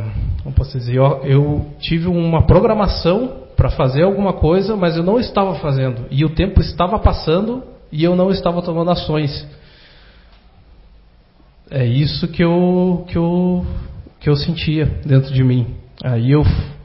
[0.45, 5.19] como posso dizer, eu, eu tive uma programação para fazer alguma coisa, mas eu não
[5.19, 6.07] estava fazendo.
[6.13, 9.47] E o tempo estava passando e eu não estava tomando ações.
[11.69, 13.67] É isso que eu, que eu,
[14.21, 15.75] que eu sentia dentro de mim.
[16.05, 16.45] Aí, eu,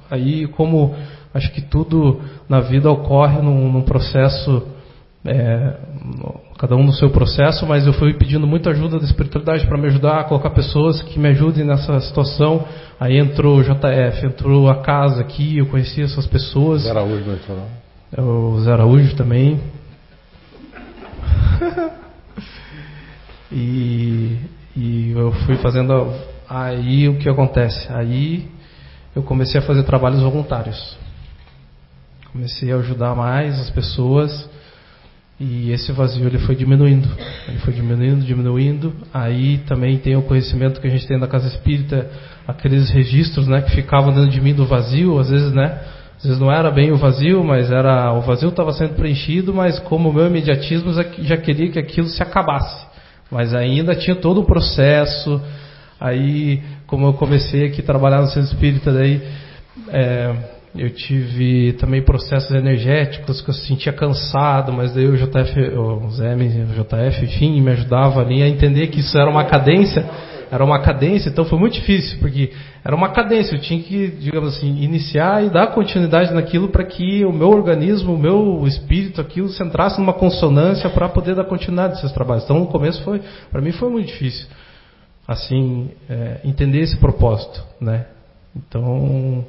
[0.10, 0.96] aí como
[1.32, 4.68] acho que tudo na vida ocorre num, num processo
[5.26, 5.78] é,
[6.58, 9.88] cada um no seu processo, mas eu fui pedindo muita ajuda da espiritualidade para me
[9.88, 12.66] ajudar a colocar pessoas que me ajudem nessa situação.
[13.00, 16.84] Aí entrou o JF, entrou a casa aqui, eu conheci essas pessoas.
[16.84, 18.54] Zé Araújo não entrou não?
[18.54, 19.62] O Zé Araújo também.
[23.52, 24.38] e,
[24.76, 26.14] e eu fui fazendo.
[26.50, 27.88] Aí o que acontece?
[27.92, 28.48] Aí
[29.16, 30.98] eu comecei a fazer trabalhos voluntários.
[32.32, 34.52] Comecei a ajudar mais as pessoas
[35.40, 37.10] e esse vazio ele foi diminuindo,
[37.48, 38.94] ele foi diminuindo, diminuindo.
[39.14, 42.10] Aí também tem o conhecimento que a gente tem da casa espírita,
[42.48, 45.80] aqueles registros, né, que ficavam dentro de mim do vazio, às vezes, né,
[46.18, 49.80] às vezes não era bem o vazio, mas era o vazio estava sendo preenchido, mas
[49.80, 52.86] como o meu imediatismo já queria que aquilo se acabasse.
[53.30, 55.42] Mas ainda tinha todo o processo.
[56.00, 59.22] Aí, como eu comecei aqui a trabalhar no centro espírita, daí
[59.90, 60.36] é,
[60.76, 66.34] eu tive também processos energéticos que eu sentia cansado, mas daí o JF, o Zé,
[66.36, 70.04] o JF, enfim, me ajudava ali a entender que isso era uma cadência,
[70.52, 72.52] era uma cadência, então foi muito difícil, porque
[72.84, 77.24] era uma cadência, eu tinha que, digamos assim, iniciar e dar continuidade naquilo para que
[77.24, 81.96] o meu organismo, o meu espírito, aquilo se entrasse numa consonância para poder dar continuidade
[81.96, 82.44] desses trabalhos.
[82.46, 83.22] Então, no começo foi,
[83.52, 84.48] para mim foi muito difícil,
[85.28, 88.06] assim, é, entender esse propósito, né?
[88.56, 89.46] Então,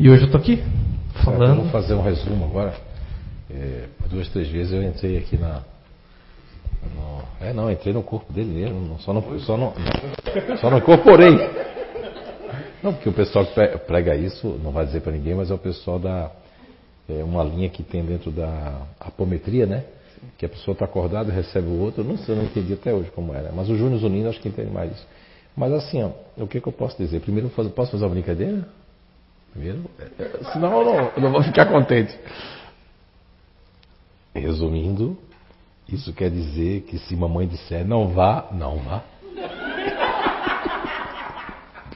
[0.00, 0.64] e hoje eu estou aqui,
[1.22, 1.56] falando.
[1.56, 2.74] Vamos fazer um resumo agora.
[3.50, 5.62] É, duas, três vezes eu entrei aqui na.
[6.96, 9.74] No, é, não, entrei no corpo dele mesmo, só não, só não,
[10.58, 11.36] só não incorporei.
[12.82, 15.58] Não, porque o pessoal que prega isso, não vai dizer para ninguém, mas é o
[15.58, 16.30] pessoal da.
[17.06, 19.84] É uma linha que tem dentro da apometria, né?
[20.38, 22.02] Que a pessoa está acordada e recebe o outro.
[22.02, 23.52] Não sei, eu não entendi até hoje como era.
[23.52, 25.06] Mas o Júnior Zunino acho que entende mais isso.
[25.54, 26.10] Mas assim, ó,
[26.42, 27.20] o que, que eu posso dizer?
[27.20, 28.66] Primeiro, posso fazer uma brincadeira?
[29.52, 32.16] Primeiro, é, é, senão eu não, eu não vou ficar contente.
[34.34, 35.18] Resumindo,
[35.88, 39.02] isso quer dizer que se mamãe disser não vá, não vá.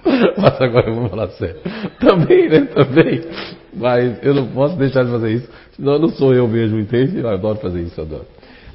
[0.36, 1.60] Mas agora eu vou falar sério.
[2.00, 2.62] Também, né?
[2.66, 3.22] Também.
[3.72, 5.48] Mas eu não posso deixar de fazer isso.
[5.76, 7.18] Senão não sou eu mesmo, entende?
[7.18, 8.26] Eu adoro fazer isso, eu adoro.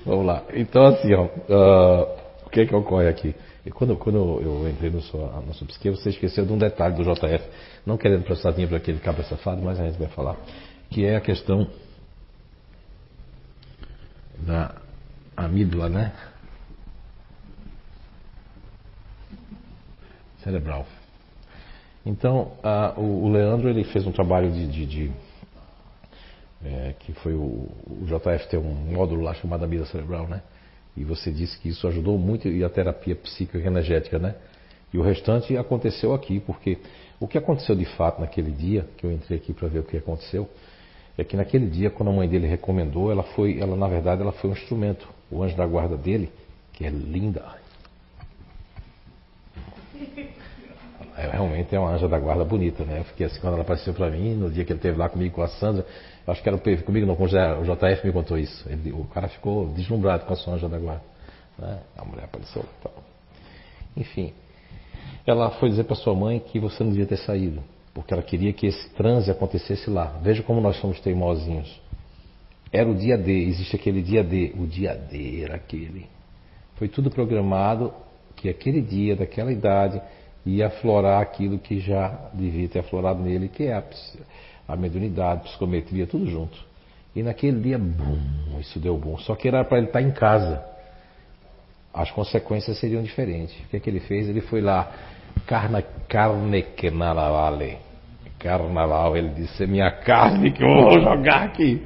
[0.06, 0.44] Vamos lá.
[0.54, 2.08] Então, assim, ó, uh,
[2.46, 3.36] o que é que ocorre aqui?
[3.70, 6.96] E quando, quando eu entrei no sua, na sua psique, você esqueceu de um detalhe
[6.96, 7.48] do JF,
[7.86, 10.38] não querendo prestar dinheiro para aquele cabra safado, mas a gente vai falar,
[10.90, 11.70] que é a questão
[14.40, 14.74] da
[15.38, 16.14] amígdala, né?
[20.44, 20.88] Cerebral.
[22.04, 25.12] Então, a, o, o, Leandro ele fez um trabalho de, de, de
[26.66, 30.42] é, que foi o, o JF tem um módulo lá chamado amígdala cerebral, né?
[30.96, 34.36] E você disse que isso ajudou muito e a terapia psicoenergética, né?
[34.94, 36.78] E o restante aconteceu aqui, porque
[37.20, 39.98] o que aconteceu de fato naquele dia, que eu entrei aqui para ver o que
[39.98, 40.50] aconteceu,
[41.18, 44.32] é que naquele dia, quando a mãe dele recomendou, ela foi, ela na verdade, ela
[44.32, 45.08] foi um instrumento.
[45.30, 46.32] O anjo da guarda dele,
[46.74, 47.44] que é linda.
[51.18, 53.00] É, realmente é uma anja da guarda bonita, né?
[53.00, 55.36] Eu fiquei assim quando ela apareceu para mim, no dia que ele esteve lá comigo
[55.36, 55.86] com a Sandra,
[56.30, 58.68] Acho que era o comigo, não, com o JF me contou isso.
[58.70, 61.04] Ele, o cara ficou deslumbrado com a sua anja da guarda.
[61.58, 61.80] Né?
[61.98, 62.64] A mulher apareceu.
[62.80, 62.92] Então.
[63.96, 64.34] Enfim,
[65.26, 67.62] ela foi dizer para sua mãe que você não devia ter saído,
[67.94, 70.20] porque ela queria que esse transe acontecesse lá.
[70.22, 71.80] Veja como nós somos teimosinhos.
[72.72, 74.54] Era o dia D, existe aquele dia D.
[74.58, 76.08] O dia D era aquele.
[76.76, 77.94] Foi tudo programado
[78.36, 80.02] que aquele dia, daquela idade,
[80.46, 83.84] ia aflorar aquilo que já devia ter aflorado nele, que é a
[84.70, 86.56] a mediunidade, psicometria, tudo junto.
[87.16, 88.20] E naquele dia, bum,
[88.60, 89.18] isso deu bom.
[89.18, 90.64] Só que era para ele estar tá em casa.
[91.92, 93.60] As consequências seriam diferentes.
[93.66, 94.30] O que, é que ele fez?
[94.30, 94.92] Ele foi lá,
[95.48, 97.78] carne, carne que vale.
[98.38, 101.84] Carnaval, ele disse, é minha carne que eu vou jogar aqui.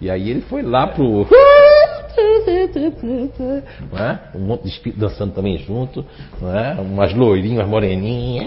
[0.00, 1.26] E aí ele foi lá pro.
[3.92, 4.36] É?
[4.36, 6.04] Um monte de espírito dançando também junto,
[6.42, 6.80] é?
[6.80, 8.46] umas loirinhas, moreninhas.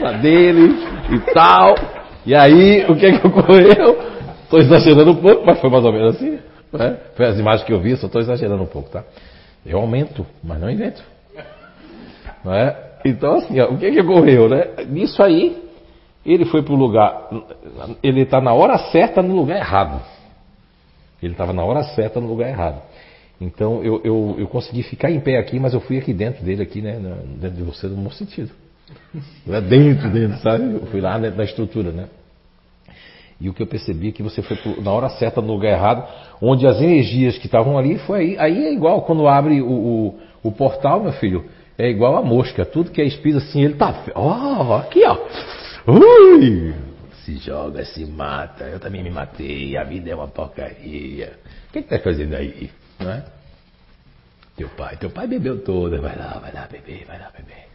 [0.00, 0.74] na dele
[1.10, 1.74] e tal.
[2.30, 3.98] E aí, o que é que ocorreu?
[4.44, 6.38] Estou exagerando um pouco, mas foi mais ou menos assim.
[6.72, 6.96] Né?
[7.16, 9.02] Foi as imagens que eu vi, só estou exagerando um pouco, tá?
[9.66, 11.02] Eu aumento, mas não invento.
[12.44, 12.76] Não é?
[13.04, 14.64] Então, assim, ó, o que, é que ocorreu, né?
[14.88, 15.60] Nisso aí,
[16.24, 17.30] ele foi para o lugar,
[18.00, 20.00] ele está na hora certa no lugar errado.
[21.20, 22.80] Ele estava na hora certa no lugar errado.
[23.40, 26.62] Então eu, eu, eu, consegui ficar em pé aqui, mas eu fui aqui dentro dele,
[26.62, 26.96] aqui, né?
[27.40, 28.52] Dentro de você, no bom sentido.
[29.44, 30.74] Lá dentro, dentro, sabe?
[30.74, 32.06] Eu fui lá dentro da estrutura, né?
[33.40, 36.06] E o que eu percebi é que você foi na hora certa no lugar errado,
[36.42, 38.38] onde as energias que estavam ali foi aí.
[38.38, 41.48] Aí é igual quando abre o, o, o portal, meu filho,
[41.78, 42.66] é igual a mosca.
[42.66, 44.04] Tudo que é espírito assim, ele tá.
[44.14, 45.16] Ó, oh, aqui, ó.
[45.90, 46.74] Ui!
[47.24, 48.64] Se joga, se mata.
[48.64, 49.74] Eu também me matei.
[49.76, 51.38] A vida é uma porcaria.
[51.68, 52.70] O que, que tá fazendo aí?
[52.98, 53.24] Não é?
[54.54, 55.98] Teu pai, teu pai bebeu toda.
[55.98, 57.68] Vai lá, vai lá beber, vai lá beber.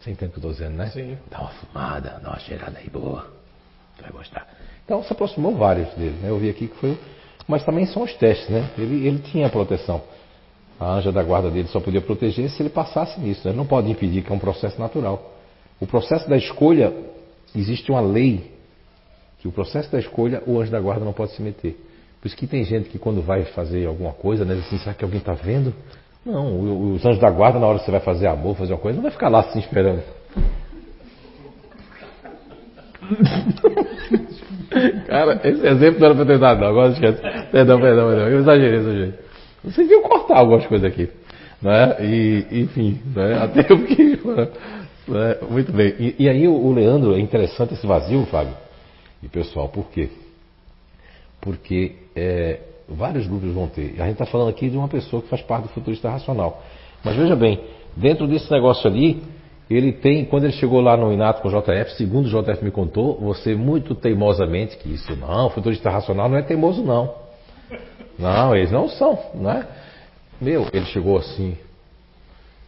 [0.00, 0.86] Você entende o que eu estou dizendo, né?
[0.86, 1.18] Sim.
[1.30, 3.37] Dá uma fumada, dá uma cheirada aí boa.
[4.00, 4.46] Vai gostar.
[4.84, 6.30] Então se aproximou vários dele, né?
[6.30, 6.98] Eu vi aqui que foi.
[7.46, 8.70] Mas também são os testes, né?
[8.76, 10.02] Ele, ele tinha proteção.
[10.78, 13.48] A anja da guarda dele só podia proteger se ele passasse nisso.
[13.48, 13.54] Né?
[13.54, 15.34] Não pode impedir, que é um processo natural.
[15.80, 16.92] O processo da escolha,
[17.54, 18.52] existe uma lei
[19.38, 21.76] que o processo da escolha, o anjo da guarda não pode se meter.
[22.20, 25.04] Por isso que tem gente que quando vai fazer alguma coisa, né, assim, será que
[25.04, 25.72] alguém está vendo?
[26.26, 28.96] Não, os anjos da guarda, na hora que você vai fazer amor, fazer uma coisa,
[28.96, 30.02] não vai ficar lá assim esperando.
[35.06, 36.68] Cara, esse exemplo não era para ter dado, não.
[36.68, 37.20] Agora esquece.
[37.50, 38.28] Perdão, perdão, perdão.
[38.28, 39.14] Eu exagerei, exagerei.
[39.64, 41.08] Vocês iam cortar algumas coisas aqui.
[41.60, 41.96] Né?
[42.00, 43.38] E, enfim, né?
[43.42, 44.18] até eu fiquei.
[45.08, 45.38] Né?
[45.50, 45.94] Muito bem.
[45.98, 48.52] E, e, aí o Leandro, é interessante esse vazio, Fábio.
[49.22, 50.10] E pessoal, por quê?
[51.40, 53.94] Porque é, vários grupos vão ter.
[53.98, 56.62] A gente está falando aqui de uma pessoa que faz parte do futurista racional.
[57.02, 57.58] Mas veja bem,
[57.96, 59.22] dentro desse negócio ali,
[59.70, 62.70] ele tem, quando ele chegou lá no Inato com o JF, segundo o JF me
[62.70, 67.14] contou, você muito teimosamente, que isso não, futurista racional não é teimoso não.
[68.18, 69.66] Não, eles não são, né?
[70.40, 71.56] Meu, ele chegou assim,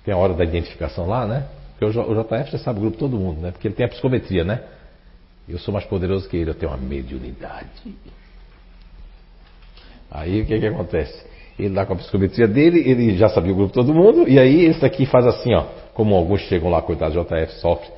[0.04, 1.46] tem a hora da identificação lá, né?
[1.78, 3.50] Porque o JF já sabe o grupo todo mundo, né?
[3.50, 4.62] Porque ele tem a psicometria, né?
[5.48, 7.94] Eu sou mais poderoso que ele, eu tenho uma mediunidade.
[10.10, 11.24] Aí o que, que acontece?
[11.58, 14.64] Ele dá com a psicometria dele, ele já sabia o grupo todo mundo, e aí
[14.66, 15.66] esse aqui faz assim, ó.
[15.94, 17.88] Como alguns chegam lá, coitado, JF sofre.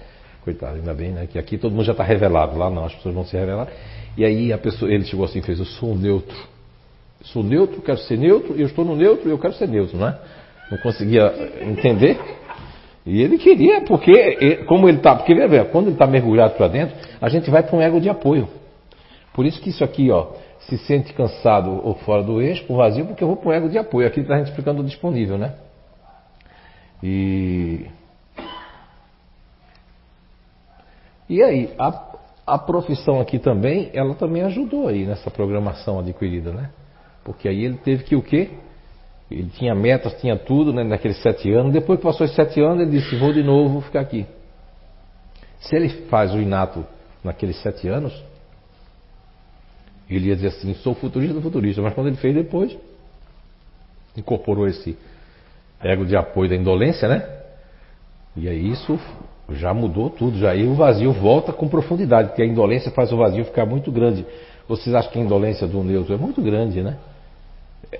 [0.44, 1.28] Coitado, ainda bem, né?
[1.30, 3.68] Que aqui todo mundo já está revelado, lá não, as pessoas vão se revelar.
[4.16, 6.36] E aí a pessoa, ele chegou assim e fez, eu sou neutro.
[7.20, 10.08] Eu sou neutro, quero ser neutro, eu estou no neutro eu quero ser neutro, não
[10.08, 10.18] é?
[10.70, 12.18] Não conseguia entender.
[13.04, 16.96] E ele queria, porque, como ele está, porque veja, quando ele está mergulhado para dentro,
[17.20, 18.48] a gente vai para um ego de apoio.
[19.34, 23.06] Por isso que isso aqui, ó, se sente cansado ou fora do eixo, com vazio,
[23.06, 24.06] porque eu vou para um ego de apoio.
[24.06, 25.54] Aqui está a gente explicando o disponível, né?
[27.02, 27.86] E.
[31.28, 32.16] E aí, a,
[32.46, 36.70] a profissão aqui também, ela também ajudou aí nessa programação adquirida, né?
[37.24, 38.50] Porque aí ele teve que o quê?
[39.30, 41.72] Ele tinha metas, tinha tudo, né, naqueles sete anos.
[41.72, 44.26] Depois que passou esses sete anos, ele disse: Vou de novo, vou ficar aqui.
[45.60, 46.84] Se ele faz o inato
[47.24, 48.12] naqueles sete anos,
[50.10, 51.80] ele ia dizer assim: Sou futurista do futurista.
[51.80, 52.76] Mas quando ele fez depois,
[54.16, 54.98] incorporou esse
[55.82, 57.26] ego de apoio da indolência, né?
[58.36, 58.98] E aí isso
[59.50, 60.38] já mudou tudo.
[60.38, 63.90] Já aí o vazio volta com profundidade, porque a indolência faz o vazio ficar muito
[63.90, 64.24] grande.
[64.68, 66.96] Vocês acham que a indolência do neutro é muito grande, né?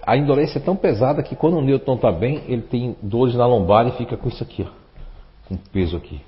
[0.00, 3.46] a indolência é tão pesada que quando o Newton está bem, ele tem dores na
[3.46, 4.70] lombar e fica com isso aqui, ó,
[5.46, 6.20] com peso aqui.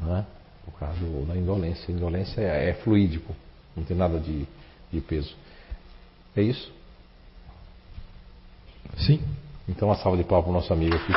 [0.00, 0.24] Não é?
[0.64, 1.92] Por causa da indolência.
[1.92, 3.34] A indolência é, é, fluídico,
[3.76, 4.46] não tem nada de,
[4.90, 5.34] de peso.
[6.34, 6.72] É isso?
[8.96, 9.20] Sim.
[9.70, 11.12] Então uma salva de palmas para o nosso amigo aqui.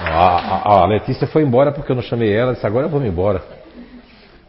[0.00, 3.00] A, a, a, Letícia foi embora porque eu não chamei ela, disse agora eu vou
[3.00, 3.42] me embora.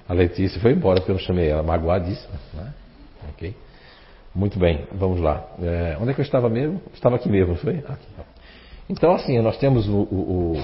[0.08, 2.34] A Letícia foi embora porque eu não chamei ela, magoadíssima.
[2.54, 2.74] Né?
[3.30, 3.56] Ok?
[4.36, 5.46] Muito bem, vamos lá.
[5.62, 6.82] É, onde é que eu estava mesmo?
[6.94, 7.78] Estava aqui mesmo, foi?
[7.78, 8.08] Aqui.
[8.90, 10.64] Então, assim, nós temos o, o, o,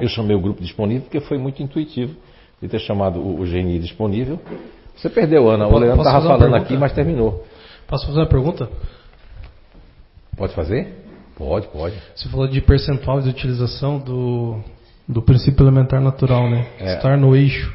[0.00, 2.14] Eu chamei o grupo disponível porque foi muito intuitivo
[2.62, 4.40] de ter chamado o, o GNI disponível.
[4.96, 5.66] Você perdeu, Ana.
[5.66, 7.44] O Leandro estava falando aqui, mas terminou.
[7.86, 8.68] Posso fazer uma pergunta?
[10.36, 11.04] Pode fazer?
[11.36, 11.96] Pode, pode.
[12.14, 14.60] Você falou de percentual de utilização do,
[15.08, 16.66] do princípio elementar natural, né?
[16.78, 16.96] É.
[16.96, 17.74] Estar no eixo.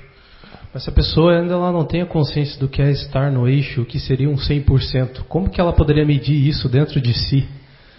[0.74, 3.48] Mas se a pessoa ainda ela não tem a consciência do que é estar no
[3.48, 7.48] eixo, o que seria um 100%, como que ela poderia medir isso dentro de si?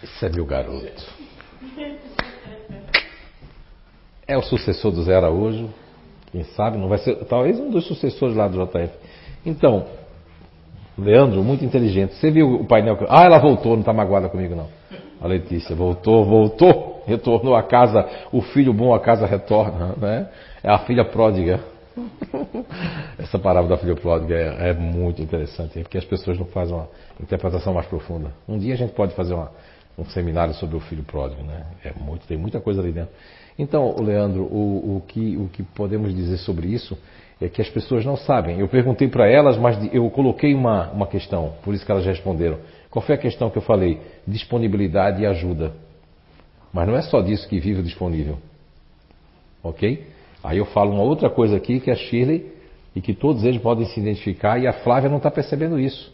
[0.02, 1.20] Isso é meu garoto.
[4.26, 5.68] É o sucessor do Zé Araújo,
[6.30, 8.92] quem sabe, não vai ser, talvez um dos sucessores lá do JF.
[9.44, 9.86] Então,
[11.02, 12.14] Leandro, muito inteligente.
[12.14, 12.98] Você viu o painel?
[13.08, 14.68] Ah, ela voltou, não está magoada comigo não.
[15.20, 16.90] A Letícia voltou, voltou.
[17.06, 20.28] retornou a casa, o filho bom a casa retorna, né?
[20.62, 21.60] É a filha pródiga.
[23.18, 26.88] Essa palavra da filha pródiga é, é, muito interessante, porque as pessoas não fazem uma
[27.20, 28.32] interpretação mais profunda.
[28.48, 29.50] Um dia a gente pode fazer uma,
[29.98, 31.66] um seminário sobre o filho pródigo, né?
[31.84, 33.10] É muito, tem muita coisa ali dentro.
[33.58, 36.96] Então, Leandro, o, o, que, o que podemos dizer sobre isso
[37.40, 38.60] é que as pessoas não sabem.
[38.60, 42.58] Eu perguntei para elas, mas eu coloquei uma, uma questão, por isso que elas responderam.
[42.90, 44.00] Qual foi a questão que eu falei?
[44.26, 45.72] Disponibilidade e ajuda.
[46.72, 48.38] Mas não é só disso que vive o disponível.
[49.62, 50.06] Ok?
[50.42, 52.52] Aí eu falo uma outra coisa aqui que a Shirley
[52.94, 56.12] e que todos eles podem se identificar e a Flávia não está percebendo isso.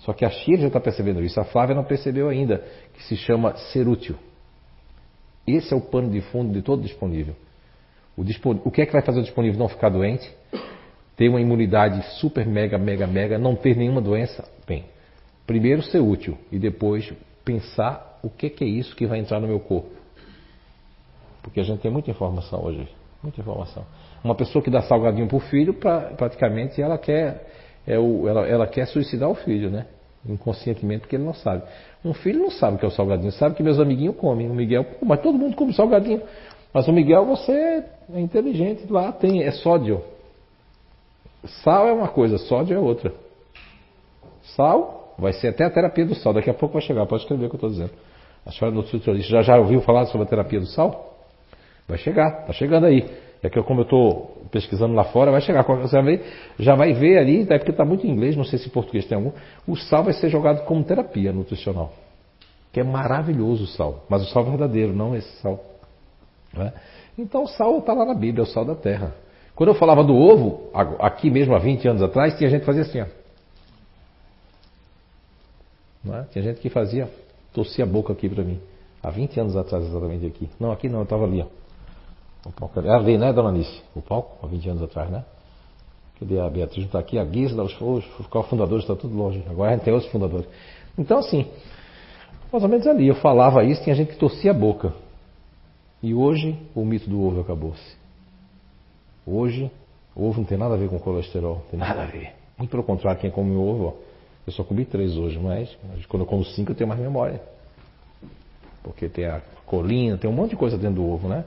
[0.00, 2.64] Só que a Shirley já está percebendo isso, a Flávia não percebeu ainda,
[2.94, 4.16] que se chama ser útil.
[5.46, 7.34] Esse é o pano de fundo de todo disponível.
[8.18, 8.60] O, dispon...
[8.64, 10.28] o que é que vai fazer o disponível não ficar doente?
[11.16, 14.44] Ter uma imunidade super, mega, mega, mega, não ter nenhuma doença?
[14.66, 14.86] Bem,
[15.46, 17.12] primeiro ser útil e depois
[17.44, 19.90] pensar o que é, que é isso que vai entrar no meu corpo.
[21.42, 22.88] Porque a gente tem muita informação hoje.
[23.22, 23.84] Muita informação.
[24.22, 27.46] Uma pessoa que dá salgadinho para o filho, pra, praticamente ela quer,
[27.86, 29.86] é o, ela, ela quer suicidar o filho, né?
[30.28, 31.62] Inconscientemente, porque ele não sabe.
[32.04, 34.50] Um filho não sabe o que é o salgadinho, sabe que meus amiguinhos comem.
[34.50, 36.20] O Miguel, mas todo mundo come salgadinho.
[36.78, 37.82] Mas o Miguel, você
[38.14, 40.00] é inteligente, lá tem, é sódio.
[41.64, 43.12] Sal é uma coisa, sódio é outra.
[44.54, 46.32] Sal vai ser até a terapia do sal.
[46.32, 47.90] Daqui a pouco vai chegar, pode escrever o que eu estou dizendo.
[48.46, 51.18] A senhora nutricionista já, já ouviu falar sobre a terapia do sal?
[51.88, 53.10] Vai chegar, está chegando aí.
[53.42, 55.64] É que eu, como eu estou pesquisando lá fora, vai chegar.
[55.64, 56.26] Você vai ver,
[56.60, 59.04] já vai ver ali, é porque está muito em inglês, não sei se em português
[59.04, 59.32] tem algum.
[59.66, 61.92] O sal vai ser jogado como terapia nutricional.
[62.72, 64.04] Que é maravilhoso o sal.
[64.08, 65.67] Mas o sal verdadeiro, não esse sal.
[66.56, 66.72] É?
[67.18, 69.14] Então o sal está lá na Bíblia, é o sal da terra.
[69.54, 70.70] Quando eu falava do ovo,
[71.00, 73.00] aqui mesmo há 20 anos atrás, tinha gente que fazia assim.
[73.00, 73.06] Ó.
[76.14, 76.22] É?
[76.30, 77.10] Tinha gente que fazia,
[77.52, 78.60] torcia a boca aqui para mim.
[79.02, 80.48] Há 20 anos atrás, exatamente aqui.
[80.60, 81.42] Não, aqui não, eu estava ali.
[81.42, 82.48] Ó.
[82.48, 83.82] O palco é ali, né, dona Nice?
[83.94, 85.24] O palco, há 20 anos atrás, né?
[86.18, 86.86] Cadê a Beatriz?
[86.86, 89.44] Está aqui, a Gisela, os, os, os fundadores estão tudo longe.
[89.48, 90.46] Agora a gente tem outros fundadores.
[90.96, 91.46] Então, assim,
[92.52, 94.92] mais ou menos ali, eu falava isso, tinha gente que torcia a boca.
[96.02, 97.96] E hoje o mito do ovo acabou-se.
[99.26, 99.70] Hoje,
[100.14, 102.32] o ovo não tem nada a ver com colesterol, tem nada a ver.
[102.56, 103.92] Muito pelo contrário, quem come ovo, ó,
[104.46, 105.76] eu só comi três hoje, mas
[106.08, 107.40] quando eu como cinco eu tenho mais memória.
[108.82, 111.44] Porque tem a colina, tem um monte de coisa dentro do ovo, né?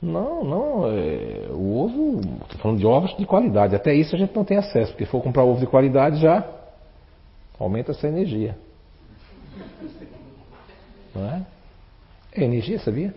[0.00, 0.86] Não, não.
[0.86, 3.74] É, o ovo, estou falando de ovos de qualidade.
[3.74, 6.46] Até isso a gente não tem acesso, porque se for comprar ovo de qualidade já
[7.58, 8.56] aumenta essa energia.
[11.14, 11.46] Não é?
[12.32, 13.14] É energia, sabia?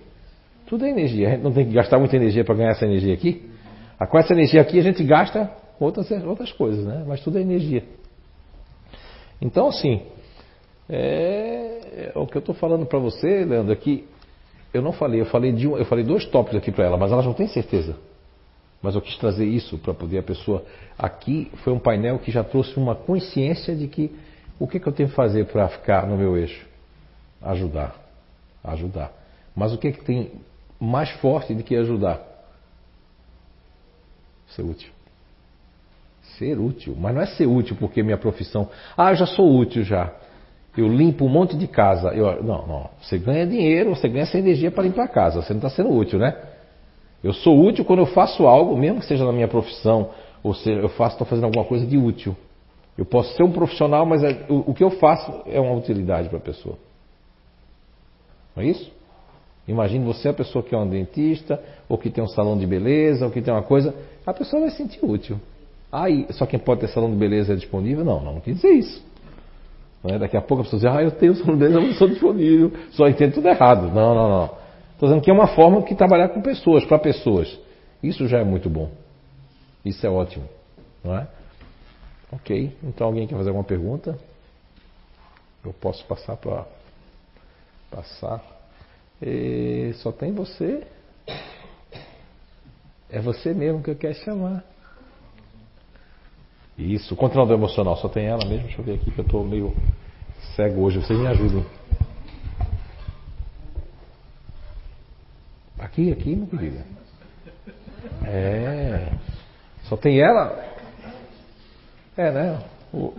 [0.68, 1.30] Tudo é energia.
[1.30, 3.50] A gente não tem que gastar muita energia para ganhar essa energia aqui.
[4.10, 5.50] Com essa energia aqui a gente gasta
[5.80, 7.04] outras, outras coisas, né?
[7.08, 7.84] Mas tudo é energia.
[9.42, 10.02] Então, assim,
[10.90, 14.06] é, é o que eu estou falando para você, Leandro, é que
[14.74, 17.12] eu não falei, eu falei, de um, eu falei dois tópicos aqui para ela, mas
[17.12, 17.96] elas não têm certeza.
[18.82, 20.64] Mas eu quis trazer isso para poder a pessoa.
[20.98, 24.12] Aqui foi um painel que já trouxe uma consciência de que
[24.60, 26.66] o que, que eu tenho que fazer para ficar no meu eixo?
[27.42, 27.96] Ajudar.
[28.64, 29.12] Ajudar.
[29.56, 30.32] Mas o que, que tem
[30.80, 32.22] mais forte do que ajudar?
[34.50, 34.92] Ser útil.
[36.38, 36.96] Ser útil.
[36.98, 38.70] Mas não é ser útil porque minha profissão.
[38.96, 40.14] Ah, já sou útil já
[40.78, 42.10] eu limpo um monte de casa.
[42.10, 42.90] Eu, não, não.
[43.02, 45.42] Você ganha dinheiro, você ganha essa energia para limpar a casa.
[45.42, 46.36] Você não está sendo útil, né?
[47.24, 50.12] Eu sou útil quando eu faço algo, mesmo que seja na minha profissão,
[50.44, 52.36] ou seja, eu faço, estou fazendo alguma coisa de útil.
[52.96, 56.30] Eu posso ser um profissional, mas é, o, o, que eu faço é uma utilidade
[56.30, 56.78] para a pessoa.
[58.56, 58.92] Não é isso?
[59.68, 63.26] Imagine você, a pessoa que é um dentista, ou que tem um salão de beleza,
[63.26, 63.94] ou que tem uma coisa,
[64.26, 65.40] a pessoa vai se sentir útil.
[65.92, 68.06] Aí, só quem pode ter salão de beleza é disponível?
[68.06, 69.06] Não, não, não quer dizer isso.
[70.04, 70.18] É?
[70.18, 73.08] Daqui a pouco a pessoa diz, ah, eu tenho solidez, eu não sou disponível, só
[73.08, 73.88] entendo tudo errado.
[73.94, 74.46] Não, não, não.
[74.94, 77.60] Estou dizendo que é uma forma de trabalhar com pessoas, para pessoas.
[78.02, 78.90] Isso já é muito bom.
[79.84, 80.46] Isso é ótimo.
[81.04, 81.28] Não é?
[82.32, 82.76] Ok.
[82.84, 84.18] Então alguém quer fazer alguma pergunta?
[85.64, 86.66] Eu posso passar para.
[87.90, 88.57] Passar.
[89.22, 90.86] E só tem você.
[93.10, 94.64] É você mesmo que eu quero chamar.
[96.78, 98.68] Isso, controlador emocional, só tem ela mesmo.
[98.68, 99.76] Deixa eu ver aqui que eu estou meio
[100.56, 101.00] cego hoje.
[101.00, 101.66] Vocês me ajudem.
[105.80, 106.84] Aqui, aqui, meu querido.
[108.26, 109.12] É.
[109.84, 110.64] Só tem ela?
[112.16, 112.60] É, né?
[112.94, 113.14] O...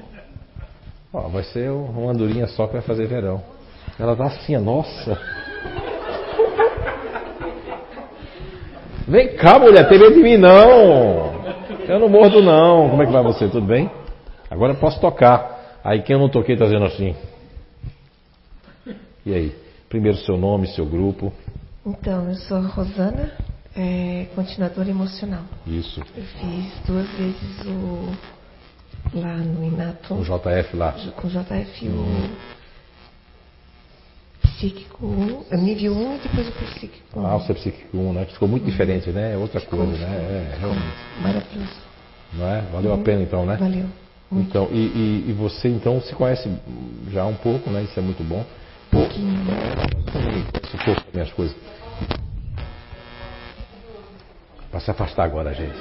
[1.12, 3.42] Ó, vai ser uma andorinha só que vai fazer verão.
[3.98, 5.18] Ela tá assim, nossa.
[9.08, 11.42] Vem cá, mulher, tem medo de mim não.
[11.88, 12.90] Eu não mordo não.
[12.90, 13.48] Como é que vai você?
[13.48, 13.90] Tudo bem?
[14.50, 15.80] Agora eu posso tocar.
[15.82, 17.16] Aí quem eu não toquei está dizendo assim.
[19.24, 19.56] E aí?
[19.88, 21.32] Primeiro seu nome, seu grupo.
[21.86, 23.32] Então, eu sou a Rosana,
[23.74, 25.44] é, continuadora emocional.
[25.66, 26.02] Isso.
[26.14, 30.14] Eu fiz duas vezes o lá no Inato.
[30.14, 30.94] O JF lá.
[31.16, 32.57] Com o JF o
[34.58, 35.06] psíquico
[35.52, 37.26] 1, nível 1 e depois o psíquico 1.
[37.26, 38.24] Ah, o seu psíquico 1, né?
[38.26, 39.34] Ficou muito diferente, né?
[39.34, 40.06] É outra coisa, né?
[40.08, 40.86] É, realmente.
[41.22, 41.88] Maravilhoso.
[42.32, 42.60] Não é?
[42.72, 43.56] Valeu a pena então, né?
[43.56, 43.86] Valeu.
[44.30, 44.48] Muito.
[44.48, 46.50] Então, e, e, e, você então se conhece
[47.10, 47.82] já um pouco, né?
[47.82, 48.44] Isso é muito bom.
[48.92, 49.32] Um pouquinho.
[50.70, 51.56] Socorro para minhas coisas.
[54.70, 55.78] Para se afastar agora, gente.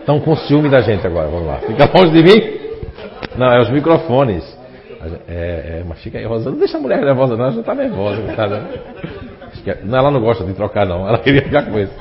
[0.00, 1.58] Estão com ciúme da gente agora, vamos lá.
[1.58, 2.56] Fica longe de mim.
[3.36, 4.55] Não, é os microfones.
[5.28, 6.24] É, é, mas fica aí.
[6.24, 7.44] Não deixa a mulher nervosa, não.
[7.44, 8.22] Ela já está nervosa.
[8.22, 8.34] Né?
[9.84, 11.08] Não, ela não gosta de trocar, não.
[11.08, 11.92] Ela queria ficar com esse.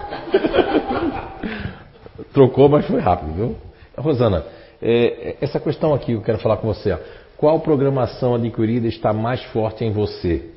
[2.33, 3.55] Trocou, mas foi rápido, viu?
[3.97, 4.43] Rosana,
[4.81, 6.91] é, essa questão aqui eu quero falar com você.
[6.91, 6.97] Ó.
[7.37, 10.49] Qual programação adquirida está mais forte em você?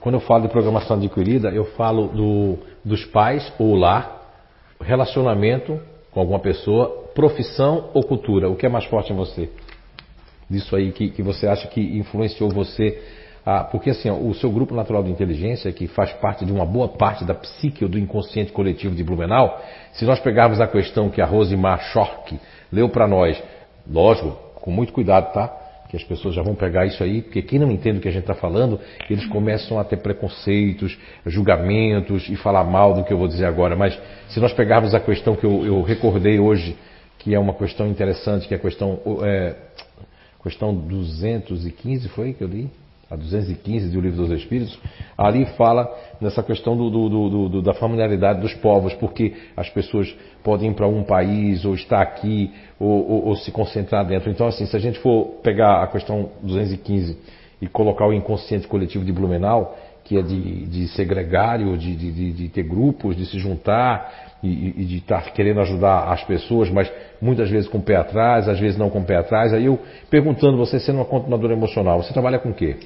[0.00, 4.20] Quando eu falo de programação adquirida, eu falo do, dos pais ou lar,
[4.80, 5.78] relacionamento
[6.10, 8.48] com alguma pessoa, profissão ou cultura.
[8.48, 9.50] O que é mais forte em você?
[10.50, 12.98] Disso aí que, que você acha que influenciou você
[13.44, 16.66] ah, porque assim, ó, o seu grupo natural de inteligência, que faz parte de uma
[16.66, 19.60] boa parte da psique ou do inconsciente coletivo de Blumenau,
[19.92, 22.38] se nós pegarmos a questão que a Rosimar Schork
[22.70, 23.42] leu para nós,
[23.90, 25.48] lógico, com muito cuidado, tá?
[25.88, 28.12] Que as pessoas já vão pegar isso aí, porque quem não entende o que a
[28.12, 28.78] gente está falando,
[29.08, 30.96] eles começam a ter preconceitos,
[31.26, 33.74] julgamentos e falar mal do que eu vou dizer agora.
[33.74, 33.98] Mas
[34.28, 36.76] se nós pegarmos a questão que eu, eu recordei hoje,
[37.18, 39.56] que é uma questão interessante, que é a questão, é,
[40.42, 42.70] questão 215, foi que eu li?
[43.10, 44.78] a 215 do Livro dos Espíritos,
[45.18, 50.14] ali fala nessa questão do, do, do, da familiaridade dos povos, porque as pessoas
[50.44, 54.30] podem ir para um país, ou estar aqui, ou, ou, ou, se concentrar dentro.
[54.30, 57.18] Então, assim, se a gente for pegar a questão 215
[57.60, 61.04] e colocar o inconsciente coletivo de Blumenau, que é de, de ser
[61.76, 66.24] de, de, de, ter grupos, de se juntar e, e de estar querendo ajudar as
[66.24, 66.90] pessoas, mas
[67.20, 69.52] muitas vezes com o pé atrás, às vezes não com o pé atrás.
[69.52, 72.76] Aí eu perguntando, você sendo uma continuadora emocional, você trabalha com o quê?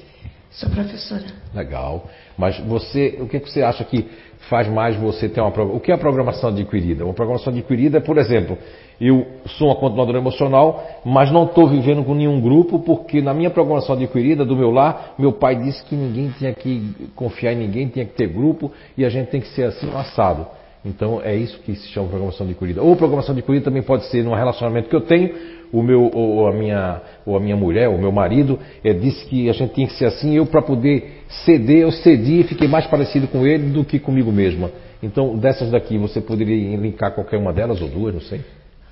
[0.51, 1.25] Sou professora.
[1.53, 2.05] Legal.
[2.37, 4.07] Mas você, o que, que você acha que
[4.49, 7.03] faz mais você ter uma O que é a programação adquirida?
[7.03, 8.57] Uma programação adquirida é, por exemplo,
[8.99, 9.25] eu
[9.57, 13.95] sou uma continuadora emocional, mas não estou vivendo com nenhum grupo, porque na minha programação
[13.95, 18.05] adquirida, do meu lar, meu pai disse que ninguém tinha que confiar em ninguém, tinha
[18.05, 20.47] que ter grupo, e a gente tem que ser assim, assado.
[20.85, 22.81] Então é isso que se chama programação adquirida.
[22.81, 25.33] Ou programação adquirida também pode ser num relacionamento que eu tenho,
[25.73, 29.49] o meu, ou a minha, ou a minha mulher, o meu marido, é, disse que
[29.49, 32.85] a gente tinha que ser assim, eu para poder ceder, eu cedi e fiquei mais
[32.85, 34.69] parecido com ele do que comigo mesma.
[35.01, 38.41] Então, dessas daqui, você poderia linkar qualquer uma delas ou duas, não sei?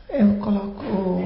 [0.10, 1.24] Eu coloco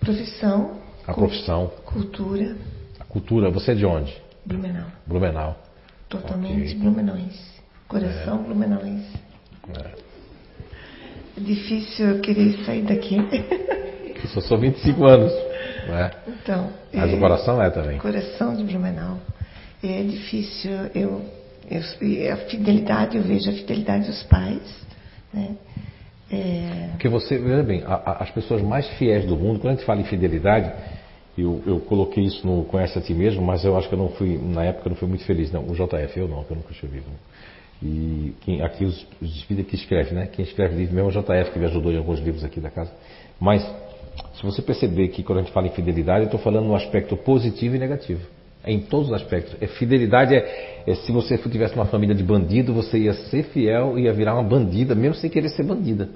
[0.00, 0.72] profissão.
[1.06, 1.70] A profissão.
[1.84, 2.56] Cultura.
[2.98, 4.14] A cultura, você é de onde?
[4.44, 4.86] Blumenau.
[5.06, 5.56] Blumenau.
[6.08, 6.74] Totalmente okay.
[6.74, 7.59] blumenauense.
[7.90, 8.42] Coração é.
[8.44, 9.16] blumenauense.
[9.76, 9.90] É.
[11.36, 13.16] é difícil eu querer sair daqui.
[14.22, 15.32] Eu só sou 25 anos.
[15.88, 16.10] Não é?
[16.28, 16.70] Então.
[16.94, 17.98] Mas é, o coração é também.
[17.98, 19.18] Coração de Blumenau.
[19.82, 20.70] É difícil.
[20.94, 21.24] Eu,
[21.68, 24.86] eu, a fidelidade, eu vejo a fidelidade dos pais.
[25.34, 25.56] Né?
[26.30, 26.90] É...
[26.92, 29.84] Porque você, veja bem, a, a, as pessoas mais fiéis do mundo, quando a gente
[29.84, 30.72] fala em fidelidade,
[31.36, 34.10] eu, eu coloquei isso no Conhece a Ti Mesmo, mas eu acho que eu não
[34.10, 35.62] fui, na época eu não fui muito feliz, não.
[35.62, 37.02] O JF, eu não, que eu nunca escrevi.
[37.82, 40.26] E quem, aqui os, os espíritos que escreve, né?
[40.26, 42.70] Quem escreve livro mesmo é o JF, que me ajudou em alguns livros aqui da
[42.70, 42.92] casa.
[43.40, 43.62] Mas
[44.34, 47.16] se você perceber que quando a gente fala em fidelidade, eu estou falando no aspecto
[47.16, 48.20] positivo e negativo.
[48.62, 49.56] É em todos os aspectos.
[49.60, 53.98] É, fidelidade é, é, se você tivesse uma família de bandido, você ia ser fiel
[53.98, 56.10] e ia virar uma bandida, mesmo sem querer ser bandida.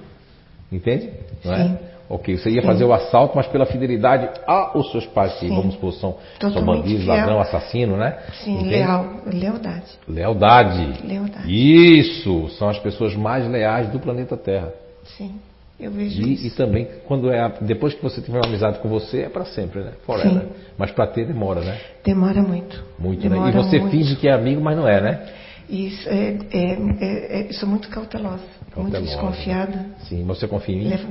[0.71, 1.09] Entende?
[1.43, 1.94] Não é?
[2.07, 2.67] Ok, você ia Sim.
[2.67, 7.03] fazer o assalto, mas pela fidelidade aos seus pais, que vamos supor, são, são bandidos,
[7.03, 7.15] fiel.
[7.15, 8.19] ladrão, assassino, né?
[8.43, 9.85] Sim, leal, lealdade.
[10.07, 11.07] Lealdade.
[11.07, 11.99] Lealdade.
[11.99, 14.71] Isso, são as pessoas mais leais do planeta Terra.
[15.17, 15.39] Sim.
[15.79, 16.47] Eu vejo e, isso.
[16.47, 19.81] E também, quando é depois que você tiver uma amizade com você, é para sempre,
[19.81, 19.91] né?
[20.05, 20.43] Forever.
[20.43, 20.49] Sim.
[20.77, 21.77] Mas para ter demora, né?
[22.03, 22.83] Demora muito.
[22.97, 23.59] Muito, demora né?
[23.59, 23.91] E você muito.
[23.91, 25.27] finge que é amigo, mas não é, né?
[25.67, 29.85] Isso, é, é, é, é sou muito cautelosa, cautelosa, muito desconfiada.
[30.07, 30.89] Sim, você confia em mim?
[30.89, 31.07] Leva...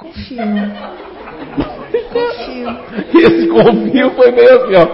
[0.00, 0.42] Confio.
[2.10, 2.70] confio.
[3.20, 4.88] Esse confio foi meio assim, ó.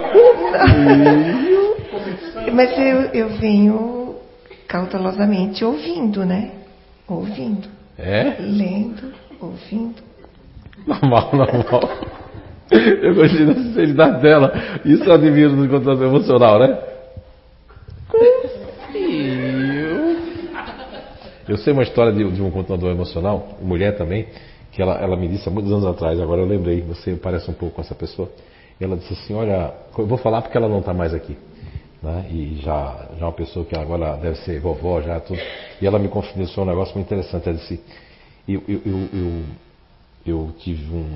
[2.53, 4.15] Mas eu, eu venho
[4.67, 6.51] cautelosamente ouvindo, né?
[7.07, 7.69] Ouvindo.
[7.97, 8.35] É?
[8.39, 10.03] Lendo, ouvindo.
[10.85, 11.89] Normal, normal.
[12.69, 14.53] Eu gostei da sinceridade dela.
[14.83, 16.77] Isso admiro no contato emocional, né?
[18.09, 19.47] Confio.
[21.47, 24.27] Eu sei uma história de, de um contador emocional, mulher também,
[24.77, 27.53] que ela, ela me disse há muitos anos atrás, agora eu lembrei, você parece um
[27.55, 28.29] pouco com essa pessoa.
[28.79, 31.35] Ela disse assim: Olha, eu vou falar porque ela não está mais aqui.
[32.03, 32.27] né?
[32.29, 35.39] E já, já uma pessoa que agora deve ser vovó, já tudo.
[35.81, 37.49] E ela me confidenciou um negócio muito interessante.
[37.49, 37.81] Ela disse:
[38.47, 39.43] eu, eu, eu, eu,
[40.27, 41.09] eu tive um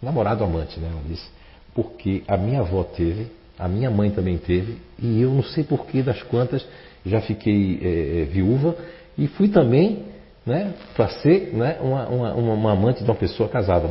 [0.00, 0.88] namorado amante, né?
[0.90, 1.28] Ela disse,
[1.74, 3.26] porque a minha avó teve,
[3.58, 6.66] a minha mãe também teve, e eu não sei porquê das quantas
[7.04, 8.74] já fiquei é, viúva
[9.18, 10.13] e fui também
[10.46, 13.88] né, para ser né, uma, uma, uma, amante de uma pessoa casada,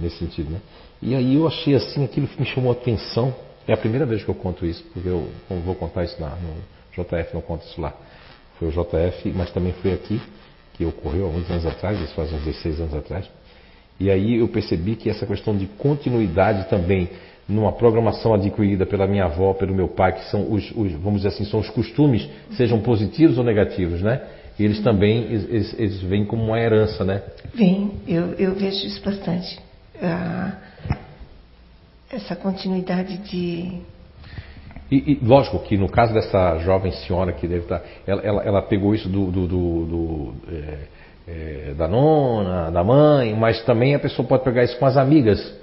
[0.00, 0.50] nesse sentido.
[0.50, 0.60] Né?
[1.00, 3.34] E aí eu achei assim, aquilo me chamou a atenção.
[3.66, 5.28] É a primeira vez que eu conto isso, porque eu
[5.64, 7.94] vou contar isso lá no JF, não conto isso lá.
[8.58, 10.20] Foi o JF, mas também foi aqui,
[10.74, 13.30] que ocorreu há muitos anos atrás, isso faz uns 16 anos atrás.
[14.00, 17.08] E aí eu percebi que essa questão de continuidade também
[17.48, 21.28] numa programação adquirida pela minha avó, pelo meu pai, que são os, os vamos dizer
[21.28, 24.20] assim, são os costumes, sejam positivos ou negativos, né?
[24.58, 27.22] E eles também, eles, eles vêm como uma herança, né?
[27.54, 29.58] Vem, eu, eu vejo isso bastante.
[30.02, 30.56] Ah,
[32.10, 33.80] essa continuidade de...
[34.90, 38.62] E, e, lógico que no caso dessa jovem senhora que deve estar, ela, ela, ela
[38.62, 40.78] pegou isso do, do, do, do é,
[41.28, 45.54] é, da nona, da mãe, mas também a pessoa pode pegar isso com as amigas,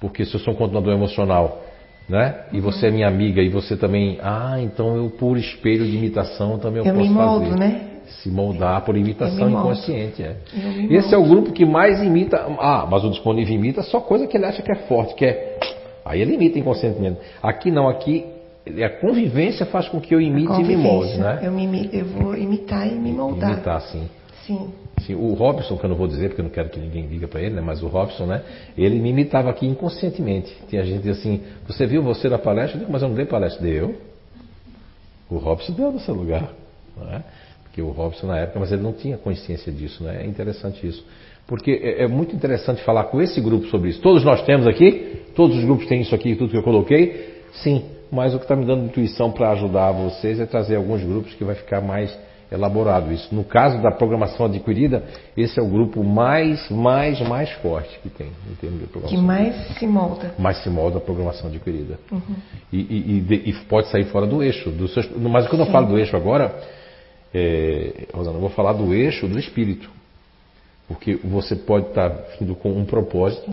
[0.00, 1.62] porque se eu sou um continuador emocional,
[2.08, 2.46] né?
[2.52, 6.58] E você é minha amiga e você também, ah, então eu por espelho de imitação
[6.58, 7.58] também eu, eu posso me moldo, fazer.
[7.58, 7.95] né?
[8.08, 10.36] Se moldar por imitação inconsciente, é.
[10.90, 12.36] Esse é o grupo que mais imita.
[12.58, 15.58] Ah, mas o disponível imita só coisa que ele acha que é forte, que é.
[16.04, 17.18] Aí ele imita inconscientemente.
[17.42, 18.24] Aqui não, aqui
[18.84, 21.40] a convivência faz com que eu imite e me molde, né?
[21.42, 23.52] Eu, me, eu vou imitar e me moldar.
[23.52, 24.08] Imitar, sim.
[24.44, 24.70] Sim.
[25.02, 25.14] sim.
[25.14, 27.40] O Robson, que eu não vou dizer porque eu não quero que ninguém diga para
[27.40, 27.60] ele, né?
[27.60, 28.42] mas o Robson, né?
[28.76, 30.56] Ele me imitava aqui inconscientemente.
[30.68, 32.76] Tinha gente assim, você viu você na palestra?
[32.76, 33.62] Eu digo, mas eu não dei palestra.
[33.62, 33.94] Deu.
[35.30, 36.50] O Robson deu no seu lugar.
[36.96, 37.22] Não é?
[37.76, 40.22] Porque o Robson na época, mas ele não tinha consciência disso, né?
[40.22, 41.04] É interessante isso.
[41.46, 44.00] Porque é, é muito interessante falar com esse grupo sobre isso.
[44.00, 47.42] Todos nós temos aqui, todos os grupos têm isso aqui, tudo que eu coloquei.
[47.52, 51.34] Sim, mas o que está me dando intuição para ajudar vocês é trazer alguns grupos
[51.34, 52.18] que vai ficar mais
[52.50, 53.34] elaborado isso.
[53.34, 55.04] No caso da programação adquirida,
[55.36, 59.18] esse é o grupo mais, mais, mais forte que tem em termos de programação.
[59.18, 60.34] Que mais se molda.
[60.38, 61.98] Mais se molda a programação adquirida.
[62.10, 62.36] Uhum.
[62.72, 64.72] E, e, e, e, pode sair fora do eixo.
[64.88, 65.68] Seus, mas quando Sim.
[65.68, 66.54] eu falo do eixo agora,
[67.38, 69.90] é, Rosana, eu vou falar do eixo do espírito.
[70.88, 72.08] Porque você pode estar
[72.38, 73.52] vindo com um propósito,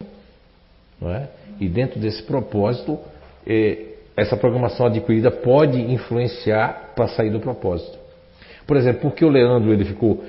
[1.01, 1.27] não é?
[1.59, 2.97] e dentro desse propósito,
[3.45, 7.97] é, essa programação adquirida pode influenciar para sair do propósito.
[8.65, 10.23] Por exemplo, por que o Leandro ele ficou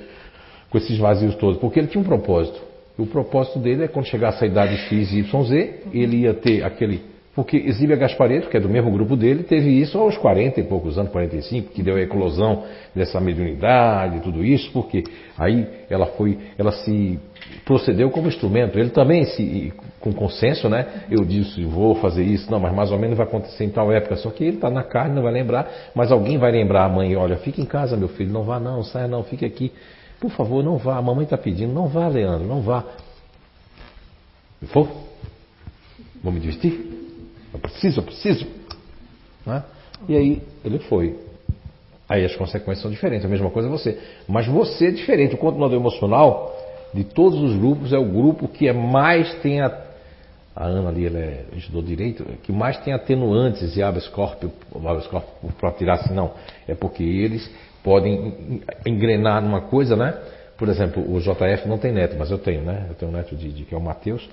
[0.69, 1.57] com esses vazios todos?
[1.57, 2.59] Porque ele tinha um propósito.
[2.97, 7.01] O propósito dele é quando chegasse a idade X, Y, Z, ele ia ter aquele.
[7.35, 10.97] Porque Exíbia Gaspareto, que é do mesmo grupo dele, teve isso aos 40 e poucos
[10.97, 12.63] anos, 45, que deu a eclosão
[12.95, 15.03] dessa mediunidade e tudo isso, porque
[15.37, 17.19] aí ela foi, ela se
[17.65, 18.79] procedeu como instrumento.
[18.79, 21.03] Ele também, se, com consenso, né?
[21.11, 24.15] Eu disse, vou fazer isso, não, mas mais ou menos vai acontecer em tal época.
[24.15, 27.17] Só que ele está na carne, não vai lembrar, mas alguém vai lembrar a mãe:
[27.17, 29.73] olha, fique em casa, meu filho, não vá não, saia não, fique aqui.
[30.21, 32.85] Por favor, não vá, a mamãe está pedindo, não vá, Leandro, não vá.
[34.61, 34.87] Vou?
[36.23, 37.04] Vou me divertir?
[37.67, 38.45] Preciso, eu preciso.
[39.45, 39.63] Né?
[40.07, 41.17] E aí ele foi.
[42.07, 43.99] Aí as consequências são diferentes, a mesma coisa você.
[44.27, 45.35] Mas você é diferente.
[45.35, 46.55] O continuador emocional
[46.93, 49.67] de todos os grupos, é o grupo que é mais tem a,
[50.55, 53.81] a Ana ali, ela é, estudou direito, que mais tem atenuantes e
[54.11, 54.49] corpus,
[55.07, 56.31] corpus para tirar assim, não.
[56.67, 57.51] É porque eles
[57.83, 60.17] podem engrenar numa coisa, né?
[60.57, 62.85] Por exemplo, o JF não tem neto, mas eu tenho, né?
[62.87, 64.27] Eu tenho um neto de, de que é o Mateus.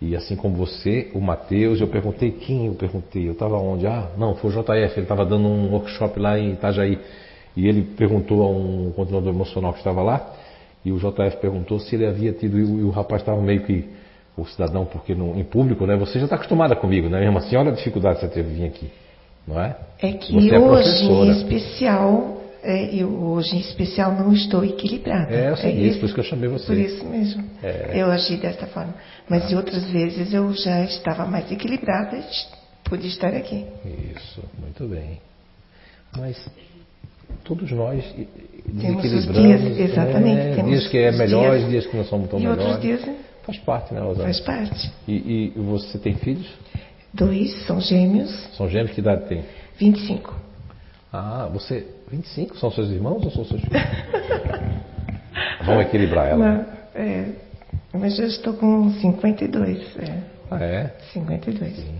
[0.00, 3.86] E assim como você, o Mateus, eu perguntei quem eu perguntei, eu estava onde?
[3.86, 6.98] Ah, não, foi o JF, ele estava dando um workshop lá em Itajaí.
[7.56, 10.34] E ele perguntou a um continuador emocional que estava lá,
[10.84, 13.64] e o JF perguntou se ele havia tido, e o, e o rapaz estava meio
[13.64, 13.84] que,
[14.40, 15.96] o cidadão, porque no, em público, né?
[15.96, 17.20] Você já está acostumada comigo, né?
[17.20, 18.90] Mesmo assim, olha a dificuldade que você teve de vir aqui,
[19.46, 19.76] não é?
[20.00, 25.32] É que você é hoje, em especial, é, eu hoje em especial não estou equilibrada.
[25.32, 26.66] É, eu sei é isso, por isso que eu chamei você.
[26.66, 27.44] Por isso mesmo.
[27.62, 27.92] É.
[27.94, 28.94] Eu agi desta forma.
[29.28, 29.46] Mas ah.
[29.46, 32.24] de outras vezes eu já estava mais equilibrada e
[32.88, 33.66] pude estar aqui.
[34.16, 35.20] Isso, muito bem.
[36.16, 36.50] Mas
[37.44, 38.04] todos nós
[38.80, 40.40] temos os dias, exatamente.
[40.40, 42.64] É, temos dias que é melhor, dias, dias que não são tão e melhores.
[42.64, 44.24] outros dias faz parte, né, Rosana?
[44.24, 44.90] Faz parte.
[45.06, 46.46] E, e, você tem filhos?
[47.14, 48.30] Dois, são gêmeos.
[48.56, 49.44] São gêmeos, que idade tem?
[49.78, 50.34] 25.
[51.12, 51.86] Ah, você.
[52.10, 52.58] 25?
[52.58, 53.82] São seus irmãos ou são seus filhos?
[55.64, 56.38] Vamos equilibrar ela.
[56.38, 57.32] Não, é,
[57.92, 59.96] mas eu estou com 52.
[59.98, 60.22] É.
[60.50, 60.94] Ah, é?
[61.12, 61.76] 52.
[61.76, 61.98] Sim.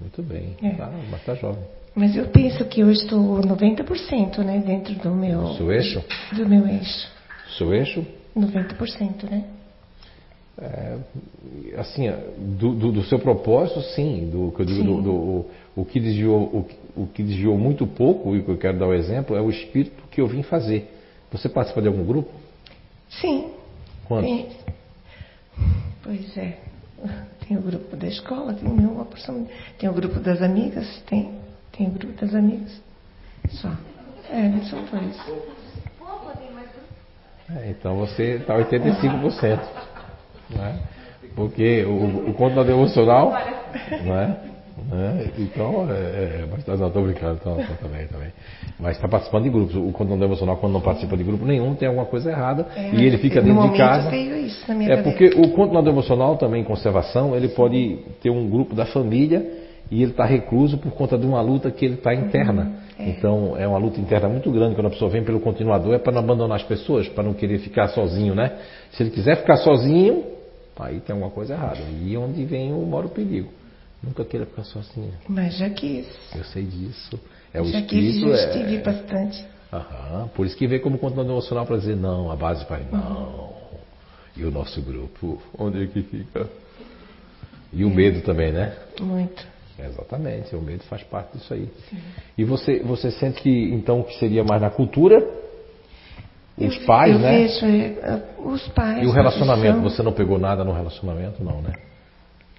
[0.00, 0.56] Muito bem.
[0.62, 0.80] É.
[0.80, 1.62] Ah, mas está jovem.
[1.94, 5.42] Mas eu penso que eu estou 90% né, dentro do meu.
[5.42, 6.04] Do seu eixo?
[6.32, 7.08] Do meu eixo.
[7.56, 8.04] Seu eixo?
[8.36, 9.44] 90%, né?
[10.56, 10.98] É,
[11.78, 12.12] assim,
[12.58, 14.30] do, do, do, seu propósito, sim.
[14.30, 15.46] Do, que eu digo, do, do,
[15.76, 18.94] o, que desviou, o, o, que desviou muito pouco, e que eu quero dar o
[18.94, 20.90] exemplo, é o espírito que eu vim fazer.
[21.32, 22.30] Você participa de algum grupo?
[23.08, 23.50] Sim.
[24.06, 24.30] Quantos?
[24.30, 24.48] Tem,
[26.02, 26.58] pois é.
[27.46, 29.46] Tem o grupo da escola, tem uma porção.
[29.78, 31.34] Tem o grupo das amigas, tem,
[31.72, 32.80] tem o grupo das amigas.
[33.50, 33.70] Só.
[34.30, 35.16] É, são dois.
[37.54, 39.60] É, então você está 85%.
[40.50, 40.82] Né?
[41.34, 43.32] Porque o, o controle emocional.
[43.32, 44.53] Né?
[44.90, 45.30] Né?
[45.38, 48.28] Então, é, é, mas não, estou brincando, tô, tô, também, também.
[48.78, 49.74] Mas está participando de grupos.
[49.74, 53.04] O controle emocional, quando não participa de grupo nenhum, tem alguma coisa errada é, e
[53.04, 54.14] ele fica dentro de casa.
[54.14, 58.48] Isso na minha é porque o controle emocional também em conservação, ele pode ter um
[58.48, 62.14] grupo da família e ele está recluso por conta de uma luta que ele está
[62.14, 62.62] interna.
[62.98, 63.10] Uhum, é.
[63.10, 66.12] Então é uma luta interna muito grande quando a pessoa vem pelo continuador, é para
[66.12, 68.58] não abandonar as pessoas, para não querer ficar sozinho, né?
[68.92, 70.24] Se ele quiser ficar sozinho,
[70.78, 71.80] aí tem alguma coisa errada.
[72.02, 73.48] E onde vem o o perigo.
[74.04, 75.12] Nunca queira ficar sozinho.
[75.28, 76.06] Mas já quis.
[76.34, 77.18] Eu sei disso.
[77.52, 77.82] É o já.
[77.82, 78.82] Quis, já estive é...
[78.82, 79.44] bastante.
[79.72, 80.28] Aham.
[80.34, 83.54] Por isso que vem como controle emocional para dizer não, a base vai não.
[84.36, 86.48] E o nosso grupo, onde é que fica?
[87.72, 88.76] E o medo também, né?
[89.00, 89.54] Muito.
[89.78, 91.68] Exatamente, o medo faz parte disso aí.
[91.90, 91.98] Sim.
[92.38, 95.18] E você, você sente que então que seria mais na cultura?
[96.56, 97.38] Os eu, pais, eu né?
[97.38, 99.02] Vejo, é, os pais.
[99.02, 99.80] E o relacionamento?
[99.80, 101.72] Você não pegou nada no relacionamento, não, né?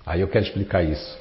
[0.05, 1.17] Aí eu quero explicar isso.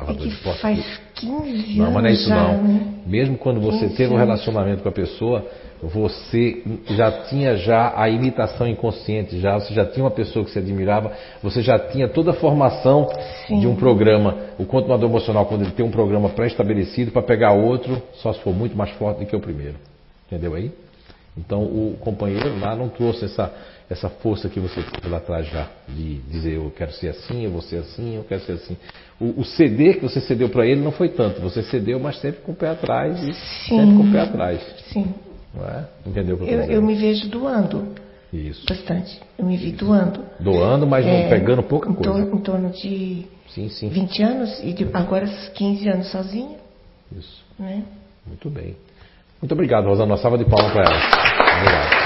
[0.00, 1.76] Eu tava é que faz 15 anos.
[1.76, 2.62] Não, mas não é isso já, não.
[2.62, 2.80] Né?
[3.06, 5.44] Mesmo quando você teve um relacionamento com a pessoa,
[5.82, 10.58] você já tinha já a imitação inconsciente, já você já tinha uma pessoa que você
[10.58, 11.12] admirava,
[11.42, 13.08] você já tinha toda a formação
[13.46, 13.60] Sim.
[13.60, 14.36] de um programa.
[14.58, 18.54] O continuador emocional, quando ele tem um programa pré-estabelecido para pegar outro, só se for
[18.54, 19.76] muito mais forte do que o primeiro.
[20.26, 20.70] Entendeu aí?
[21.36, 23.52] Então o companheiro lá não trouxe essa,
[23.90, 27.50] essa força que você teve lá atrás já, de dizer eu quero ser assim, eu
[27.50, 28.76] vou ser assim, eu quero ser assim.
[29.18, 32.42] O, o CD que você cedeu para ele não foi tanto, você cedeu, mas sempre
[32.42, 33.78] com o pé atrás e Sim.
[33.78, 34.60] sempre com o pé atrás.
[34.92, 35.14] Sim.
[35.60, 35.84] É?
[36.06, 37.94] Entendeu o que eu, eu, eu me vejo doando.
[38.32, 38.66] Isso.
[38.68, 39.18] Bastante.
[39.38, 40.22] Eu me vi doando.
[40.38, 42.00] Doando, mas é, pegando pouca coisa.
[42.00, 43.88] Em torno, em torno de sim, sim.
[43.88, 46.58] 20 anos e de, agora 15 anos sozinha.
[47.16, 47.42] Isso.
[47.58, 47.82] Né?
[48.26, 48.76] Muito bem.
[49.40, 50.12] Muito obrigado, Rosana.
[50.12, 51.60] Uma salva de palmas para ela.
[51.60, 51.97] Obrigado.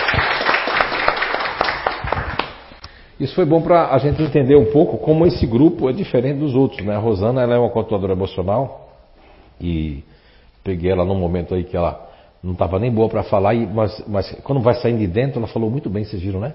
[3.23, 6.57] Isso foi bom para a gente entender um pouco como esse grupo é diferente dos
[6.57, 6.85] outros.
[6.85, 6.93] Né?
[6.93, 8.91] A Rosana ela é uma controladora emocional
[9.61, 10.03] e
[10.65, 12.11] peguei ela num momento aí que ela
[12.43, 15.71] não estava nem boa para falar, mas, mas quando vai saindo de dentro, ela falou
[15.71, 16.53] muito bem, vocês viram, né?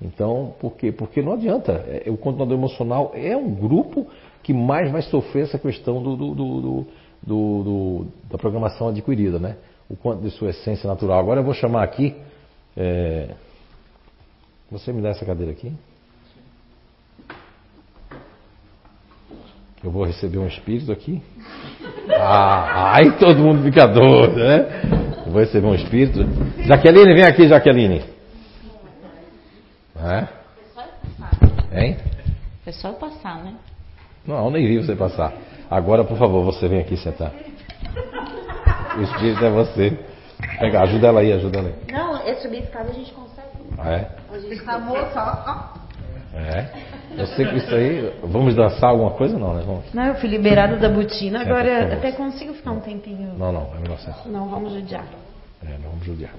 [0.00, 0.92] Então, por quê?
[0.92, 1.72] Porque não adianta.
[1.88, 4.06] É, o controlador emocional é um grupo
[4.44, 6.86] que mais vai sofrer essa questão do, do, do,
[7.26, 9.56] do da programação adquirida, né?
[9.90, 11.18] O quanto de sua essência natural.
[11.18, 12.14] Agora eu vou chamar aqui.
[12.76, 13.30] É...
[14.70, 15.72] Você me dá essa cadeira aqui?
[19.82, 21.22] Eu vou receber um espírito aqui.
[22.10, 24.82] Ah, aí todo mundo fica doido, né?
[25.24, 26.20] Eu vou receber um espírito.
[26.64, 28.04] Jaqueline, vem aqui, Jaqueline.
[29.96, 30.28] É?
[31.72, 31.96] Hein?
[32.66, 33.54] É só passar, né?
[34.26, 35.32] Não, nem vi você passar.
[35.70, 37.32] Agora, por favor, você vem aqui sentar.
[38.96, 39.98] O espírito é você.
[40.58, 41.92] Pega, ajuda ela aí, ajuda ela aí.
[41.92, 43.27] Não, é subir escada a gente consegue.
[43.84, 44.06] É?
[44.32, 45.78] A gente tá moça, ó.
[46.36, 46.66] É.
[47.16, 48.12] Eu sei que isso aí.
[48.22, 49.38] Vamos dançar alguma coisa?
[49.38, 49.62] Não, né?
[49.64, 49.92] Vamos.
[49.94, 53.34] Não, eu fui liberada da botina, agora é, até consigo ficar um tempinho.
[53.36, 54.14] Não, não, é melhor ser.
[54.26, 55.04] Não, vamos judiar.
[55.64, 56.32] É, não vamos judiar.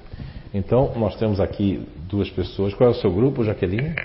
[0.53, 2.73] Então, nós temos aqui duas pessoas.
[2.73, 3.95] Qual é o seu grupo, Jaqueline?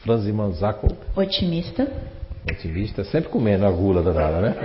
[0.00, 0.88] Franzi Manzaco.
[1.14, 1.86] Otimista.
[2.48, 4.54] Otimista, sempre comendo a gula danada, né?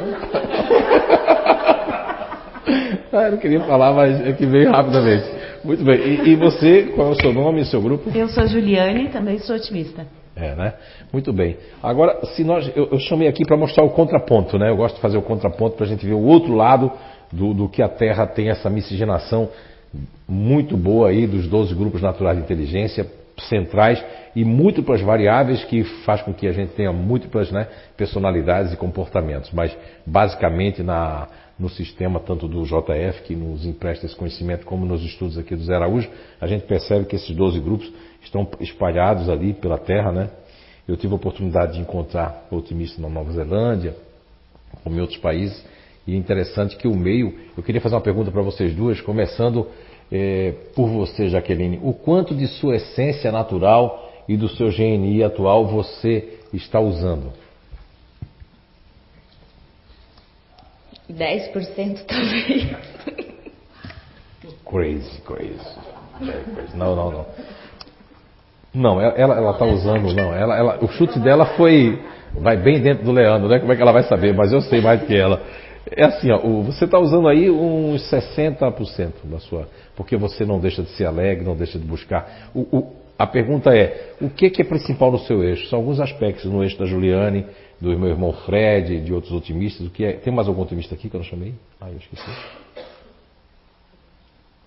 [3.12, 5.41] ah, eu não queria falar, mas é que veio rapidamente.
[5.64, 5.98] Muito bem.
[6.00, 8.10] E, e você, qual é o seu nome e o seu grupo?
[8.16, 10.06] Eu sou Juliane, também sou otimista.
[10.36, 10.74] É, né?
[11.12, 11.58] Muito bem.
[11.84, 14.70] Agora, se nós, eu, eu chamei aqui para mostrar o contraponto, né?
[14.70, 16.92] Eu gosto de fazer o contraponto para a gente ver o outro lado
[17.32, 19.50] do, do, que a Terra tem essa miscigenação
[20.28, 23.06] muito boa aí dos 12 grupos naturais de inteligência
[23.50, 24.04] centrais
[24.36, 27.68] e múltiplas variáveis que faz com que a gente tenha múltiplas né,
[27.98, 29.52] personalidades e comportamentos.
[29.52, 29.76] Mas
[30.06, 31.28] basicamente na,
[31.60, 35.64] no sistema tanto do JF que nos empresta esse conhecimento como nos estudos aqui do
[35.64, 36.10] Zé Araújo,
[36.40, 37.92] a gente percebe que esses 12 grupos
[38.24, 40.30] estão espalhados ali pela Terra, né?
[40.88, 43.96] Eu tive a oportunidade de encontrar otimistas na Nova Zelândia,
[44.84, 45.64] como em outros países,
[46.08, 47.34] e é interessante que o meio.
[47.56, 49.68] Eu queria fazer uma pergunta para vocês duas, começando
[50.12, 51.80] é, por você, Jaqueline.
[51.84, 57.32] O quanto de sua essência natural e do seu GNI atual você está usando?
[61.14, 62.68] 10% talvez.
[64.66, 65.80] Crazy, crazy.
[66.76, 67.26] Não, não, não.
[68.74, 70.34] Não, ela, ela tá usando, não.
[70.34, 72.00] Ela, ela, o chute dela foi.
[72.34, 73.60] Vai bem dentro do Leandro, né?
[73.60, 74.34] Como é que ela vai saber?
[74.34, 75.42] Mas eu sei mais do que ela.
[75.90, 79.68] É assim, ó, você está usando aí uns 60% da sua.
[79.96, 82.50] Porque você não deixa de ser alegre, não deixa de buscar.
[82.56, 85.68] O, o, a pergunta é: o que, que é principal no seu eixo?
[85.68, 87.46] São alguns aspectos no eixo da Juliane,
[87.82, 89.88] do meu irmão Fred, de outros otimistas.
[89.88, 90.14] O que é?
[90.14, 91.56] Tem mais algum otimista aqui que eu não chamei?
[91.80, 92.32] Ah, eu esqueci.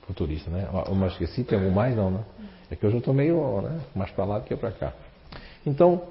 [0.02, 0.68] Futurista, né?
[0.86, 1.96] Eu mais esqueci, tem algum mais?
[1.96, 2.24] Não, né?
[2.70, 4.92] É que hoje eu estou meio né, mais para lá do que para cá.
[5.64, 6.02] Então,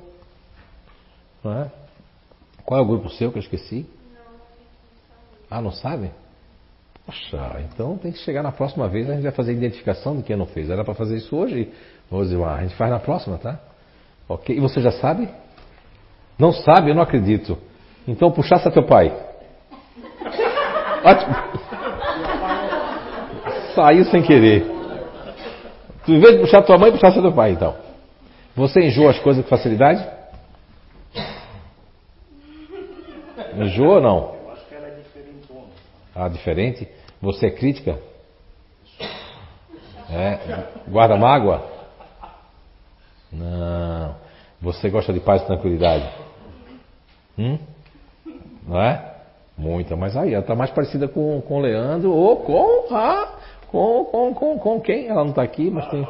[1.44, 1.72] não é?
[2.66, 3.86] qual é o grupo seu que eu esqueci?
[5.50, 6.10] Ah, não sabe?
[7.06, 10.24] Poxa, então tem que chegar na próxima vez, a gente vai fazer a identificação de
[10.24, 10.70] quem não fez.
[10.70, 11.72] Era para fazer isso hoje,
[12.10, 12.60] Rosimar.
[12.60, 13.60] A gente faz na próxima, tá?
[14.28, 14.56] Ok?
[14.56, 15.28] E você já sabe?
[16.44, 16.92] Não sabe?
[16.92, 17.58] Eu não acredito.
[18.06, 19.18] Então puxasse a teu pai.
[23.74, 24.66] Saiu sem querer.
[26.06, 27.74] Tu, em vez de puxar tua mãe, puxasse teu pai, então.
[28.58, 30.06] Você enjoa as coisas com facilidade?
[33.56, 34.36] Enjoa ou não?
[36.14, 36.90] Ah, diferente?
[37.22, 37.98] Você é crítica?
[40.12, 40.40] É?
[40.90, 41.64] Guarda mágoa?
[43.32, 44.16] Não.
[44.62, 46.33] Você gosta de paz e tranquilidade?
[47.38, 47.58] Hum?
[48.68, 49.14] Não é?
[49.58, 53.38] Muita, mas aí ela está mais parecida com, com o Leandro ou com a.
[53.68, 55.08] Com, com, com, com quem?
[55.08, 56.08] Ela não está aqui, mas tem.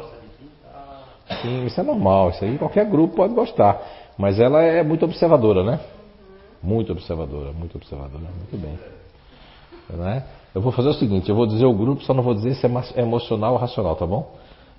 [1.42, 3.80] Sim, isso é normal, isso aí qualquer grupo pode gostar.
[4.16, 5.80] Mas ela é muito observadora, né?
[6.62, 8.24] Muito observadora, muito observadora.
[8.24, 8.78] Muito bem.
[9.90, 10.24] Né?
[10.54, 12.66] Eu vou fazer o seguinte, eu vou dizer o grupo, só não vou dizer se
[12.66, 14.32] é emocional ou racional, tá bom?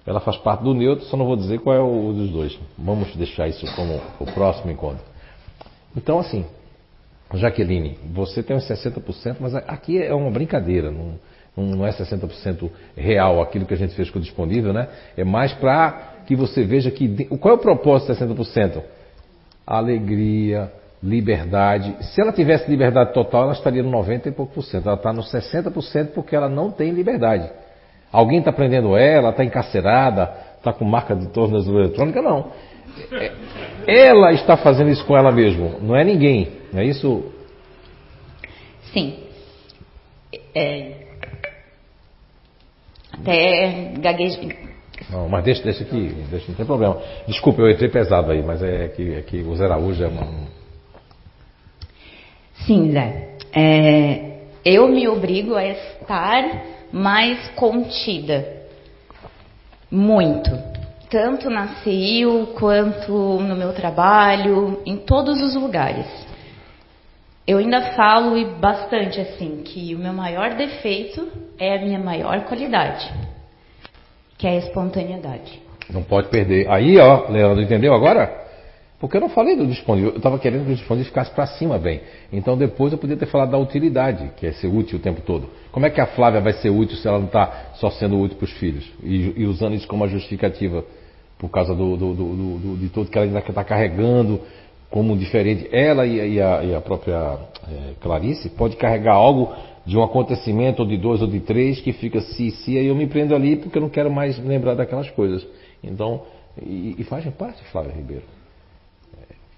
[0.05, 2.57] Ela faz parte do neutro, só não vou dizer qual é o dos dois.
[2.77, 5.03] Vamos deixar isso como o próximo encontro.
[5.95, 6.45] Então, assim,
[7.34, 11.17] Jaqueline, você tem uns 60%, mas aqui é uma brincadeira, não,
[11.57, 14.88] não é 60% real aquilo que a gente fez com o disponível, né?
[15.17, 17.26] É mais para que você veja que.
[17.38, 18.81] Qual é o propósito de 60%?
[19.65, 21.95] Alegria, liberdade.
[22.13, 24.88] Se ela tivesse liberdade total, ela estaria no 90 e pouco por cento.
[24.88, 27.49] Ela está no 60% porque ela não tem liberdade.
[28.11, 32.22] Alguém está prendendo ela, está encarcerada, está com marca de tornozelo eletrônica?
[32.22, 32.51] Não.
[33.88, 36.49] É, ela está fazendo isso com ela mesma, não é ninguém.
[36.72, 37.31] Não é isso?
[38.93, 39.19] Sim.
[40.53, 41.05] É...
[43.13, 44.55] Até gaguejei.
[45.09, 47.01] Não, mas deixa, deixa aqui, deixa, não tem problema.
[47.27, 50.26] Desculpa, eu entrei pesado aí, mas é que, é que o Zé Araújo é uma,
[52.65, 53.35] Sim, Zé.
[53.53, 58.63] É, eu me obrigo a estar mais contida.
[59.91, 60.49] Muito.
[61.10, 66.07] Tanto na CIO quanto no meu trabalho, em todos os lugares.
[67.48, 71.27] Eu ainda falo e bastante assim que o meu maior defeito
[71.60, 73.11] é a minha maior qualidade,
[74.38, 75.61] que é a espontaneidade.
[75.90, 76.68] Não pode perder.
[76.69, 78.44] Aí, ó, Leandro, entendeu agora?
[79.06, 81.77] Porque eu não falei do disponível, eu estava querendo que o disponível ficasse para cima
[81.77, 82.02] bem.
[82.34, 85.48] Então depois eu podia ter falado da utilidade, que é ser útil o tempo todo.
[85.72, 88.36] Como é que a Flávia vai ser útil se ela não está só sendo útil
[88.36, 88.84] para os filhos?
[89.03, 90.84] E, e, usando isso como uma justificativa
[91.38, 94.41] por causa do, do, do, de tudo que ela ainda está carregando
[94.90, 95.69] como diferente.
[95.72, 97.38] Ela e, a, e a, própria
[97.69, 99.53] é, Clarice pode carregar algo
[99.86, 102.95] de um acontecimento, ou de dois, ou de três, que fica se, se, aí eu
[102.95, 105.45] me prendo ali porque eu não quero mais lembrar daquelas coisas.
[105.84, 106.23] Então,
[106.60, 108.23] e, e fazem parte, Flávia Ribeiro.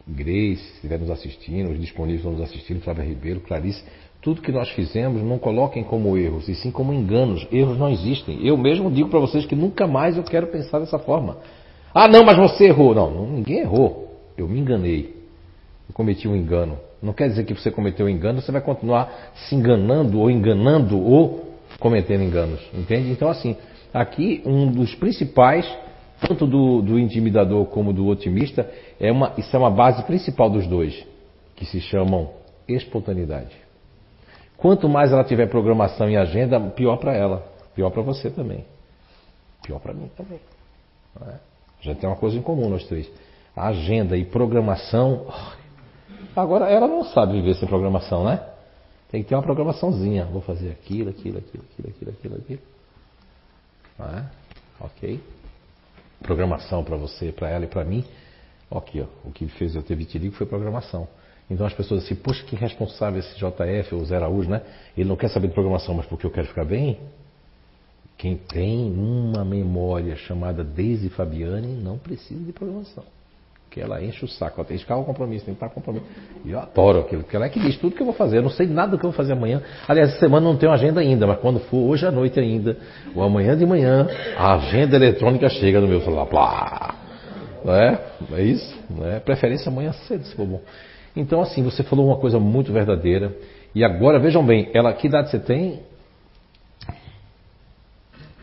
[0.07, 3.83] Grace, se estiver nos assistindo, os disponíveis estão nos assistindo, Flávia Ribeiro, Clarice,
[4.21, 7.47] tudo que nós fizemos não coloquem como erros, e sim como enganos.
[7.51, 8.45] Erros não existem.
[8.45, 11.37] Eu mesmo digo para vocês que nunca mais eu quero pensar dessa forma.
[11.93, 12.95] Ah, não, mas você errou.
[12.95, 14.15] Não, ninguém errou.
[14.37, 15.15] Eu me enganei.
[15.87, 16.77] Eu cometi um engano.
[17.01, 20.99] Não quer dizer que você cometeu um engano, você vai continuar se enganando ou enganando
[20.99, 22.59] ou cometendo enganos.
[22.73, 23.09] Entende?
[23.11, 23.55] Então, assim,
[23.93, 25.65] aqui um dos principais
[26.19, 28.69] tanto do, do intimidador como do otimista,
[28.99, 31.05] é uma, isso é uma base principal dos dois,
[31.55, 32.31] que se chamam
[32.67, 33.55] espontaneidade.
[34.57, 38.65] Quanto mais ela tiver programação e agenda, pior para ela, pior para você também,
[39.63, 40.39] pior para mim também.
[41.21, 41.35] É?
[41.81, 43.09] Gente tem uma coisa em comum nós três:
[43.55, 45.27] agenda e programação.
[46.35, 48.43] Agora ela não sabe viver sem programação, né?
[49.11, 50.25] Tem que ter uma programaçãozinha.
[50.25, 52.59] Vou fazer aquilo, aquilo, aquilo, aquilo, aquilo, aquilo, aquilo.
[53.99, 54.23] É?
[54.79, 55.19] Ok?
[56.21, 58.03] Programação para você, para ela e para mim.
[58.69, 61.07] Aqui, ó, o que fez eu ter vitiligo foi programação.
[61.49, 64.61] Então as pessoas assim, poxa, que responsável esse JF ou Zé Araújo, né?
[64.97, 66.99] Ele não quer saber de programação, mas porque eu quero ficar bem?
[68.17, 73.05] Quem tem uma memória chamada Daisy Fabiane não precisa de programação
[73.69, 76.05] que ela enche o saco, ela tem que ficar o compromisso, tem que estar compromisso.
[76.45, 78.37] E eu adoro aquilo, porque ela é que diz tudo que eu vou fazer.
[78.37, 79.61] Eu não sei nada do que eu vou fazer amanhã.
[79.87, 82.77] Aliás, essa semana não tenho agenda ainda, mas quando for hoje à noite ainda,
[83.13, 84.07] ou amanhã de manhã,
[84.37, 86.25] a agenda eletrônica chega no meu celular.
[86.25, 86.95] Plá.
[87.65, 88.77] É, é isso.
[89.03, 90.61] É, preferência amanhã cedo, se for bom.
[91.15, 93.35] Então, assim, você falou uma coisa muito verdadeira.
[93.75, 95.81] E agora, vejam bem, ela, que idade você tem?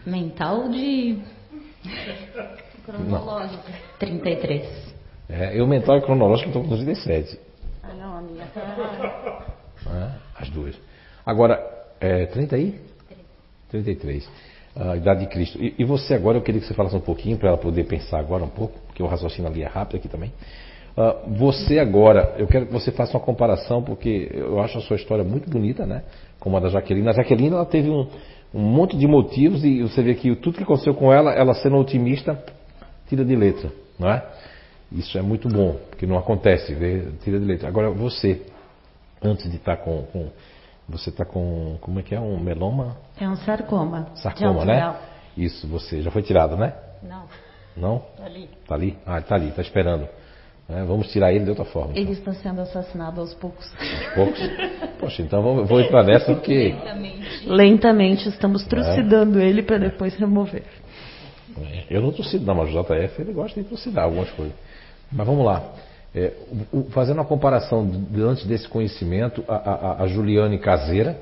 [0.04, 1.18] Mental de.
[2.84, 3.64] Cronológico.
[3.98, 4.93] 33.
[5.28, 7.38] É, eu mental e cronológico estou com 37.
[7.82, 9.46] Ah, não, a minha tá.
[9.86, 10.74] É, as duas.
[11.24, 11.62] Agora,
[12.00, 12.80] é, 30 aí?
[13.70, 14.28] 33.
[14.76, 15.62] A idade de Cristo.
[15.62, 18.18] E, e, você agora, eu queria que você falasse um pouquinho para ela poder pensar
[18.18, 20.32] agora um pouco, porque o raciocínio ali é rápido aqui também.
[20.96, 24.96] Uh, você agora, eu quero que você faça uma comparação, porque eu acho a sua
[24.96, 26.02] história muito bonita, né?
[26.38, 27.08] Como a da Jaqueline.
[27.08, 28.08] A Jaqueline, ela teve um,
[28.52, 31.76] um monte de motivos e você vê que tudo que aconteceu com ela, ela sendo
[31.76, 32.38] otimista,
[33.08, 34.22] tira de letra, não é?
[34.94, 37.68] Isso é muito bom, porque não acontece, vê, tira de letra.
[37.68, 38.42] Agora você,
[39.20, 40.30] antes de estar tá com, com
[40.88, 42.96] você está com, como é que é, um meloma?
[43.18, 44.08] É um sarcoma.
[44.14, 44.94] Sarcoma, né?
[45.36, 46.74] Isso, você já foi tirado, né?
[47.02, 47.24] Não.
[47.76, 48.02] Não?
[48.12, 48.50] Está ali.
[48.62, 48.98] Está ali?
[49.04, 50.08] Ah, está ali, está esperando.
[50.68, 51.92] É, vamos tirar ele de outra forma.
[51.92, 52.32] Ele então.
[52.32, 53.70] está sendo assassinado aos poucos.
[53.78, 54.40] Aos poucos?
[54.98, 56.72] Poxa, então vou, vou entrar nessa porque.
[56.72, 57.48] Lentamente.
[57.48, 59.46] Lentamente estamos trucidando é.
[59.46, 60.64] ele para depois remover.
[61.60, 64.54] É, eu não trucido, não, mas o JF ele gosta de trucidar algumas coisas.
[65.14, 65.62] Mas vamos lá.
[66.14, 66.32] É,
[66.72, 67.88] o, fazendo uma comparação
[68.18, 71.16] antes desse conhecimento, a, a, a Juliane caseira,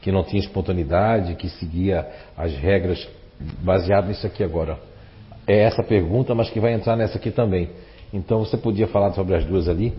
[0.00, 2.06] que não tinha espontaneidade, que seguia
[2.36, 3.06] as regras
[3.62, 4.78] baseado nisso aqui agora.
[5.46, 7.70] É essa pergunta, mas que vai entrar nessa aqui também.
[8.12, 9.92] Então você podia falar sobre as duas ali.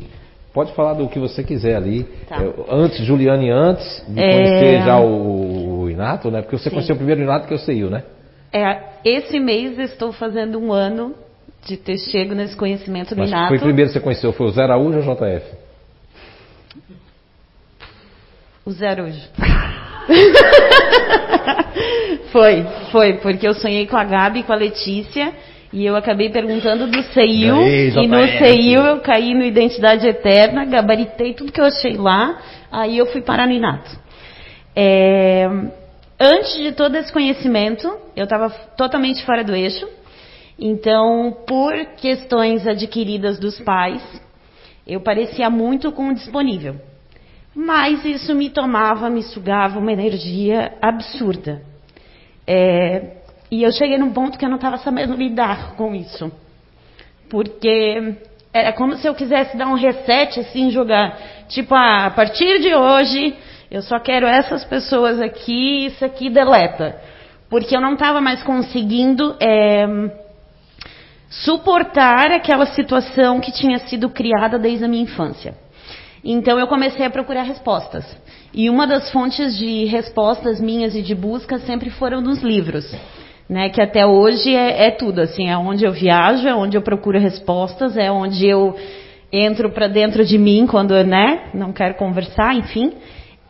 [0.54, 2.04] Pode falar do que você quiser ali.
[2.28, 2.44] Tá.
[2.44, 4.32] É, antes, Juliane, antes de é...
[4.32, 6.42] conhecer já o, o, Inato, né?
[6.42, 6.72] Porque você Sim.
[6.72, 8.04] conheceu o primeiro Inato que eu sei, né?
[8.52, 11.14] É, esse mês estou fazendo um ano
[11.68, 13.50] de ter chego nesse conhecimento do Mas Inato.
[13.50, 15.46] Foi o primeiro que você conheceu, foi o Zé Araújo ou o JF?
[18.66, 19.20] O Zé Araújo.
[22.32, 25.34] foi, foi, porque eu sonhei com a Gabi e com a Letícia
[25.74, 30.64] e eu acabei perguntando do CEIU e, e no CEIU eu caí no Identidade Eterna,
[30.64, 32.42] gabaritei tudo que eu achei lá,
[32.72, 33.92] aí eu fui parar no Inato.
[34.74, 35.50] É,
[36.18, 39.86] antes de todo esse conhecimento, eu estava totalmente fora do eixo,
[40.60, 44.02] então, por questões adquiridas dos pais,
[44.86, 46.76] eu parecia muito com o disponível.
[47.54, 51.62] Mas isso me tomava, me sugava uma energia absurda.
[52.46, 53.18] É,
[53.52, 56.32] e eu cheguei num ponto que eu não estava sabendo lidar com isso.
[57.30, 58.16] Porque
[58.54, 61.18] era como se eu quisesse dar um reset, assim, jogar.
[61.50, 63.36] Tipo, ah, a partir de hoje,
[63.70, 67.00] eu só quero essas pessoas aqui, isso aqui deleta.
[67.50, 69.36] Porque eu não estava mais conseguindo.
[69.40, 69.86] É,
[71.30, 75.54] suportar aquela situação que tinha sido criada desde a minha infância.
[76.24, 78.06] Então eu comecei a procurar respostas.
[78.54, 82.94] E uma das fontes de respostas minhas e de busca sempre foram nos livros.
[83.50, 86.82] Né, que até hoje é, é tudo, assim, é onde eu viajo, é onde eu
[86.82, 88.76] procuro respostas, é onde eu
[89.32, 92.92] entro para dentro de mim quando, né, não quero conversar, enfim.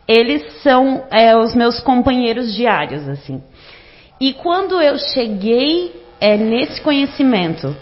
[0.06, 3.42] Eles são é, os meus companheiros diários, assim.
[4.20, 7.76] E quando eu cheguei é nesse conhecimento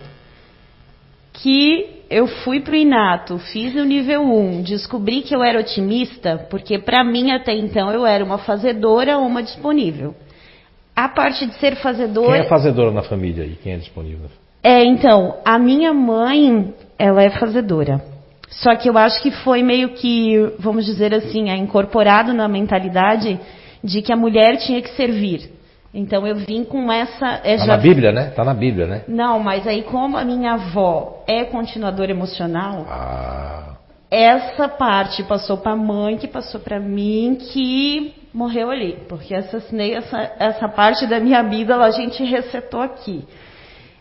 [1.33, 6.47] que eu fui para o Inato, fiz o nível 1, descobri que eu era otimista,
[6.51, 10.15] porque para mim até então eu era uma fazedora ou uma disponível.
[10.95, 12.33] A parte de ser fazedora.
[12.33, 14.31] Quem é fazedora na família e quem é disponível?
[14.63, 18.03] É, então, a minha mãe, ela é fazedora.
[18.49, 23.39] Só que eu acho que foi meio que, vamos dizer assim, é incorporado na mentalidade
[23.85, 25.51] de que a mulher tinha que servir.
[25.97, 27.41] Então eu vim com essa.
[27.43, 27.67] É, tá já...
[27.69, 28.27] na Bíblia, né?
[28.37, 29.05] Tá na Bíblia, né?
[29.09, 33.77] Não, mas aí como a minha avó é continuadora emocional, ah.
[34.11, 39.95] essa parte passou para a mãe, que passou para mim, que morreu ali, porque assassinei
[39.95, 43.25] essa, essa parte da minha vida, a gente resetou aqui.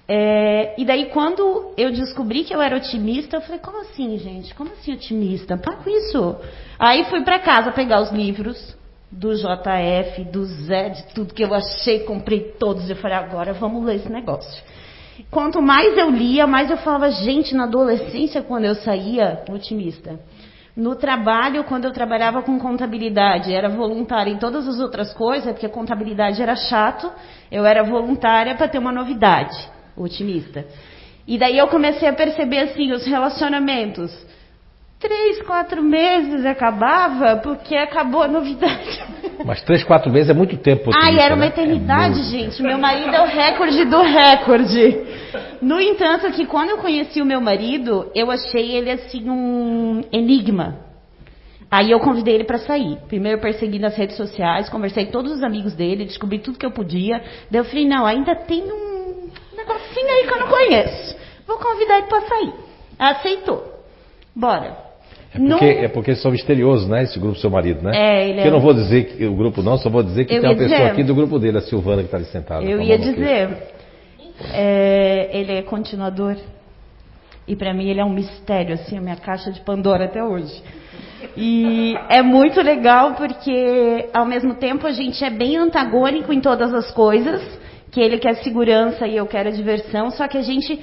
[0.06, 4.54] É, e daí quando eu descobri que eu era otimista, eu falei, como assim, gente?
[4.54, 5.56] Como assim otimista?
[5.56, 6.36] Para com isso.
[6.78, 8.76] Aí fui para casa pegar os livros,
[9.18, 12.90] do JF, do Zé, de tudo que eu achei, comprei todos.
[12.90, 14.64] Eu falei, agora vamos ler esse negócio.
[15.32, 20.20] Quanto mais eu lia, mais eu falava, gente, na adolescência, quando eu saía, otimista.
[20.76, 25.70] No trabalho, quando eu trabalhava com contabilidade, era voluntária em todas as outras coisas, porque
[25.70, 27.10] contabilidade era chato,
[27.50, 29.56] eu era voluntária para ter uma novidade,
[29.96, 30.66] otimista.
[31.26, 34.12] E daí eu comecei a perceber assim, os relacionamentos
[35.06, 39.04] três, quatro meses acabava, porque acabou a novidade.
[39.46, 40.90] Mas três, quatro meses é muito tempo.
[40.96, 41.48] Ai, era uma né?
[41.48, 42.64] eternidade, é gente.
[42.64, 44.98] Meu marido é o recorde do recorde.
[45.62, 50.80] No entanto, que quando eu conheci o meu marido, eu achei ele assim um enigma.
[51.70, 52.98] Aí eu convidei ele para sair.
[53.08, 56.66] Primeiro eu persegui nas redes sociais, conversei com todos os amigos dele, descobri tudo que
[56.66, 57.22] eu podia.
[57.52, 61.18] Daí eu falei, não, ainda tem um negocinho aí que eu não conheço.
[61.46, 62.54] Vou convidar ele para sair.
[62.98, 63.64] Aceitou.
[64.36, 64.85] Bora.
[65.36, 67.04] É porque, é porque eles são misteriosos, né?
[67.04, 67.92] Esse grupo, seu marido, né?
[67.94, 68.48] É, ele é...
[68.48, 70.56] eu não vou dizer que o grupo não, só vou dizer que Eu tem uma
[70.56, 70.92] pessoa dizer.
[70.92, 72.64] aqui do grupo dele, a Silvana, que está ali sentada.
[72.64, 73.50] Eu a ia dizer,
[74.54, 76.36] é, ele é continuador.
[77.48, 80.64] E para mim ele é um mistério, assim, a minha caixa de Pandora até hoje.
[81.38, 86.74] E é muito legal porque, ao mesmo tempo, a gente é bem antagônico em todas
[86.74, 87.42] as coisas,
[87.92, 90.80] que ele quer segurança e eu quero diversão, só que a gente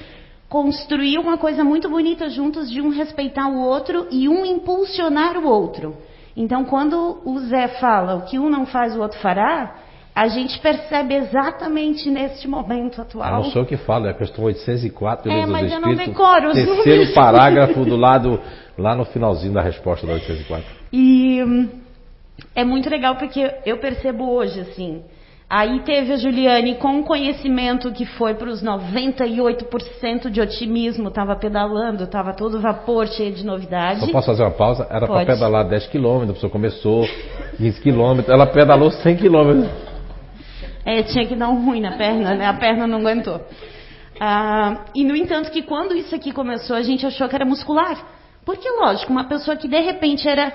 [0.53, 5.47] construiu uma coisa muito bonita juntos de um respeitar o outro e um impulsionar o
[5.47, 5.97] outro.
[6.37, 9.77] Então, quando o Zé fala o que um não faz, o outro fará,
[10.13, 13.31] a gente percebe exatamente neste momento atual.
[13.31, 16.49] não sou eu que falo, é a questão 804 É, Leis mas eu não decoro
[16.49, 16.53] os.
[16.53, 18.39] Terceiro parágrafo do lado,
[18.77, 20.63] lá no finalzinho da resposta da 804.
[20.91, 21.69] E hum,
[22.53, 25.01] é muito legal porque eu percebo hoje, assim.
[25.55, 31.35] Aí teve a Juliane com um conhecimento que foi para os 98% de otimismo, estava
[31.35, 33.99] pedalando, estava todo vapor, cheio de novidade.
[33.99, 34.87] Só posso fazer uma pausa?
[34.89, 37.07] Era para pedalar 10 km, a pessoa começou
[37.57, 39.69] 15 km, ela pedalou 100 km.
[40.83, 42.47] É, tinha que dar um ruim na perna, né?
[42.47, 43.39] A perna não aguentou.
[44.19, 48.03] Ah, e no entanto que quando isso aqui começou, a gente achou que era muscular.
[48.43, 50.51] Porque, lógico, uma pessoa que de repente era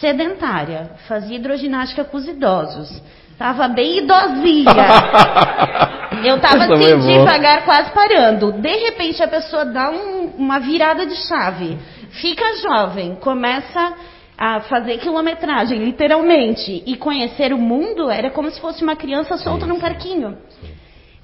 [0.00, 3.00] sedentária, fazia hidroginástica com os idosos,
[3.42, 4.72] estava bem idosinha.
[6.24, 7.06] Eu é assim, bom.
[7.06, 8.52] devagar, quase parando.
[8.52, 11.76] De repente a pessoa dá um- uma virada de chave,
[12.10, 13.94] fica jovem, começa
[14.38, 19.66] a fazer quilometragem, literalmente, e conhecer o mundo, era como se fosse uma criança solta
[19.66, 20.38] num parquinho.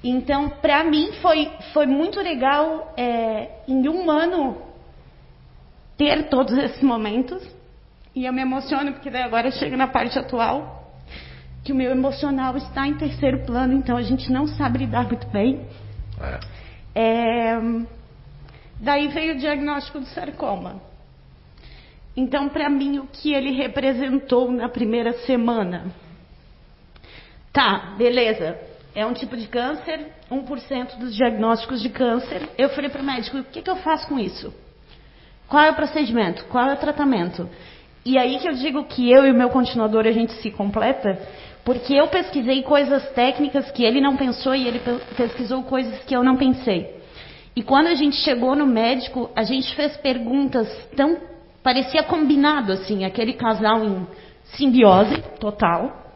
[0.03, 4.57] Então, para mim, foi, foi muito legal, é, em um ano,
[5.97, 7.41] ter todos esses momentos.
[8.15, 10.78] E eu me emociono, porque daí agora chega na parte atual,
[11.69, 15.27] que o meu emocional está em terceiro plano, então a gente não sabe lidar muito
[15.27, 15.67] bem.
[16.95, 17.59] É,
[18.79, 20.81] daí veio o diagnóstico do sarcoma.
[22.17, 25.93] Então, para mim, o que ele representou na primeira semana?
[27.53, 28.59] Tá, beleza.
[28.95, 32.49] É um tipo de câncer, 1% dos diagnósticos de câncer.
[32.57, 34.51] Eu falei para o médico: o que, que eu faço com isso?
[35.47, 36.45] Qual é o procedimento?
[36.45, 37.47] Qual é o tratamento?
[38.03, 41.19] E aí que eu digo que eu e o meu continuador a gente se completa,
[41.63, 46.15] porque eu pesquisei coisas técnicas que ele não pensou e ele pe- pesquisou coisas que
[46.15, 46.97] eu não pensei.
[47.55, 51.17] E quando a gente chegou no médico, a gente fez perguntas tão
[51.61, 54.07] parecia combinado assim, aquele casal em
[54.55, 56.07] simbiose total.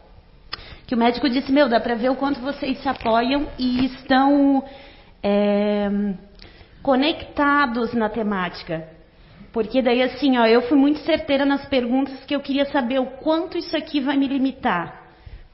[0.86, 4.64] Que o médico disse: Meu, dá para ver o quanto vocês se apoiam e estão
[5.22, 5.88] é,
[6.82, 8.88] conectados na temática.
[9.52, 13.06] Porque daí assim, ó, eu fui muito certeira nas perguntas que eu queria saber o
[13.06, 15.03] quanto isso aqui vai me limitar.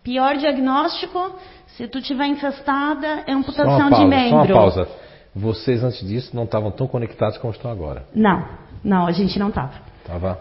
[0.02, 1.32] Pior diagnóstico,
[1.76, 4.30] se tu tiver infestada, é amputação uma pausa, de membro.
[4.30, 4.88] só uma pausa.
[5.34, 8.04] Vocês antes disso não estavam tão conectados como estão agora.
[8.14, 8.44] Não,
[8.82, 9.74] não, a gente não tava.
[10.06, 10.38] Tava?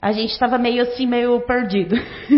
[0.00, 1.94] A gente estava meio assim, meio perdido.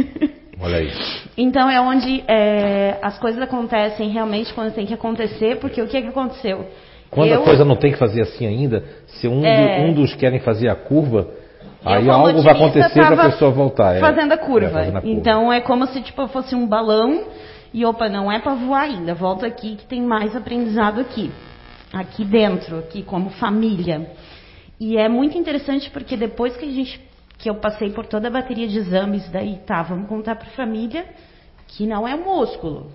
[0.61, 0.90] Olha aí.
[1.36, 6.01] Então é onde é, as coisas acontecem realmente quando tem que acontecer, porque o que,
[6.03, 6.66] que aconteceu?
[7.11, 9.81] Quando Eu- a coisa não tem que fazer assim ainda, se um, do- É.
[9.85, 11.28] um dos querem fazer a curva,
[11.85, 13.97] aí algo vai acontecer para a pessoa voltar.
[13.97, 14.01] é.
[14.01, 14.67] Fazendo a curva.
[14.67, 15.17] É, fazendo a curva.
[15.19, 17.25] Então é como se tipo, fosse um balão
[17.73, 19.15] e opa, não é para voar ainda.
[19.15, 21.31] Volta aqui que tem mais aprendizado aqui.
[21.93, 24.11] Aqui dentro, aqui como família.
[24.81, 27.01] E é muito interessante porque depois que a gente
[27.39, 30.53] que eu passei por toda a bateria de exames, daí tá, vamos contar para a
[30.53, 31.05] família
[31.67, 32.93] que não é músculo,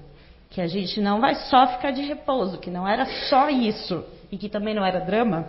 [0.49, 4.37] que a gente não vai só ficar de repouso, que não era só isso e
[4.37, 5.47] que também não era drama.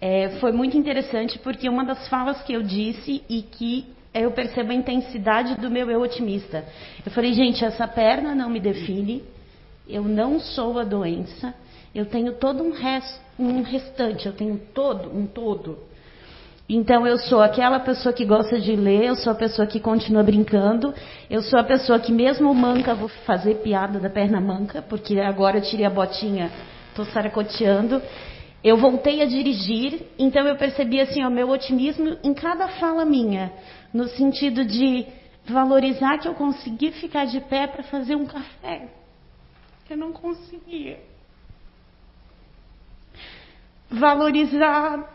[0.00, 4.72] É, foi muito interessante porque uma das falas que eu disse e que eu percebo
[4.72, 6.64] a intensidade do meu eu otimista.
[7.04, 9.22] Eu falei, gente, essa perna não me define,
[9.86, 11.54] eu não sou a doença,
[11.94, 15.78] eu tenho todo um, res- um restante, eu tenho todo, um todo.
[16.68, 20.22] Então eu sou aquela pessoa que gosta de ler, eu sou a pessoa que continua
[20.22, 20.94] brincando,
[21.28, 25.58] eu sou a pessoa que mesmo manca vou fazer piada da perna manca, porque agora
[25.58, 26.50] eu tirei a botinha,
[26.90, 28.00] estou saracoteando.
[28.62, 33.52] Eu voltei a dirigir, então eu percebi assim o meu otimismo em cada fala minha,
[33.92, 35.06] no sentido de
[35.46, 38.88] valorizar que eu consegui ficar de pé para fazer um café.
[39.88, 41.00] Eu não conseguia.
[43.90, 45.10] Valorizar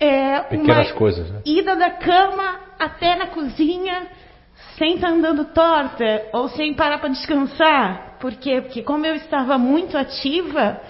[0.00, 1.42] é, Pequenas uma coisas, né?
[1.44, 4.08] ida da cama até na cozinha
[4.76, 8.16] sem estar andando torta ou sem parar para descansar.
[8.18, 8.60] Por quê?
[8.60, 10.80] Porque como eu estava muito ativa,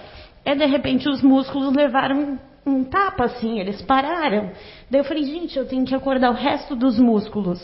[0.47, 4.49] é de repente os músculos levaram um tapa assim, eles pararam.
[4.89, 7.59] Daí eu falei, gente, eu tenho que acordar o resto dos músculos.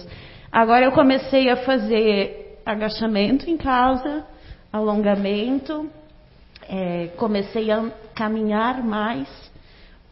[0.52, 4.28] Agora eu comecei a fazer agachamento em casa,
[4.70, 5.90] alongamento,
[6.68, 9.30] é, comecei a caminhar mais.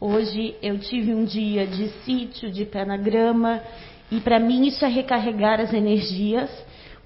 [0.00, 3.60] Hoje eu tive um dia de sítio, de pé na grama,
[4.10, 6.50] e para mim isso é recarregar as energias.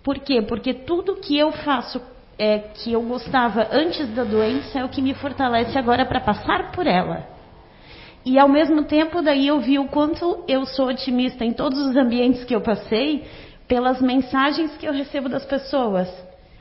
[0.05, 0.40] Por quê?
[0.43, 2.01] Porque tudo que eu faço
[2.38, 6.72] é, que eu gostava antes da doença é o que me fortalece agora para passar
[6.72, 7.26] por ela.
[8.24, 11.96] E ao mesmo tempo, daí eu vi o quanto eu sou otimista em todos os
[11.96, 13.24] ambientes que eu passei,
[13.68, 16.08] pelas mensagens que eu recebo das pessoas.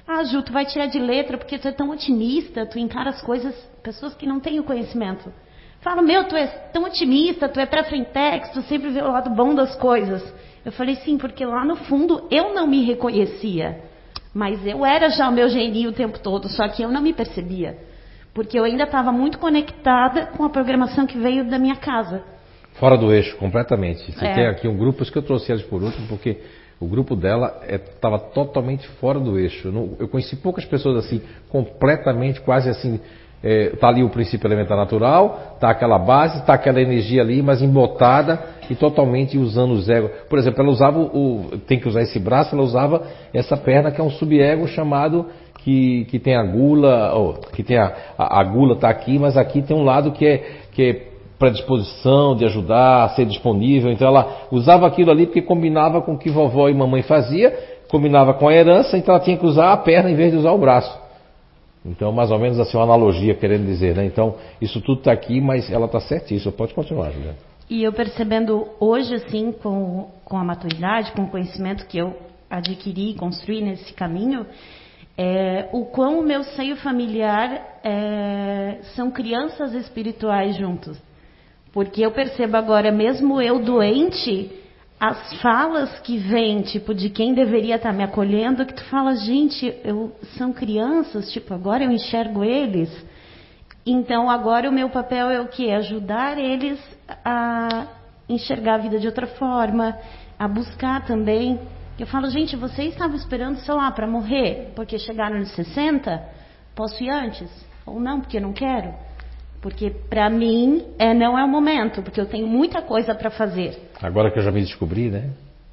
[0.08, 3.22] Ah, Ju, tu vai tirar de letra porque tu é tão otimista, tu encara as
[3.22, 5.34] coisas, pessoas que não têm o conhecimento.
[5.82, 9.32] Fala, meu, tu é tão otimista, tu é pra frentex, tu sempre vê o lado
[9.32, 10.24] bom das coisas.
[10.64, 13.84] Eu falei, sim, porque lá no fundo eu não me reconhecia.
[14.36, 17.14] Mas eu era já o meu gênio o tempo todo, só que eu não me
[17.14, 17.78] percebia.
[18.34, 22.22] Porque eu ainda estava muito conectada com a programação que veio da minha casa.
[22.74, 24.12] Fora do eixo, completamente.
[24.12, 24.34] Você É.
[24.34, 26.40] tem aqui um grupo, isso que eu trouxe eles por último, porque
[26.82, 29.70] o grupo dela estava totalmente fora do eixo.
[29.70, 33.00] Eu, não- eu conheci poucas pessoas assim, completamente, quase assim.
[33.42, 37.62] É, tá ali o princípio elementar natural, tá aquela base, tá aquela energia ali, mas
[37.62, 38.38] embotada
[38.70, 40.12] e totalmente usando os egos.
[40.30, 44.00] Por exemplo, ela usava o, tem que usar esse braço, ela usava essa perna que
[44.00, 45.26] é um subego chamado
[45.64, 49.62] que, que tem a gula, que tem a, a, a gula tá aqui, mas aqui
[49.62, 53.92] tem um lado que é, que é predisposição de ajudar, ser disponível.
[53.92, 57.58] Então ela usava aquilo ali porque combinava com o que vovó e mamãe fazia,
[57.90, 60.52] combinava com a herança, então ela tinha que usar a perna em vez de usar
[60.52, 61.06] o braço.
[61.86, 64.06] Então, mais ou menos assim, uma analogia querendo dizer, né?
[64.06, 66.52] Então, isso tudo está aqui, mas ela está certíssima.
[66.52, 67.38] Pode continuar, Juliana.
[67.70, 72.16] E eu percebendo hoje, assim, com, com a maturidade, com o conhecimento que eu
[72.50, 74.46] adquiri e construí nesse caminho,
[75.18, 80.98] é, o quão o meu seio familiar é, são crianças espirituais juntos.
[81.74, 84.52] Porque eu percebo agora, mesmo eu doente,
[85.00, 89.74] as falas que vêm, tipo, de quem deveria estar me acolhendo, que tu fala, gente,
[89.84, 92.90] eu, são crianças, tipo, agora eu enxergo eles.
[93.86, 95.72] Então agora o meu papel é o que?
[95.72, 97.88] Ajudar eles a
[98.28, 99.98] enxergar a vida de outra forma,
[100.38, 101.60] a buscar também.
[101.98, 106.22] Eu falo, gente, vocês estavam esperando, sei lá, para morrer, porque chegaram nos 60?
[106.76, 107.50] Posso ir antes?
[107.86, 108.94] Ou não, porque não quero?
[109.62, 113.90] Porque para mim é, não é o momento, porque eu tenho muita coisa para fazer.
[114.02, 115.30] Agora que eu já me descobri, né?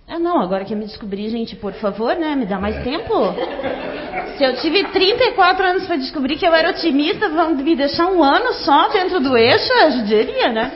[0.09, 2.35] Ah, não, agora que eu me descobri, gente, por favor, né?
[2.35, 3.15] Me dá mais tempo.
[4.37, 8.23] Se eu tive 34 anos para descobrir que eu era otimista, vão me deixar um
[8.23, 9.73] ano só dentro do eixo?
[9.73, 10.73] Eu judiaria, né?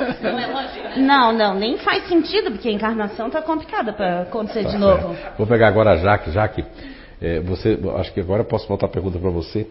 [0.97, 5.15] Não, não, nem faz sentido, porque a encarnação tá complicada para acontecer de novo.
[5.37, 6.31] Vou pegar agora a Jaque.
[6.31, 6.65] Jaque,
[7.21, 9.67] é, você, acho que agora eu posso voltar a pergunta para você.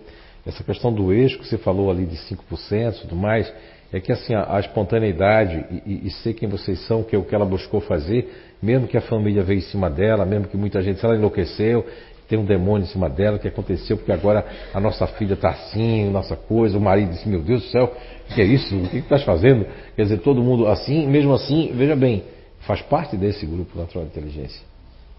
[0.45, 3.51] Essa questão do eixo que você falou ali de 5% e tudo mais,
[3.91, 7.19] é que assim, a, a espontaneidade e, e- e ser quem vocês são, que é
[7.19, 10.57] o que ela buscou fazer, mesmo que a família veio em cima dela, mesmo que
[10.57, 11.85] muita gente, se ela enlouqueceu,
[12.27, 16.09] tem um demônio em cima dela, que aconteceu porque agora a nossa filha está assim,
[16.09, 17.93] nossa coisa, o marido disse, meu Deus do céu,
[18.29, 18.75] o que é isso?
[18.75, 19.65] O que estás fazendo?
[19.95, 22.23] Quer dizer, todo mundo assim, mesmo assim, veja bem,
[22.61, 24.61] faz parte desse grupo natural de inteligência.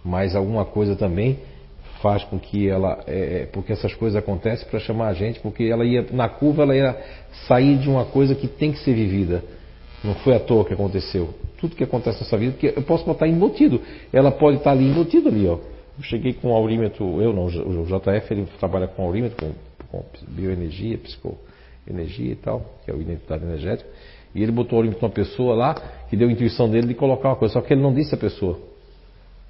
[0.05, 1.39] Mas alguma coisa também
[2.03, 5.65] faz com que ela, é, é, porque essas coisas acontecem para chamar a gente, porque
[5.65, 6.97] ela ia na curva, ela ia
[7.47, 9.43] sair de uma coisa que tem que ser vivida.
[10.05, 11.35] Não foi à toa que aconteceu.
[11.59, 13.81] Tudo que acontece nessa vida, porque eu posso botar embutido.
[14.13, 15.59] Ela pode estar ali embutido ali, ó.
[15.99, 19.55] Eu cheguei com aurímetro, eu não, o JF ele trabalha com aurímetro,
[19.89, 23.89] com, com bioenergia, psicoenergia e tal, que é o identidade energética.
[24.35, 25.75] E ele botou o aurímetro numa pessoa lá,
[26.11, 28.19] que deu a intuição dele de colocar uma coisa, só que ele não disse a
[28.19, 28.59] pessoa.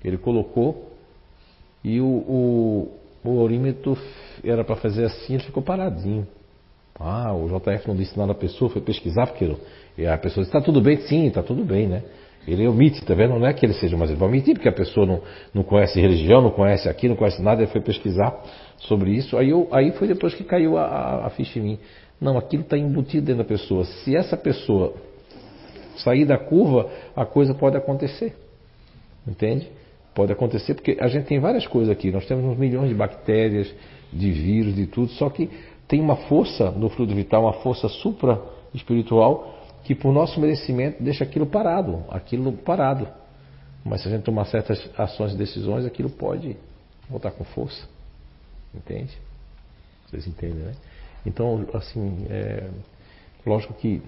[0.04, 0.92] Ele colocou
[1.82, 2.92] e o, o,
[3.24, 3.98] o aurímetro
[4.44, 6.26] era para fazer assim, ele ficou paradinho.
[6.98, 9.44] Ah, o JF não disse nada à pessoa, foi pesquisar, porque
[9.96, 10.98] e a pessoa disse, está tudo bem?
[10.98, 12.02] Sim, está tudo bem, né?
[12.46, 13.36] Ele omite, tá vendo?
[13.38, 15.20] Não é que ele seja, mas ele vai omitir, porque a pessoa não,
[15.52, 18.40] não conhece religião, não conhece aqui, não conhece nada, ele foi pesquisar
[18.76, 19.36] sobre isso.
[19.36, 21.78] Aí, eu, aí foi depois que caiu a, a, a ficha em mim.
[22.20, 23.84] Não, aquilo está embutido dentro da pessoa.
[23.84, 24.94] Se essa pessoa
[25.96, 28.36] sair da curva, a coisa pode acontecer.
[29.26, 29.68] Entende?
[30.14, 32.12] Pode acontecer porque a gente tem várias coisas aqui.
[32.12, 33.74] Nós temos uns milhões de bactérias,
[34.12, 35.08] de vírus, de tudo.
[35.12, 35.50] Só que
[35.88, 38.40] tem uma força no fluido vital, uma força supra
[38.72, 39.55] espiritual
[39.86, 43.06] que por nosso merecimento deixa aquilo parado, aquilo parado.
[43.84, 46.56] Mas se a gente tomar certas ações e decisões, aquilo pode
[47.08, 47.86] voltar com força.
[48.74, 49.16] Entende?
[50.06, 50.72] Vocês entendem, né?
[51.24, 52.68] Então, assim, é,
[53.46, 54.02] lógico que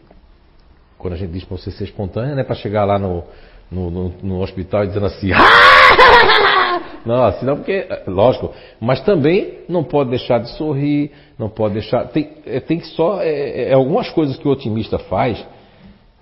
[0.98, 3.22] quando a gente diz para você ser espontânea, não é para chegar lá no,
[3.70, 5.30] no, no, no hospital e dizendo assim,
[7.06, 12.08] não, assim não, porque, lógico, mas também não pode deixar de sorrir, não pode deixar,
[12.08, 15.46] tem, é, tem que só, é, é, algumas coisas que o otimista faz,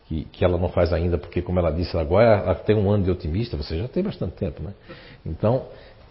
[0.09, 3.05] que, que ela não faz ainda, porque como ela disse agora, ela tem um ano
[3.05, 4.73] de otimista, você já tem bastante tempo, né?
[5.25, 5.65] Então,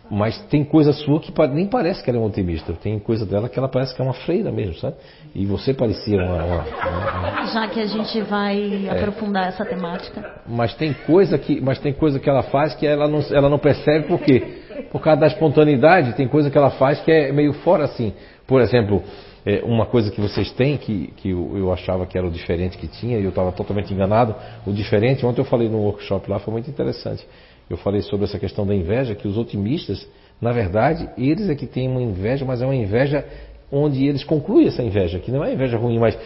[0.09, 2.73] Mas tem coisa sua que nem parece que ela é uma otimista.
[2.73, 4.95] Tem coisa dela que ela parece que é uma freira mesmo, sabe?
[5.33, 6.43] E você parecia uma.
[6.43, 7.45] uma, uma...
[7.47, 8.91] Já que a gente vai é.
[8.91, 10.41] aprofundar essa temática.
[10.47, 13.57] Mas tem coisa que, mas tem coisa que ela faz que ela não, ela não
[13.57, 14.61] percebe por quê?
[14.91, 18.13] Por causa da espontaneidade, tem coisa que ela faz que é meio fora assim.
[18.45, 19.01] Por exemplo,
[19.45, 22.77] é, uma coisa que vocês têm, que, que eu, eu, achava que era o diferente
[22.77, 24.35] que tinha, e eu estava totalmente enganado,
[24.65, 27.25] o diferente, ontem eu falei no workshop lá, foi muito interessante.
[27.69, 30.07] Eu falei sobre essa questão da inveja, que os otimistas,
[30.41, 33.23] na verdade, eles é que têm uma inveja, mas é uma inveja
[33.71, 36.17] onde eles concluem essa inveja, que não é inveja ruim, mas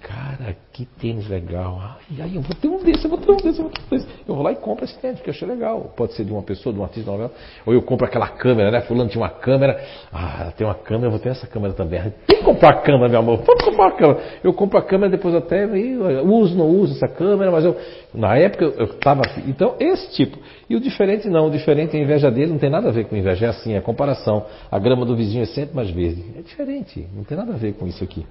[0.00, 1.76] Cara, que tênis legal.
[1.80, 3.82] Ai, ai, eu vou ter um desse, eu vou ter um desse, eu vou ter
[3.82, 4.06] um desse.
[4.28, 5.92] Eu vou lá e compro esse tênis, porque eu achei legal.
[5.96, 7.32] Pode ser de uma pessoa, de um artista de novela.
[7.66, 8.80] Ou eu compro aquela câmera, né?
[8.82, 9.82] Fulano tinha uma câmera.
[10.12, 12.00] Ah, tem uma câmera, eu vou ter essa câmera também.
[12.28, 13.42] Tem que comprar a câmera, meu amor.
[13.44, 14.20] Vamos comprar a câmera.
[14.44, 17.76] Eu compro a câmera, depois até uso, não uso essa câmera, mas eu.
[18.14, 19.22] Na época eu estava.
[19.48, 20.38] Então, esse tipo.
[20.70, 21.48] E o diferente não.
[21.48, 23.46] O diferente, a inveja dele não tem nada a ver com inveja.
[23.46, 24.46] É assim, é comparação.
[24.70, 26.24] A grama do vizinho é sempre mais verde.
[26.38, 27.04] É diferente.
[27.12, 28.24] Não tem nada a ver com isso aqui.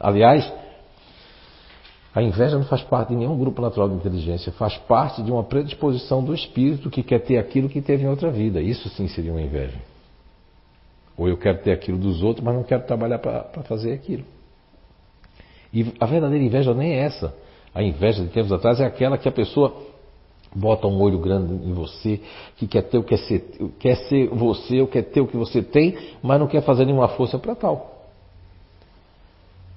[0.00, 0.50] Aliás,
[2.14, 5.42] a inveja não faz parte de nenhum grupo natural de inteligência, faz parte de uma
[5.42, 8.60] predisposição do espírito que quer ter aquilo que teve em outra vida.
[8.60, 9.76] Isso sim seria uma inveja.
[11.16, 14.22] Ou eu quero ter aquilo dos outros, mas não quero trabalhar para fazer aquilo.
[15.72, 17.34] E a verdadeira inveja nem é essa.
[17.74, 19.74] A inveja de tempos atrás é aquela que a pessoa
[20.54, 22.20] bota um olho grande em você,
[22.56, 23.40] que quer ter o que quer ser,
[23.80, 27.08] quer ser você, ou quer ter o que você tem, mas não quer fazer nenhuma
[27.08, 27.93] força para tal.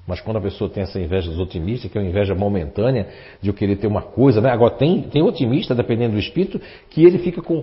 [0.08, 3.08] Mas quando a pessoa tem essa inveja dos otimistas, que é uma inveja momentânea,
[3.42, 4.50] de eu querer ter uma coisa, né?
[4.50, 7.62] Agora tem, tem otimista, dependendo do espírito, que ele fica com,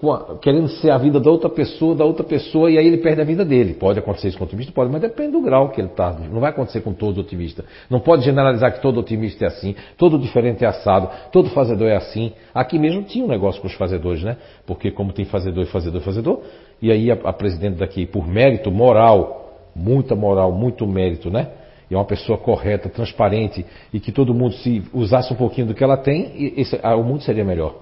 [0.00, 2.96] com a, querendo ser a vida da outra pessoa, da outra pessoa, e aí ele
[2.96, 3.74] perde a vida dele.
[3.74, 4.72] Pode acontecer isso com o otimista?
[4.72, 6.12] Pode, mas depende do grau que ele está.
[6.12, 7.62] Não vai acontecer com todo otimista.
[7.90, 11.96] Não pode generalizar que todo otimista é assim, todo diferente é assado, todo fazedor é
[11.96, 12.32] assim.
[12.54, 14.38] Aqui mesmo tinha um negócio com os fazedores, né?
[14.66, 16.40] Porque como tem fazedor fazedor fazedor,
[16.80, 21.48] e aí a, a presidente daqui, por mérito moral, muita moral, muito mérito, né?
[21.92, 25.74] E é uma pessoa correta, transparente e que todo mundo se usasse um pouquinho do
[25.74, 27.76] que ela tem, esse, ah, o mundo seria melhor.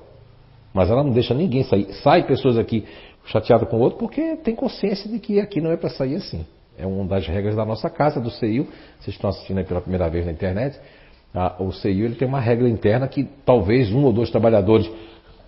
[0.75, 1.87] Mas ela não deixa ninguém sair.
[2.03, 2.85] Sai pessoas aqui
[3.27, 6.45] chateadas com o outro porque tem consciência de que aqui não é para sair assim.
[6.77, 8.67] É uma das regras da nossa casa, do CEIU.
[8.99, 10.77] Vocês estão assistindo aí pela primeira vez na internet.
[11.33, 14.91] Ah, o CEIU tem uma regra interna que talvez um ou dois trabalhadores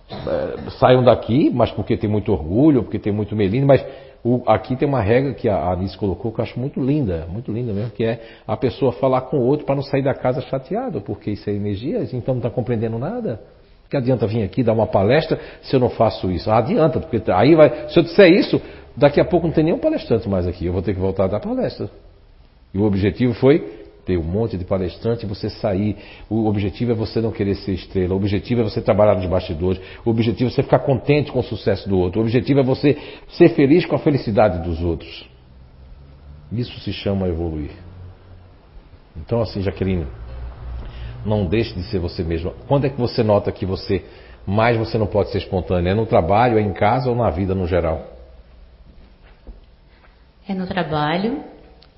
[0.09, 3.85] é, saiam daqui, mas porque tem muito orgulho, porque tem muito melindre, mas
[4.23, 7.51] o, aqui tem uma regra que a Alice colocou que eu acho muito linda, muito
[7.51, 10.39] linda mesmo, que é a pessoa falar com o outro para não sair da casa
[10.41, 13.41] chateado, porque isso é energia, então não está compreendendo nada.
[13.89, 16.49] Que adianta vir aqui dar uma palestra se eu não faço isso?
[16.49, 17.89] Ah, adianta, porque aí vai.
[17.89, 18.61] Se eu disser isso,
[18.95, 20.65] daqui a pouco não tem nenhum palestrante mais aqui.
[20.65, 21.89] Eu vou ter que voltar a dar palestra.
[22.73, 25.97] E o objetivo foi ter um monte de palestrante e você sair.
[26.29, 28.13] O objetivo é você não querer ser estrela.
[28.13, 29.81] O objetivo é você trabalhar nos bastidores.
[30.05, 32.19] O objetivo é você ficar contente com o sucesso do outro.
[32.19, 32.97] O objetivo é você
[33.29, 35.27] ser feliz com a felicidade dos outros.
[36.51, 37.71] Isso se chama evoluir.
[39.15, 40.07] Então, assim, Jaqueline,
[41.25, 42.53] não deixe de ser você mesma.
[42.67, 44.03] Quando é que você nota que você
[44.45, 45.91] mais você não pode ser espontânea?
[45.91, 48.07] É no trabalho, é em casa ou na vida no geral?
[50.47, 51.41] É no trabalho,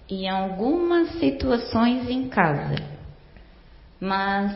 [0.10, 2.76] em algumas situações em casa.
[4.00, 4.56] Mas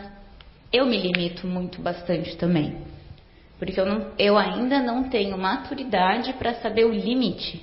[0.71, 2.77] eu me limito muito bastante também.
[3.57, 7.61] Porque eu, não, eu ainda não tenho maturidade para saber o limite.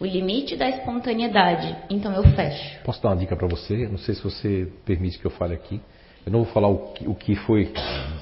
[0.00, 1.76] O limite da espontaneidade.
[1.90, 2.82] Então eu fecho.
[2.84, 3.86] Posso dar uma dica para você?
[3.88, 5.80] Não sei se você permite que eu fale aqui.
[6.26, 7.72] Eu não vou falar o que, o que foi,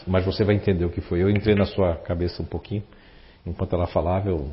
[0.07, 1.23] mas você vai entender o que foi.
[1.23, 2.83] Eu entrei na sua cabeça um pouquinho.
[3.45, 4.49] Enquanto ela falava, eu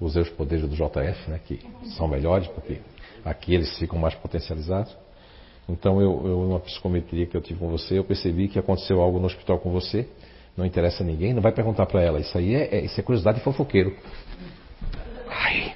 [0.00, 1.60] usei os poderes do JF, né, que
[1.96, 2.78] são melhores, porque
[3.24, 4.96] Aqui eles ficam mais potencializados.
[5.68, 9.18] Então, eu, eu, uma psicometria que eu tive com você, eu percebi que aconteceu algo
[9.18, 10.08] no hospital com você.
[10.56, 12.18] Não interessa a ninguém, não vai perguntar para ela.
[12.18, 13.94] Isso aí é, é, isso é curiosidade de fofoqueiro.
[15.28, 15.72] Ai,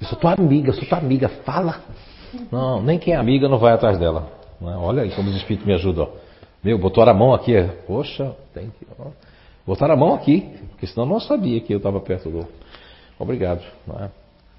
[0.00, 1.82] eu sou tua amiga, eu sou tua amiga, fala.
[2.50, 4.32] Não, nem quem é amiga não vai atrás dela.
[4.60, 6.10] Olha aí como os espíritos me ajudam.
[6.62, 7.54] Meu, botaram a mão aqui.
[7.56, 8.86] É, poxa, tem que.
[9.66, 12.46] Botaram a mão aqui, porque senão não sabia que eu estava perto do.
[13.18, 13.62] Obrigado.
[13.86, 14.10] Não é?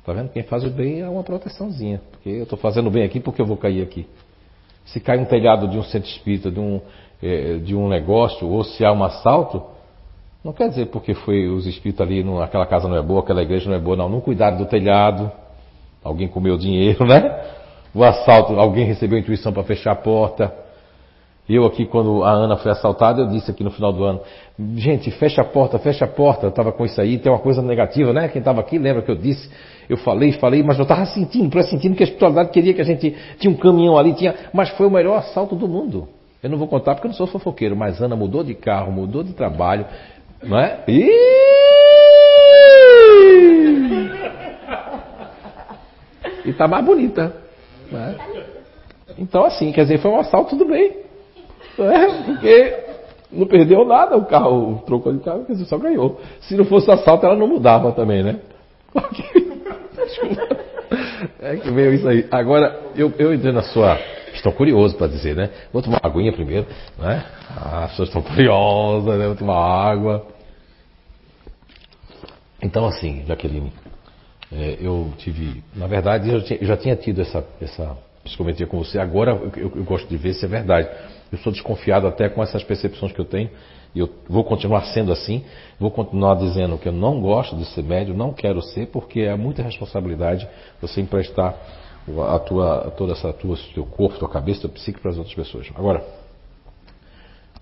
[0.06, 0.30] Tá vendo?
[0.30, 2.02] Quem faz o bem é uma proteçãozinha.
[2.12, 4.08] Porque eu estou fazendo bem aqui porque eu vou cair aqui.
[4.86, 6.82] Se cai um telhado de um centro espírita, de um,
[7.22, 9.64] é, de um negócio, ou se há um assalto,
[10.44, 13.44] não quer dizer porque foi os espíritos ali, no, aquela casa não é boa, aquela
[13.44, 14.10] igreja não é boa, não.
[14.10, 15.32] Não cuidaram do telhado,
[16.04, 17.60] alguém comeu dinheiro, né?
[17.94, 20.52] O assalto, alguém recebeu intuição para fechar a porta.
[21.48, 24.22] Eu aqui, quando a Ana foi assaltada, eu disse aqui no final do ano,
[24.76, 26.46] gente, fecha a porta, fecha a porta.
[26.46, 28.30] Eu estava com isso aí, tem uma coisa negativa, né?
[28.30, 29.50] Quem estava aqui lembra que eu disse
[29.92, 33.16] eu falei, falei, mas eu estava sentindo, pressentindo que a espiritualidade queria que a gente
[33.38, 36.08] tinha um caminhão ali, tinha, mas foi o melhor assalto do mundo.
[36.42, 39.22] Eu não vou contar porque eu não sou fofoqueiro, mas Ana mudou de carro, mudou
[39.22, 39.86] de trabalho,
[40.42, 40.80] não é?
[40.88, 41.12] E
[46.46, 47.36] E tá mais bonita.
[47.92, 48.16] Né?
[49.18, 51.02] Então, assim, quer dizer, foi um assalto, tudo bem.
[51.80, 52.84] É, porque
[53.32, 56.20] não perdeu nada o carro, o troco de carro, quer dizer, só ganhou.
[56.42, 58.40] Se não fosse assalto, ela não mudava também, né?
[61.40, 62.28] É que veio isso aí.
[62.32, 63.98] Agora, eu, eu entrei na sua.
[64.34, 65.50] Estou curioso para dizer, né?
[65.72, 66.68] Vou tomar uma aguinha primeiro,
[66.98, 67.26] né?
[67.50, 69.28] Ah, as pessoas estão curiosas, né?
[69.28, 70.26] Vou tomar água.
[72.62, 73.72] Então, assim, Jaqueline,
[74.52, 75.64] é, eu tive.
[75.76, 79.00] Na verdade, eu, tinha, eu já tinha tido essa, essa psicometria com você.
[79.00, 80.90] Agora eu, eu, gosto de ver se é verdade.
[81.32, 83.50] Eu sou desconfiado até com essas percepções que eu tenho.
[83.94, 85.44] E eu vou continuar sendo assim.
[85.80, 89.36] Vou continuar dizendo que eu não gosto de ser médio, não quero ser, porque é
[89.36, 90.48] muita responsabilidade
[90.82, 91.56] você emprestar
[92.30, 95.70] a tua, toda essa tua, teu corpo, tua cabeça, teu psique para as outras pessoas.
[95.76, 96.04] Agora,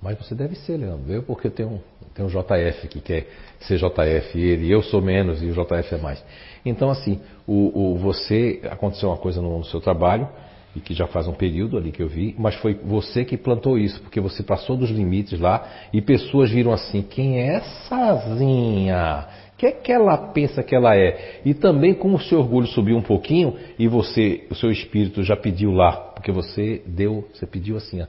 [0.01, 1.11] mas você deve ser, Leandro.
[1.11, 1.79] Eu porque tem um,
[2.13, 3.27] tem um JF que quer
[3.59, 6.23] ser JF ele, eu sou menos e o JF é mais.
[6.65, 10.27] Então, assim, o, o você aconteceu uma coisa no, no seu trabalho
[10.75, 13.77] e que já faz um período ali que eu vi, mas foi você que plantou
[13.77, 19.27] isso, porque você passou dos limites lá e pessoas viram assim: quem é essazinha?
[19.53, 21.41] O que é que ela pensa que ela é?
[21.43, 25.35] E também como o seu orgulho subiu um pouquinho e você, o seu espírito já
[25.35, 28.05] pediu lá, porque você deu, você pediu assim, ó,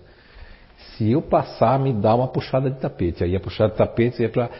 [0.96, 3.24] se eu passar, me dá uma puxada de tapete.
[3.24, 4.50] Aí a puxada de tapete é para.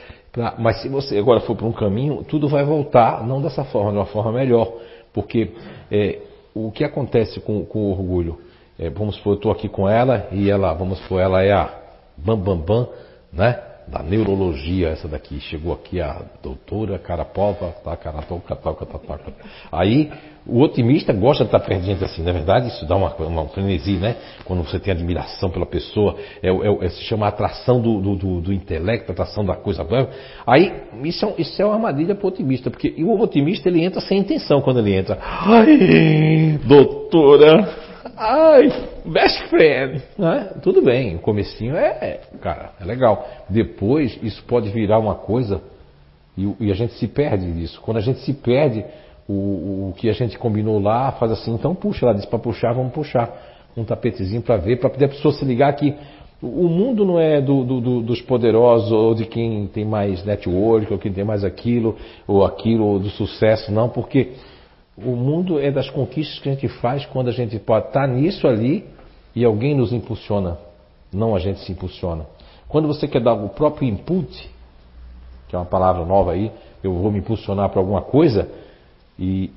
[0.58, 3.98] Mas se você agora for para um caminho, tudo vai voltar, não dessa forma, de
[3.98, 4.72] uma forma melhor.
[5.12, 5.52] Porque
[5.90, 6.18] é,
[6.54, 8.38] o que acontece com, com o orgulho?
[8.78, 11.70] É, vamos supor, eu estou aqui com ela e ela, vamos supor, ela é a
[12.16, 12.88] bam bam bam,
[13.32, 13.69] né?
[13.90, 15.40] Da neurologia, essa daqui.
[15.40, 19.32] Chegou aqui a doutora Carapova, tá, Caratoca, toca, toca, toca.
[19.72, 20.10] Aí
[20.46, 23.14] o otimista gosta de estar perto de gente assim, na é verdade, isso dá uma,
[23.16, 24.16] uma frenesi, né?
[24.44, 28.40] Quando você tem admiração pela pessoa, é, é, é se chama atração do, do, do,
[28.40, 29.86] do intelecto, atração da coisa.
[30.46, 30.72] Aí,
[31.04, 34.18] isso é, isso é uma armadilha para o otimista, porque o otimista ele entra sem
[34.18, 35.18] intenção quando ele entra.
[35.20, 38.68] Ai, doutora, ai,
[39.04, 40.02] best friend.
[40.18, 40.54] Né?
[40.62, 43.28] Tudo bem, o comecinho é, é, cara, é legal.
[43.48, 45.60] Depois, isso pode virar uma coisa
[46.36, 47.80] e, e a gente se perde disso.
[47.80, 48.84] Quando a gente se perde
[49.28, 52.72] o, o que a gente combinou lá, faz assim, então puxa, ela disse para puxar,
[52.72, 53.30] vamos puxar
[53.76, 55.94] um tapetezinho para ver, para poder a pessoa se ligar que
[56.42, 60.90] o mundo não é do, do, do, dos poderosos ou de quem tem mais network,
[60.90, 61.96] ou quem tem mais aquilo,
[62.26, 64.32] ou aquilo, ou do sucesso, não, porque
[65.04, 68.46] o mundo é das conquistas que a gente faz quando a gente pode estar nisso
[68.46, 68.84] ali
[69.34, 70.58] e alguém nos impulsiona,
[71.12, 72.26] não a gente se impulsiona.
[72.68, 74.50] Quando você quer dar o próprio input,
[75.48, 76.52] que é uma palavra nova aí,
[76.82, 78.48] eu vou me impulsionar para alguma coisa,
[79.18, 79.50] e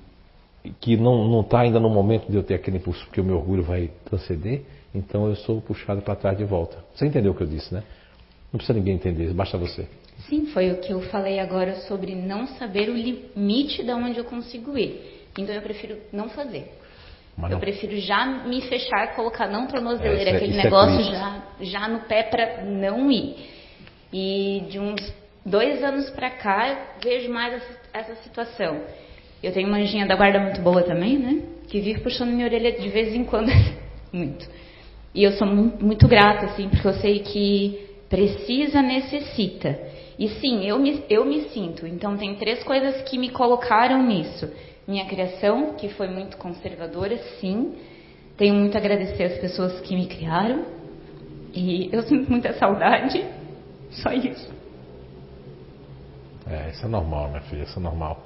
[0.80, 3.64] que não está ainda no momento de eu ter aquele impulso, porque o meu orgulho
[3.64, 4.64] vai transcender,
[4.94, 6.78] então eu sou puxado para trás de volta.
[6.94, 7.84] Você entendeu o que eu disse, né?
[8.52, 9.88] Não precisa ninguém entender, basta você.
[10.30, 14.26] Sim, foi o que eu falei agora sobre não saber o limite de onde eu
[14.26, 15.13] consigo ir.
[15.38, 16.72] Então eu prefiro não fazer.
[17.38, 17.50] Não.
[17.50, 21.88] Eu prefiro já me fechar, colocar não tornozeleira, é, aquele é negócio é já, já
[21.88, 23.36] no pé para não ir.
[24.12, 28.82] E de uns dois anos para cá eu vejo mais essa, essa situação.
[29.42, 31.42] Eu tenho uma anjinha da guarda muito boa também, né?
[31.68, 33.50] Que vive puxando minha orelha de vez em quando.
[34.14, 34.48] muito.
[35.14, 39.78] E eu sou muito grata, assim, porque eu sei que precisa, necessita.
[40.18, 41.86] E sim, eu me, eu me sinto.
[41.86, 44.50] Então, tem três coisas que me colocaram nisso.
[44.88, 47.76] Minha criação, que foi muito conservadora, sim.
[48.38, 50.66] Tenho muito a agradecer às pessoas que me criaram.
[51.54, 53.24] E eu sinto muita saudade.
[53.92, 54.52] Só isso.
[56.50, 58.24] É, isso é normal, minha filha, isso é normal.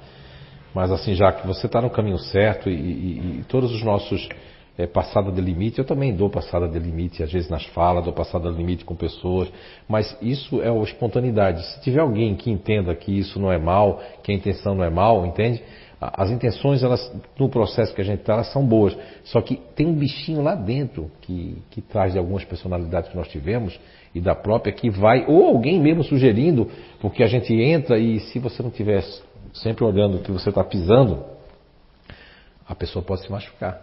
[0.74, 4.28] Mas assim, já que você está no caminho certo e, e, e todos os nossos
[4.76, 8.12] é, passada de limite, eu também dou passada de limite, às vezes nas falas, dou
[8.12, 9.50] passada de limite com pessoas,
[9.88, 11.64] mas isso é a espontaneidade.
[11.66, 14.90] Se tiver alguém que entenda que isso não é mal, que a intenção não é
[14.90, 15.62] mal, entende?
[16.00, 18.96] As intenções, elas, no processo que a gente está, elas são boas.
[19.24, 23.26] Só que tem um bichinho lá dentro que, que traz de algumas personalidades que nós
[23.28, 23.78] tivemos
[24.14, 26.70] e da própria que vai, ou alguém mesmo sugerindo,
[27.00, 29.22] porque a gente entra e se você não tivesse
[29.52, 31.24] sempre olhando o que você está pisando,
[32.66, 33.80] a pessoa pode se machucar.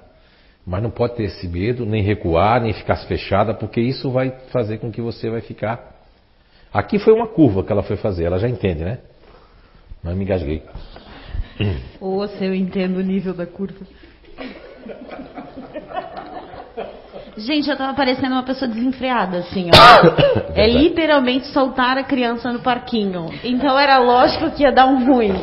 [0.66, 4.78] Mas não pode ter esse medo, nem recuar, nem ficar fechada, porque isso vai fazer
[4.78, 5.96] com que você vai ficar.
[6.74, 9.00] Aqui foi uma curva que ela foi fazer, ela já entende, né?
[10.02, 10.64] Mas me engasguei.
[12.00, 13.86] Ou se eu entendo o nível da curva.
[17.38, 20.54] Gente, eu tava parecendo uma pessoa desenfreada, assim, ó.
[20.56, 23.30] é literalmente soltar a criança no parquinho.
[23.44, 25.34] Então era lógico que ia dar um ruim.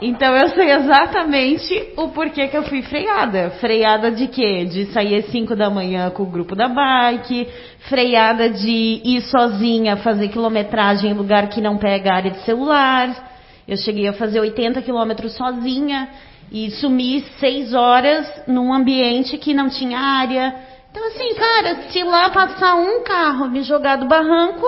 [0.00, 3.50] Então eu sei exatamente o porquê que eu fui freada.
[3.60, 4.64] Freada de quê?
[4.64, 7.48] De sair às 5 da manhã com o grupo da bike,
[7.88, 13.33] freada de ir sozinha fazer quilometragem em lugar que não pega área de celular.
[13.66, 16.08] Eu cheguei a fazer 80 quilômetros sozinha
[16.52, 20.54] e sumi seis horas num ambiente que não tinha área.
[20.90, 24.66] Então, assim, cara, se lá passar um carro me jogar do barranco,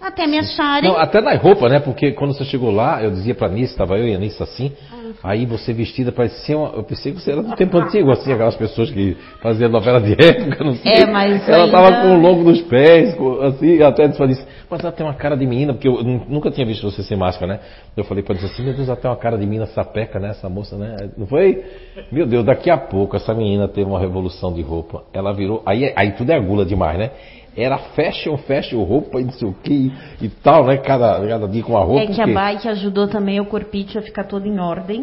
[0.00, 0.90] até me acharem.
[0.90, 1.78] Não, até nas roupas, né?
[1.78, 4.72] Porque quando você chegou lá, eu dizia pra Nice, estava eu e a Nice assim,
[5.22, 8.56] aí você vestida parecia uma, Eu pensei que você era do tempo antigo, assim, aquelas
[8.56, 10.92] pessoas que faziam novela de época, não sei.
[10.92, 11.48] É, mas.
[11.48, 11.72] Ela ainda...
[11.72, 15.46] tava com o longo nos pés, assim, até disse, mas ela tem uma cara de
[15.46, 17.60] menina, porque eu nunca tinha visto você sem máscara, né?
[17.96, 20.30] Eu falei pra ela assim, meu Deus, ela tem uma cara de menina sapeca, né?
[20.30, 21.10] Essa moça, né?
[21.16, 21.64] Não foi?
[22.12, 25.04] Meu Deus, daqui a pouco essa menina teve uma revolução de roupa.
[25.12, 25.62] Ela virou.
[25.64, 27.10] Aí, aí tudo é gula demais, né?
[27.58, 30.76] era fashion, fashion, roupa e não sei o que e tal, né?
[30.76, 32.04] Cada, cada dia com a roupa.
[32.04, 34.97] É que a bike ajudou também o corpite a ficar todo em ordem.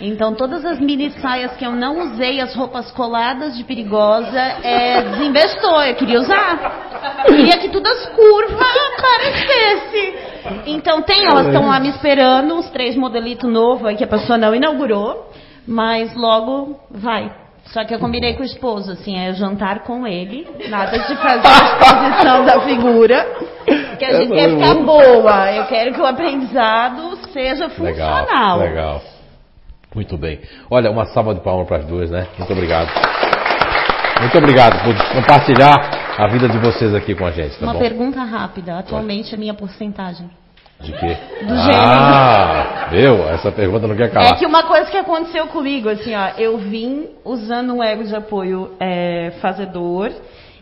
[0.00, 5.02] Então todas as mini saias que eu não usei, as roupas coladas de perigosa, é,
[5.02, 5.82] desinvestou.
[5.82, 7.24] Eu queria usar.
[7.26, 10.14] Eu queria que todas as curvas aparecessem.
[10.66, 14.54] Então tem, elas estão lá me esperando, os três modelitos novos que a pessoa não
[14.54, 15.30] inaugurou,
[15.66, 17.30] mas logo vai.
[17.66, 21.46] Só que eu combinei com o esposo, assim, é jantar com ele, nada de fazer
[21.46, 23.26] a exposição da figura,
[23.96, 25.52] que a gente quer ficar boa.
[25.52, 28.58] Eu quero que o aprendizado seja funcional.
[28.58, 29.02] Legal, legal.
[29.94, 30.40] Muito bem.
[30.70, 32.26] Olha, uma salva de palmas para as duas, né?
[32.38, 32.88] Muito obrigado.
[34.20, 35.74] Muito obrigado por compartilhar
[36.18, 37.58] a vida de vocês aqui com a gente.
[37.58, 37.78] Tá uma bom?
[37.78, 38.78] pergunta rápida.
[38.78, 40.30] Atualmente, a minha porcentagem.
[40.80, 41.16] De quê?
[41.42, 43.28] Do ah, viu?
[43.28, 44.32] Essa pergunta não quer calar.
[44.32, 48.14] É que uma coisa que aconteceu comigo, assim, ó, eu vim usando um ego de
[48.14, 50.10] apoio é, fazedor.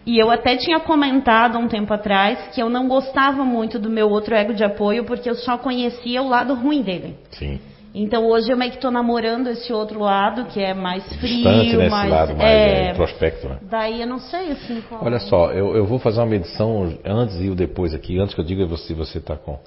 [0.07, 4.09] E eu até tinha comentado um tempo atrás que eu não gostava muito do meu
[4.09, 7.17] outro ego de apoio porque eu só conhecia o lado ruim dele.
[7.31, 7.61] Sim.
[7.95, 11.77] Então hoje eu meio que estou namorando esse outro lado que é mais frio, Distante
[11.77, 13.59] nesse mais, lado mais é, é, prospecto, né?
[13.63, 14.83] Daí eu não sei assim.
[14.89, 18.19] Qual Olha só, eu, eu vou fazer uma medição antes e o depois aqui.
[18.19, 19.59] Antes que eu diga se você está com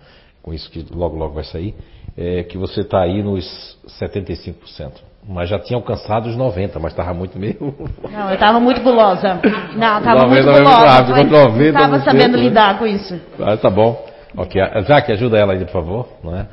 [0.41, 1.75] com isso que logo logo vai sair,
[2.17, 4.91] é que você está aí nos 75%.
[5.27, 7.75] Mas já tinha alcançado os 90%, mas estava muito meio.
[8.11, 9.39] Não, eu estava muito gulosa.
[9.75, 11.23] Não, estava muito gulosa.
[11.23, 12.43] Não estava sabendo né?
[12.43, 13.19] lidar com isso.
[13.39, 14.03] Ah, tá bom.
[14.35, 14.59] Ok.
[14.87, 16.07] Jaque, ajuda ela aí, por favor.
[16.23, 16.47] Não é?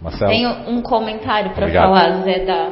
[0.00, 0.30] Marcelo.
[0.30, 2.70] Tenho um comentário para falar, Zé da.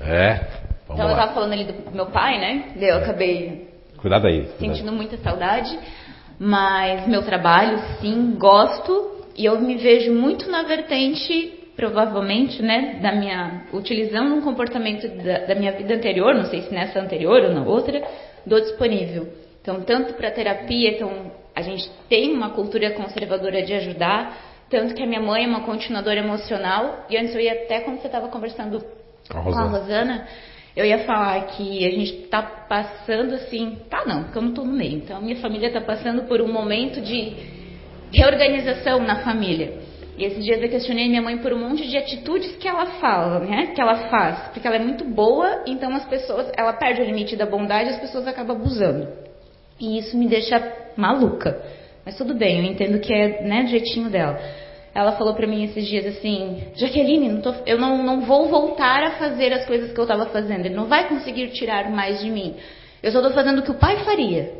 [0.00, 0.40] É.
[0.84, 1.04] então lá.
[1.04, 2.72] eu estava falando ali do meu pai, né?
[2.76, 3.02] Eu é.
[3.02, 3.68] acabei.
[3.98, 4.44] Cuidado aí.
[4.58, 4.94] Sentindo cuidado.
[4.96, 5.78] muita saudade.
[6.38, 13.12] Mas meu trabalho, sim, gosto e eu me vejo muito na vertente, provavelmente, né, da
[13.12, 17.52] minha, utilizando um comportamento da, da minha vida anterior, não sei se nessa anterior ou
[17.52, 18.02] na outra,
[18.46, 19.28] do disponível.
[19.60, 24.36] Então, tanto para terapia, então a gente tem uma cultura conservadora de ajudar,
[24.68, 28.00] tanto que a minha mãe é uma continuadora emocional, e antes eu ia até quando
[28.00, 28.84] você estava conversando
[29.30, 30.26] a com a Rosana,
[30.76, 34.64] eu ia falar que a gente está passando assim, tá não, porque eu não estou
[34.64, 34.98] no meio.
[34.98, 37.34] Então a minha família está passando por um momento de
[38.12, 39.78] reorganização na família.
[40.18, 43.40] E esses dias eu questionei minha mãe por um monte de atitudes que ela fala,
[43.40, 43.72] né?
[43.74, 47.36] Que ela faz, porque ela é muito boa, então as pessoas, ela perde o limite
[47.36, 49.08] da bondade, as pessoas acabam abusando.
[49.78, 50.60] E isso me deixa
[50.96, 51.62] maluca.
[52.06, 54.38] Mas tudo bem, eu entendo que é, né, do jeitinho dela.
[54.94, 59.02] Ela falou para mim esses dias assim: Jaqueline, não tô, eu não, não vou voltar
[59.02, 60.66] a fazer as coisas que eu estava fazendo.
[60.66, 62.54] Ele não vai conseguir tirar mais de mim.
[63.02, 64.54] Eu só estou fazendo o que o pai faria.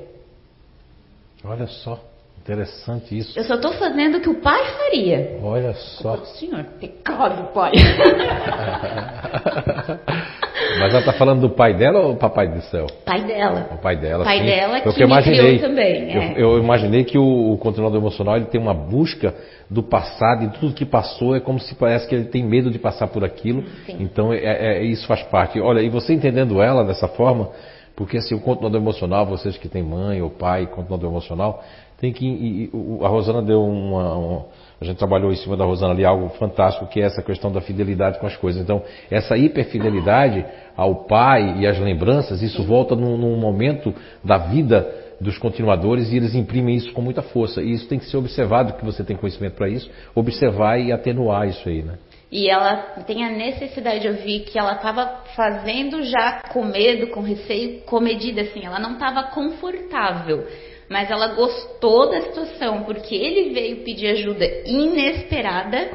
[1.44, 2.02] Olha só.
[2.38, 3.36] Interessante isso.
[3.36, 5.38] Eu só estou fazendo o que o pai faria.
[5.42, 6.16] Olha só.
[6.24, 7.72] Senhor, pecado, pai.
[10.78, 12.86] Mas ela está falando do pai dela ou do papai do céu?
[13.04, 13.68] Pai dela.
[13.72, 14.46] O pai dela, pai sim.
[14.46, 15.58] dela que, que eu imaginei.
[15.58, 16.12] também.
[16.12, 16.32] É.
[16.36, 19.34] Eu, eu, imaginei que o, o continuador emocional ele tem uma busca
[19.70, 22.78] do passado e tudo que passou é como se parece que ele tem medo de
[22.78, 23.64] passar por aquilo.
[23.86, 23.96] Sim.
[24.00, 24.38] Então é,
[24.78, 25.60] é, isso faz parte.
[25.60, 27.50] Olha, e você entendendo ela dessa forma,
[27.94, 31.62] porque assim, o continuador emocional, vocês que têm mãe ou pai, continuador emocional,
[31.98, 32.26] tem que.
[32.26, 34.44] E, e, a Rosana deu uma, uma,
[34.80, 37.60] A gente trabalhou em cima da Rosana ali algo fantástico, que é essa questão da
[37.60, 38.60] fidelidade com as coisas.
[38.60, 40.44] Então, essa hiperfidelidade
[40.76, 44.86] ao pai e às lembranças, isso volta num, num momento da vida
[45.18, 47.62] dos continuadores e eles imprimem isso com muita força.
[47.62, 51.48] E isso tem que ser observado, que você tem conhecimento para isso, observar e atenuar
[51.48, 51.94] isso aí, né?
[52.30, 57.20] E ela tem a necessidade de ouvir que ela estava fazendo já com medo, com
[57.22, 60.44] receio, comedida assim, ela não estava confortável
[60.88, 65.90] mas ela gostou da situação porque ele veio pedir ajuda inesperada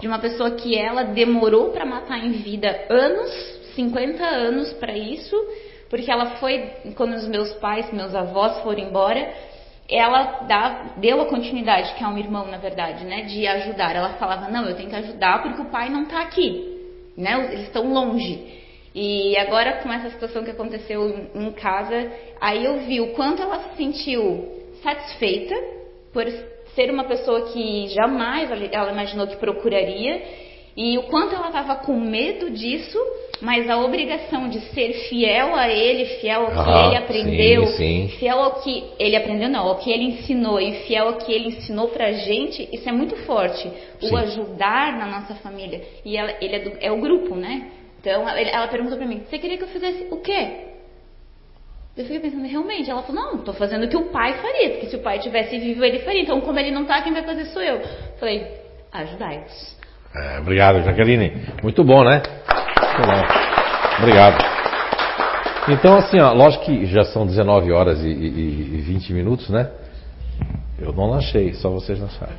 [0.00, 3.30] de uma pessoa que ela demorou para matar em vida anos,
[3.74, 5.36] 50 anos para isso,
[5.90, 9.32] porque ela foi quando os meus pais, meus avós foram embora,
[9.88, 13.94] ela dá, deu a continuidade, que é um irmão na verdade, né, de ajudar.
[13.94, 16.76] Ela falava: "Não, eu tenho que ajudar porque o pai não está aqui",
[17.16, 17.50] né?
[17.52, 18.65] Eles estão longe.
[18.98, 21.00] E agora com essa situação que aconteceu
[21.34, 22.10] em casa,
[22.40, 24.48] aí eu vi o quanto ela se sentiu
[24.82, 25.54] satisfeita
[26.14, 26.24] por
[26.74, 30.22] ser uma pessoa que jamais ela imaginou que procuraria
[30.78, 32.98] E o quanto ela estava com medo disso,
[33.40, 38.08] mas a obrigação de ser fiel a ele, fiel ao que Ah, ele aprendeu, sim,
[38.08, 38.16] sim.
[38.18, 41.48] fiel ao que ele aprendeu, não, ao que ele ensinou e fiel ao que ele
[41.48, 43.66] ensinou pra gente, isso é muito forte.
[44.00, 44.10] Sim.
[44.12, 45.80] O ajudar na nossa família.
[46.04, 47.54] E ela, ele é, do- é o grupo, né?
[48.06, 50.66] Então ela, perguntou pra mim: Você queria que eu fizesse o quê?
[51.96, 52.88] Eu fiquei pensando, realmente.
[52.88, 55.58] Ela falou: Não, tô fazendo o que o pai faria, porque se o pai tivesse
[55.58, 56.22] vivo, ele faria.
[56.22, 57.80] Então, como ele não tá, quem vai fazer sou eu.
[58.20, 58.46] Falei:
[58.92, 59.76] Ajudai-vos.
[60.14, 61.32] É, obrigado, Jaqueline.
[61.64, 62.22] Muito bom, né?
[62.80, 63.98] Muito bom.
[63.98, 64.44] Obrigado.
[65.68, 69.68] Então, assim, ó, lógico que já são 19 horas e, e, e 20 minutos, né?
[70.78, 72.34] Eu não lanchei, só vocês lancharam.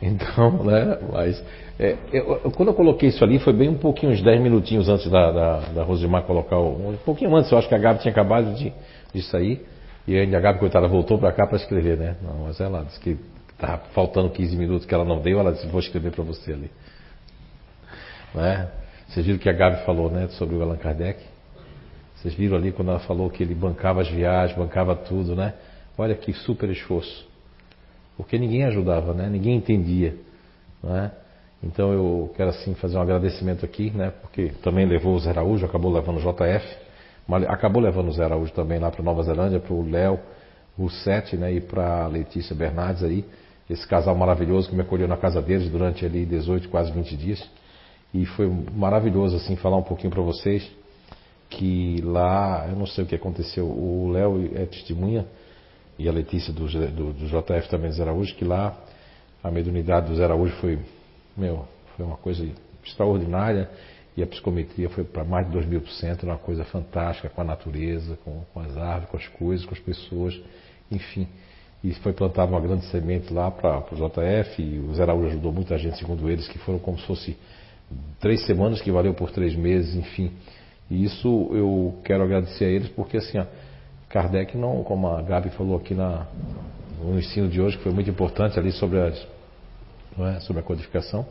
[0.00, 0.98] Então, né?
[1.12, 1.44] Mas
[1.82, 4.86] é, eu- eu- quando eu coloquei isso ali, foi bem um pouquinho, uns 10 minutinhos
[4.86, 8.12] antes da, da, da colocar o, um pouquinho antes, eu acho que a Gabi tinha
[8.12, 8.70] acabado de,
[9.14, 9.66] de sair.
[10.06, 12.16] E ainda a Gabi, coitada, voltou para cá para escrever, né?
[12.22, 13.16] Não, mas ela disse que
[13.52, 16.70] estava faltando 15 minutos que ela não deu, ela disse, vou escrever para você ali.
[18.34, 18.68] Né?
[19.08, 20.28] Vocês viram o que a Gabi falou, né?
[20.32, 21.18] Sobre o Allan Kardec?
[22.16, 25.54] Vocês viram ali quando ela falou que ele bancava as viagens, bancava tudo, né?
[25.96, 27.26] Olha que super esforço.
[28.18, 29.30] Porque ninguém ajudava, né?
[29.30, 30.14] Ninguém entendia,
[30.82, 31.10] né?
[31.62, 34.12] Então eu quero assim fazer um agradecimento aqui, né?
[34.22, 36.66] Porque também levou o Zé Araújo, acabou levando o JF,
[37.48, 40.18] acabou levando o Zé Araújo também lá para Nova Zelândia, para o Léo,
[41.04, 41.52] Sete, né?
[41.52, 43.22] E para a Letícia Bernardes aí,
[43.68, 47.50] esse casal maravilhoso que me acolheu na casa deles durante ali 18, quase 20 dias.
[48.14, 50.68] E foi maravilhoso assim falar um pouquinho para vocês
[51.50, 55.26] que lá, eu não sei o que aconteceu, o Léo é testemunha
[55.98, 58.74] e a Letícia do, do, do JF também do Zé Araújo, que lá
[59.42, 60.78] a mediunidade do Zé Araújo foi,
[61.36, 62.46] meu, foi uma coisa
[62.84, 63.70] extraordinária
[64.16, 67.40] e a psicometria foi para mais de 2 mil por cento, uma coisa fantástica com
[67.40, 70.40] a natureza, com, com as árvores, com as coisas, com as pessoas,
[70.90, 71.28] enfim.
[71.82, 75.52] E foi plantada uma grande semente lá para o JF e o Zé Araújo ajudou
[75.52, 77.36] muita gente, segundo eles, que foram como se fosse
[78.20, 80.30] três semanas que valeu por três meses, enfim.
[80.90, 83.46] E isso eu quero agradecer a eles porque assim, ó,
[84.10, 86.26] Kardec não, como a Gabi falou aqui na,
[87.00, 89.26] no ensino de hoje, que foi muito importante ali sobre, as,
[90.26, 91.26] é, sobre a codificação,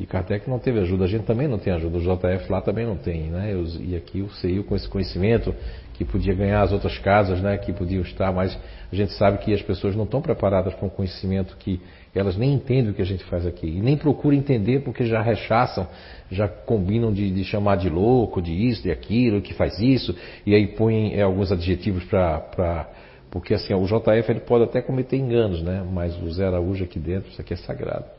[0.00, 2.86] e Kardec não teve ajuda, a gente também não tem ajuda, o JF lá também
[2.86, 3.52] não tem, né?
[3.52, 5.52] Eu- e aqui o CIU com esse conhecimento
[5.94, 7.58] que podia ganhar as outras casas, né?
[7.58, 8.56] Que podiam estar, mas
[8.92, 11.80] a gente sabe que as pessoas não estão preparadas para um conhecimento que
[12.14, 15.20] elas nem entendem o que a gente faz aqui e nem procuram entender porque já
[15.20, 15.86] rechaçam,
[16.30, 20.14] já combinam de, de chamar de louco, de isso, de aquilo, que faz isso
[20.46, 22.88] e aí põem é, alguns adjetivos para
[23.30, 25.84] porque assim o JF ele pode até cometer enganos, né?
[25.92, 28.17] Mas o Zé Araújo aqui dentro, isso aqui é sagrado.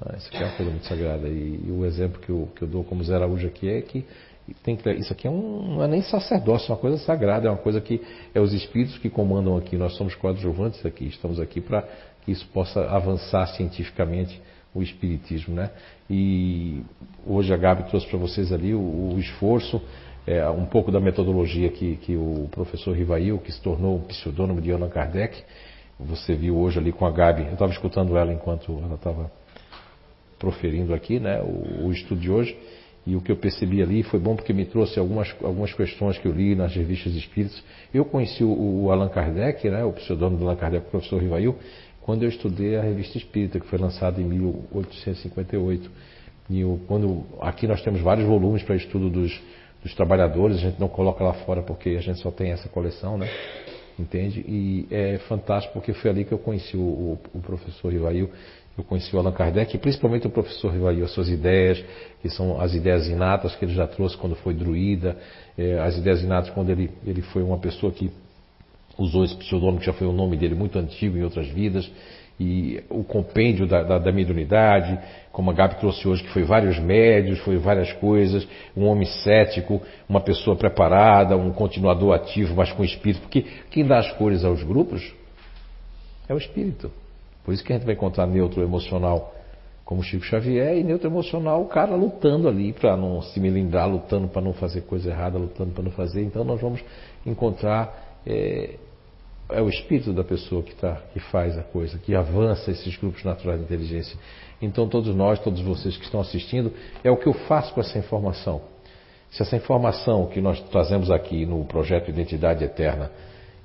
[0.00, 1.28] Ah, Isso aqui é uma coisa muito sagrada.
[1.28, 4.04] E, e o exemplo que eu, que eu dou como Zé Araújo aqui é que
[4.62, 7.50] tem que, isso aqui é um, não é nem sacerdócio, é uma coisa sagrada, é
[7.50, 8.00] uma coisa que
[8.34, 9.76] é os espíritos que comandam aqui.
[9.76, 11.82] Nós somos coadjuvantes aqui, estamos aqui para
[12.24, 14.40] que isso possa avançar cientificamente
[14.74, 15.70] o espiritismo, né?
[16.08, 16.82] E
[17.26, 19.80] hoje a Gabi trouxe para vocês ali o, o esforço,
[20.26, 24.60] é, um pouco da metodologia que, que o professor Rivail, que se tornou o pseudônimo
[24.60, 25.42] de Allan Kardec,
[25.98, 29.30] você viu hoje ali com a Gabi, eu estava escutando ela enquanto ela estava
[30.38, 32.56] proferindo aqui, né, o, o estudo de hoje,
[33.06, 36.26] e o que eu percebi ali foi bom porque me trouxe algumas, algumas questões que
[36.26, 37.62] eu li nas revistas espíritas.
[37.94, 38.48] Eu conheci o,
[38.84, 41.54] o Allan Kardec, né, o pseudônimo do Allan Kardec, o professor Rivail,
[42.02, 45.90] quando eu estudei a revista espírita, que foi lançada em 1858.
[46.50, 49.40] E eu, quando, aqui nós temos vários volumes para estudo dos,
[49.82, 53.16] dos trabalhadores, a gente não coloca lá fora porque a gente só tem essa coleção,
[53.18, 53.28] né?
[53.98, 54.40] Entende?
[54.46, 58.30] E é fantástico porque foi ali que eu conheci o, o, o professor Rivail,
[58.76, 61.82] eu conheci o Allan Kardec, e principalmente o professor Rivail, as suas ideias,
[62.20, 65.16] que são as ideias inatas que ele já trouxe quando foi druida,
[65.56, 68.10] eh, as ideias inatas quando ele, ele foi uma pessoa que
[68.98, 71.90] usou esse pseudônimo, que já foi o nome dele muito antigo em outras vidas,
[72.38, 74.98] e o compêndio da, da, da mediunidade,
[75.32, 78.46] como a Gabi trouxe hoje, que foi vários médios, foi várias coisas,
[78.76, 83.98] um homem cético, uma pessoa preparada, um continuador ativo, mas com espírito, porque quem dá
[83.98, 85.14] as cores aos grupos
[86.28, 86.90] é o espírito.
[87.46, 89.32] Por isso que a gente vai encontrar neutro emocional
[89.84, 94.26] como Chico Xavier e neutro emocional o cara lutando ali para não se melindrar, lutando
[94.26, 96.24] para não fazer coisa errada, lutando para não fazer.
[96.24, 96.84] Então nós vamos
[97.24, 98.74] encontrar é,
[99.48, 103.22] é o espírito da pessoa que, tá, que faz a coisa, que avança esses grupos
[103.22, 104.18] naturais de inteligência.
[104.60, 106.72] Então todos nós, todos vocês que estão assistindo,
[107.04, 108.60] é o que eu faço com essa informação.
[109.30, 113.12] Se essa informação que nós trazemos aqui no projeto Identidade Eterna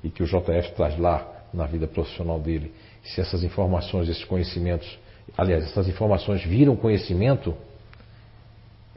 [0.04, 4.98] e que o JF traz lá na vida profissional dele, se essas informações, esses conhecimentos,
[5.36, 7.54] aliás, essas informações viram conhecimento,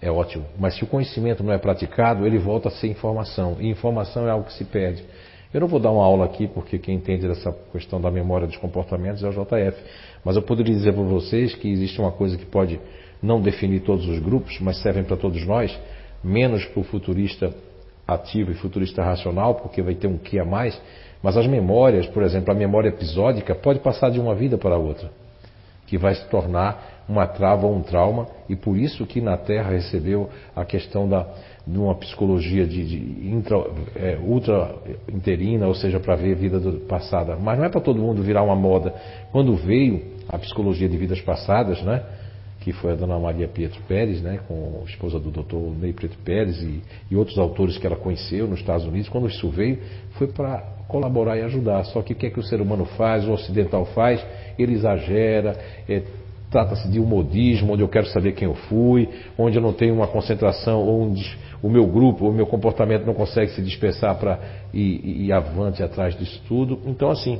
[0.01, 0.45] é ótimo.
[0.59, 3.57] Mas se o conhecimento não é praticado, ele volta a ser informação.
[3.59, 5.03] E informação é algo que se perde.
[5.53, 8.57] Eu não vou dar uma aula aqui, porque quem entende dessa questão da memória dos
[8.57, 9.81] comportamentos é o JF.
[10.23, 12.79] Mas eu poderia dizer para vocês que existe uma coisa que pode
[13.21, 15.75] não definir todos os grupos, mas servem para todos nós,
[16.23, 17.53] menos para o futurista
[18.07, 20.79] ativo e futurista racional, porque vai ter um que a mais,
[21.21, 25.09] mas as memórias, por exemplo, a memória episódica pode passar de uma vida para outra,
[25.87, 29.71] que vai se tornar uma trava ou um trauma, e por isso que na Terra
[29.71, 31.27] recebeu a questão da,
[31.65, 33.57] de uma psicologia de, de intra,
[33.95, 34.75] é, ultra
[35.11, 37.35] interina, ou seja, para ver vida do, passada.
[37.35, 38.93] Mas não é para todo mundo virar uma moda.
[39.31, 42.03] Quando veio a psicologia de vidas passadas, né?
[42.65, 45.79] Que foi a dona Maria Pietro Pérez, né, com a esposa do Dr.
[45.79, 49.47] Ney Preto Pérez e, e, outros autores que ela conheceu nos Estados Unidos, quando isso
[49.49, 49.77] veio,
[50.17, 51.83] foi para colaborar e ajudar.
[51.83, 54.19] Só que o que é que o ser humano faz, o ocidental faz?
[54.57, 55.55] Ele exagera,
[55.87, 56.01] é,
[56.49, 59.93] trata-se de um modismo, onde eu quero saber quem eu fui, onde eu não tenho
[59.93, 64.39] uma concentração, onde o meu grupo, o meu comportamento não consegue se dispersar para
[64.73, 66.79] ir, ir avante atrás disso tudo.
[66.87, 67.39] Então, assim,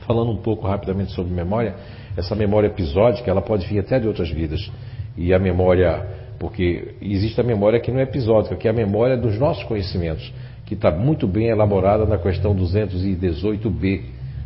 [0.00, 1.74] falando um pouco rapidamente sobre memória,
[2.16, 4.70] essa memória episódica, ela pode vir até de outras vidas.
[5.16, 6.06] E a memória,
[6.38, 10.32] porque existe a memória que não é episódica, que é a memória dos nossos conhecimentos,
[10.64, 14.02] que está muito bem elaborada na questão 218b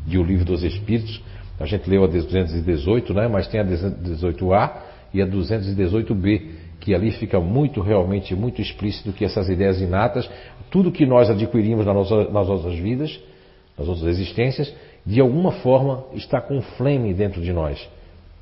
[0.07, 1.21] de O Livro dos Espíritos.
[1.59, 3.29] A gente leu a 218, né?
[3.29, 4.73] mas tem a 218a
[5.13, 6.43] e a 218b,
[6.81, 10.31] que ali fica muito, realmente, muito explícito que essas ideias inatas,
[10.71, 13.21] tudo que nós adquirimos nas nossas, nas nossas vidas,
[13.77, 14.73] nas nossas existências,
[15.05, 17.89] de alguma forma está com um flame dentro de nós.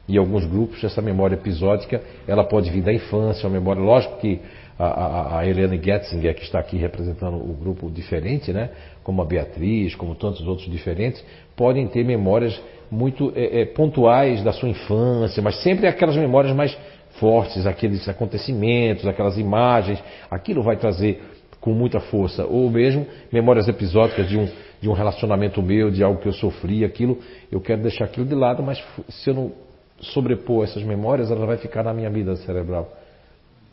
[0.09, 4.41] E alguns grupos, essa memória episódica, ela pode vir da infância, uma memória, lógico que
[4.79, 8.71] a, a, a Helene Getzinger, que está aqui representando o grupo diferente, né,
[9.03, 11.23] como a Beatriz, como tantos outros diferentes,
[11.55, 12.59] podem ter memórias
[12.91, 16.77] muito é, é, pontuais da sua infância, mas sempre aquelas memórias mais
[17.19, 21.21] fortes, aqueles acontecimentos, aquelas imagens, aquilo vai trazer
[21.61, 24.49] com muita força, ou mesmo memórias episódicas de um,
[24.81, 27.19] de um relacionamento meu, de algo que eu sofri, aquilo,
[27.51, 29.53] eu quero deixar aquilo de lado, mas se eu não
[30.01, 32.93] sobrepor essas memórias, ela vai ficar na minha vida cerebral.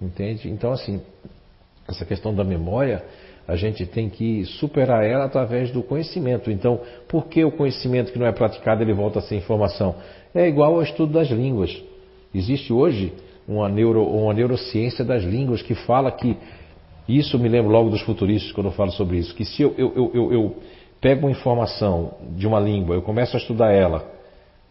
[0.01, 0.49] Entende?
[0.49, 1.01] Então, assim,
[1.87, 3.03] essa questão da memória,
[3.47, 6.49] a gente tem que superar ela através do conhecimento.
[6.49, 9.95] Então, por que o conhecimento que não é praticado ele volta a ser informação?
[10.33, 11.75] É igual ao estudo das línguas.
[12.33, 13.13] Existe hoje
[13.47, 16.35] uma, neuro, uma neurociência das línguas que fala que
[17.07, 20.11] isso me lembro logo dos futuristas quando eu falo sobre isso, que se eu, eu,
[20.13, 20.55] eu, eu
[21.05, 24.03] pego uma informação de uma língua, eu começo a estudar ela,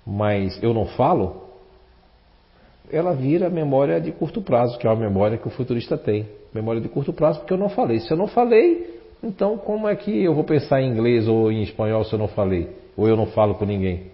[0.04, 1.44] mas eu não falo,
[2.90, 6.26] ela vira memória de curto prazo, que é uma memória que o futurista tem.
[6.52, 8.00] Memória de curto prazo, porque eu não falei.
[8.00, 11.62] Se eu não falei, então como é que eu vou pensar em inglês ou em
[11.62, 12.68] espanhol se eu não falei?
[12.96, 14.10] Ou eu não falo com ninguém?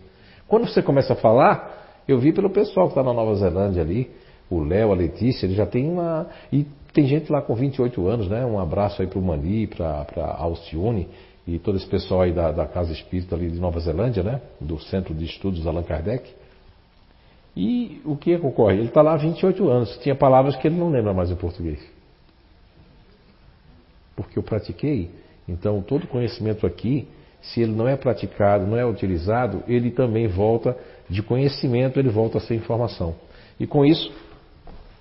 [0.46, 4.10] Quando você começa a falar, eu vi pelo pessoal que está na Nova Zelândia ali,
[4.50, 6.26] o Léo, a Letícia, ele já tem uma.
[6.52, 8.44] E tem gente lá com 28 anos, né?
[8.44, 11.08] Um abraço aí para o Mani, para a Alcione
[11.54, 14.40] e todo esse pessoal aí da, da Casa Espírita ali de Nova Zelândia, né?
[14.60, 16.30] Do Centro de Estudos Allan Kardec.
[17.56, 18.76] E o que, é ocorre?
[18.76, 19.98] Ele está lá há 28 anos.
[19.98, 21.80] Tinha palavras que ele não lembra mais em português.
[24.14, 25.10] Porque eu pratiquei.
[25.48, 27.08] Então, todo conhecimento aqui,
[27.42, 30.76] se ele não é praticado, não é utilizado, ele também volta
[31.08, 33.16] de conhecimento, ele volta a ser informação.
[33.58, 34.12] E com isso,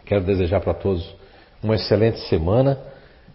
[0.03, 1.15] quero desejar para todos
[1.61, 2.79] uma excelente semana,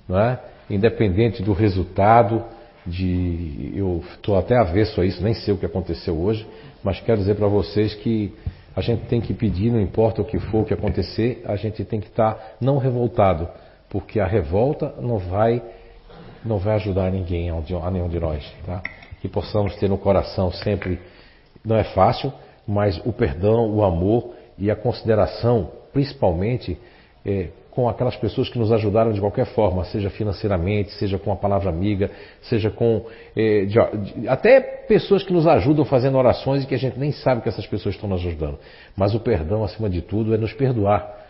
[0.09, 0.41] não é?
[0.69, 2.43] independente do resultado,
[2.87, 6.47] de eu estou até avesso a isso, nem sei o que aconteceu hoje,
[6.83, 8.33] mas quero dizer para vocês que
[8.77, 11.85] a gente tem que pedir, não importa o que for o que acontecer, a gente
[11.85, 13.49] tem que estar tá não revoltado,
[13.89, 15.63] porque a revolta não vai
[16.45, 18.83] não vai ajudar ninguém a nenhum de nós, tá?
[19.23, 21.01] Que possamos ter no coração sempre,
[21.65, 22.31] não é fácil,
[22.67, 26.79] mas o perdão, o amor e a consideração, principalmente
[27.25, 31.37] é, com aquelas pessoas que nos ajudaram de qualquer forma, seja financeiramente, seja com a
[31.37, 32.09] palavra amiga,
[32.43, 33.05] seja com.
[33.37, 37.11] Eh, de, de, até pessoas que nos ajudam fazendo orações e que a gente nem
[37.11, 38.59] sabe que essas pessoas estão nos ajudando.
[38.97, 41.25] Mas o perdão, acima de tudo, é nos perdoar.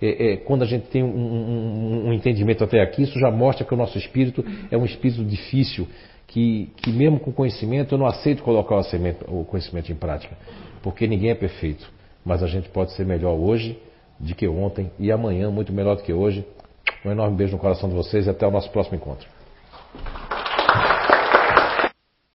[0.00, 3.66] É, é, quando a gente tem um, um, um, entendimento até aqui, isso já mostra
[3.66, 5.86] que o nosso espírito é um espírito difícil,
[6.26, 8.80] que, que mesmo com conhecimento, eu não aceito colocar
[9.28, 10.34] o conhecimento em prática,
[10.82, 11.92] porque ninguém é perfeito.
[12.24, 13.78] Mas a gente pode ser melhor hoje
[14.20, 16.46] de que ontem e amanhã muito melhor do que hoje.
[17.04, 19.26] Um enorme beijo no coração de vocês e até o nosso próximo encontro.